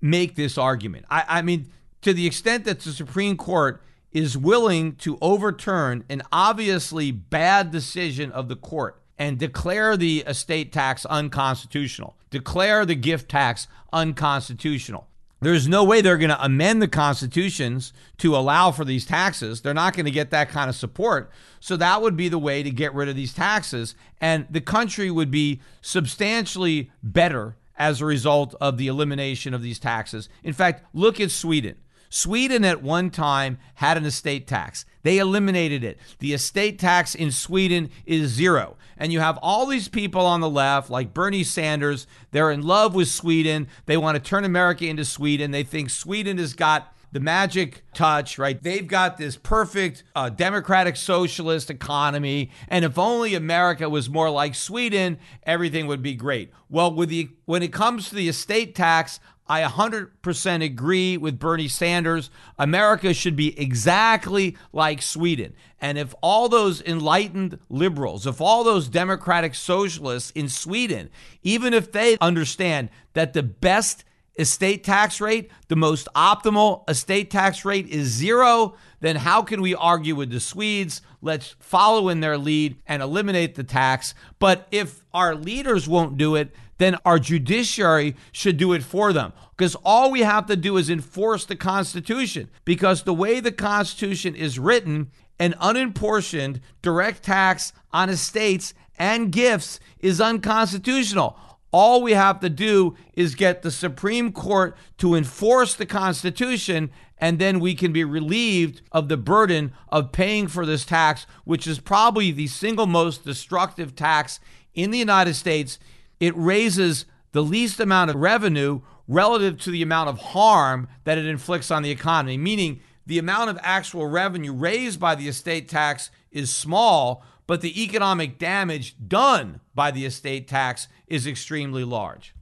make 0.00 0.36
this 0.36 0.56
argument. 0.56 1.06
I, 1.10 1.24
I 1.28 1.42
mean, 1.42 1.70
to 2.02 2.12
the 2.12 2.26
extent 2.26 2.64
that 2.64 2.80
the 2.80 2.92
Supreme 2.92 3.36
Court 3.36 3.82
is 4.12 4.36
willing 4.36 4.94
to 4.96 5.18
overturn 5.20 6.04
an 6.08 6.22
obviously 6.30 7.10
bad 7.10 7.70
decision 7.70 8.30
of 8.32 8.48
the 8.48 8.56
court 8.56 9.00
and 9.18 9.38
declare 9.38 9.96
the 9.96 10.20
estate 10.26 10.72
tax 10.72 11.04
unconstitutional, 11.06 12.16
declare 12.30 12.84
the 12.84 12.94
gift 12.94 13.28
tax 13.30 13.68
unconstitutional, 13.92 15.06
there's 15.42 15.66
no 15.66 15.82
way 15.82 16.00
they're 16.00 16.18
going 16.18 16.30
to 16.30 16.44
amend 16.44 16.80
the 16.80 16.88
constitutions 16.88 17.92
to 18.18 18.36
allow 18.36 18.70
for 18.70 18.84
these 18.84 19.04
taxes. 19.04 19.60
They're 19.60 19.74
not 19.74 19.94
going 19.94 20.04
to 20.04 20.12
get 20.12 20.30
that 20.30 20.48
kind 20.48 20.70
of 20.70 20.76
support. 20.76 21.32
So 21.58 21.76
that 21.76 22.00
would 22.00 22.16
be 22.16 22.28
the 22.28 22.38
way 22.38 22.62
to 22.62 22.70
get 22.70 22.94
rid 22.94 23.08
of 23.08 23.16
these 23.16 23.34
taxes. 23.34 23.96
And 24.20 24.46
the 24.48 24.60
country 24.60 25.10
would 25.10 25.32
be 25.32 25.60
substantially 25.80 26.92
better 27.02 27.56
as 27.76 28.00
a 28.00 28.06
result 28.06 28.54
of 28.60 28.78
the 28.78 28.86
elimination 28.86 29.52
of 29.52 29.62
these 29.62 29.80
taxes. 29.80 30.28
In 30.44 30.52
fact, 30.52 30.84
look 30.94 31.18
at 31.18 31.32
Sweden. 31.32 31.74
Sweden 32.14 32.62
at 32.62 32.82
one 32.82 33.08
time 33.08 33.56
had 33.76 33.96
an 33.96 34.04
estate 34.04 34.46
tax. 34.46 34.84
They 35.02 35.16
eliminated 35.16 35.82
it. 35.82 35.98
The 36.18 36.34
estate 36.34 36.78
tax 36.78 37.14
in 37.14 37.32
Sweden 37.32 37.88
is 38.04 38.30
zero. 38.30 38.76
And 38.98 39.14
you 39.14 39.20
have 39.20 39.38
all 39.40 39.64
these 39.64 39.88
people 39.88 40.26
on 40.26 40.42
the 40.42 40.50
left, 40.50 40.90
like 40.90 41.14
Bernie 41.14 41.42
Sanders. 41.42 42.06
They're 42.30 42.50
in 42.50 42.60
love 42.60 42.94
with 42.94 43.08
Sweden. 43.08 43.66
They 43.86 43.96
want 43.96 44.16
to 44.16 44.22
turn 44.22 44.44
America 44.44 44.84
into 44.84 45.06
Sweden. 45.06 45.52
They 45.52 45.64
think 45.64 45.88
Sweden 45.88 46.36
has 46.36 46.52
got 46.52 46.94
the 47.12 47.20
magic 47.20 47.82
touch, 47.92 48.38
right? 48.38 48.62
They've 48.62 48.86
got 48.86 49.18
this 49.18 49.36
perfect 49.36 50.02
uh, 50.16 50.30
democratic 50.30 50.96
socialist 50.96 51.70
economy, 51.70 52.50
and 52.68 52.84
if 52.86 52.98
only 52.98 53.34
America 53.34 53.88
was 53.88 54.08
more 54.08 54.30
like 54.30 54.54
Sweden, 54.54 55.18
everything 55.42 55.86
would 55.86 56.02
be 56.02 56.14
great. 56.14 56.50
Well, 56.70 56.92
with 56.92 57.10
the 57.10 57.28
when 57.44 57.62
it 57.62 57.72
comes 57.72 58.08
to 58.08 58.14
the 58.14 58.28
estate 58.28 58.74
tax, 58.74 59.20
I 59.48 59.62
100% 59.62 60.64
agree 60.64 61.16
with 61.16 61.38
Bernie 61.38 61.68
Sanders. 61.68 62.30
America 62.58 63.12
should 63.12 63.36
be 63.36 63.58
exactly 63.58 64.56
like 64.72 65.02
Sweden. 65.02 65.54
And 65.80 65.98
if 65.98 66.14
all 66.22 66.48
those 66.48 66.80
enlightened 66.80 67.58
liberals, 67.68 68.26
if 68.26 68.40
all 68.40 68.62
those 68.62 68.88
democratic 68.88 69.54
socialists 69.54 70.30
in 70.30 70.48
Sweden, 70.48 71.10
even 71.42 71.74
if 71.74 71.90
they 71.90 72.16
understand 72.20 72.88
that 73.14 73.32
the 73.32 73.42
best 73.42 74.04
estate 74.38 74.84
tax 74.84 75.20
rate, 75.20 75.50
the 75.68 75.76
most 75.76 76.08
optimal 76.14 76.88
estate 76.88 77.30
tax 77.30 77.64
rate 77.64 77.86
is 77.88 78.08
zero, 78.08 78.74
then 79.00 79.16
how 79.16 79.42
can 79.42 79.60
we 79.60 79.74
argue 79.74 80.14
with 80.14 80.30
the 80.30 80.40
Swedes? 80.40 81.02
Let's 81.20 81.54
follow 81.58 82.08
in 82.08 82.20
their 82.20 82.38
lead 82.38 82.76
and 82.86 83.02
eliminate 83.02 83.54
the 83.54 83.64
tax. 83.64 84.14
But 84.38 84.66
if 84.70 85.04
our 85.12 85.34
leaders 85.34 85.88
won't 85.88 86.16
do 86.16 86.36
it, 86.36 86.54
then 86.82 86.96
our 87.04 87.18
judiciary 87.18 88.16
should 88.32 88.56
do 88.56 88.72
it 88.72 88.82
for 88.82 89.12
them. 89.12 89.32
Because 89.56 89.76
all 89.84 90.10
we 90.10 90.20
have 90.20 90.46
to 90.46 90.56
do 90.56 90.76
is 90.76 90.90
enforce 90.90 91.44
the 91.44 91.56
Constitution. 91.56 92.50
Because 92.64 93.02
the 93.02 93.14
way 93.14 93.40
the 93.40 93.52
Constitution 93.52 94.34
is 94.34 94.58
written, 94.58 95.10
an 95.38 95.54
unapportioned 95.60 96.60
direct 96.82 97.22
tax 97.22 97.72
on 97.92 98.08
estates 98.08 98.74
and 98.98 99.32
gifts 99.32 99.80
is 100.00 100.20
unconstitutional. 100.20 101.38
All 101.72 102.02
we 102.02 102.12
have 102.12 102.40
to 102.40 102.50
do 102.50 102.96
is 103.14 103.34
get 103.34 103.62
the 103.62 103.70
Supreme 103.70 104.30
Court 104.30 104.76
to 104.98 105.14
enforce 105.14 105.74
the 105.74 105.86
Constitution, 105.86 106.90
and 107.16 107.38
then 107.38 107.60
we 107.60 107.74
can 107.74 107.92
be 107.92 108.04
relieved 108.04 108.82
of 108.92 109.08
the 109.08 109.16
burden 109.16 109.72
of 109.88 110.12
paying 110.12 110.48
for 110.48 110.66
this 110.66 110.84
tax, 110.84 111.26
which 111.44 111.66
is 111.66 111.80
probably 111.80 112.30
the 112.30 112.46
single 112.46 112.86
most 112.86 113.24
destructive 113.24 113.96
tax 113.96 114.38
in 114.74 114.90
the 114.90 114.98
United 114.98 115.34
States 115.34 115.78
it 116.22 116.36
raises 116.36 117.04
the 117.32 117.42
least 117.42 117.80
amount 117.80 118.08
of 118.08 118.14
revenue 118.14 118.80
relative 119.08 119.58
to 119.58 119.72
the 119.72 119.82
amount 119.82 120.08
of 120.08 120.18
harm 120.18 120.86
that 121.02 121.18
it 121.18 121.26
inflicts 121.26 121.68
on 121.68 121.82
the 121.82 121.90
economy, 121.90 122.38
meaning 122.38 122.80
the 123.04 123.18
amount 123.18 123.50
of 123.50 123.58
actual 123.60 124.06
revenue 124.06 124.52
raised 124.52 125.00
by 125.00 125.16
the 125.16 125.26
estate 125.26 125.68
tax 125.68 126.12
is 126.30 126.54
small, 126.54 127.24
but 127.48 127.60
the 127.60 127.82
economic 127.82 128.38
damage 128.38 128.94
done 129.08 129.60
by 129.74 129.90
the 129.90 130.06
estate 130.06 130.46
tax 130.46 130.86
is 131.08 131.26
extremely 131.26 131.82
large. 131.82 132.32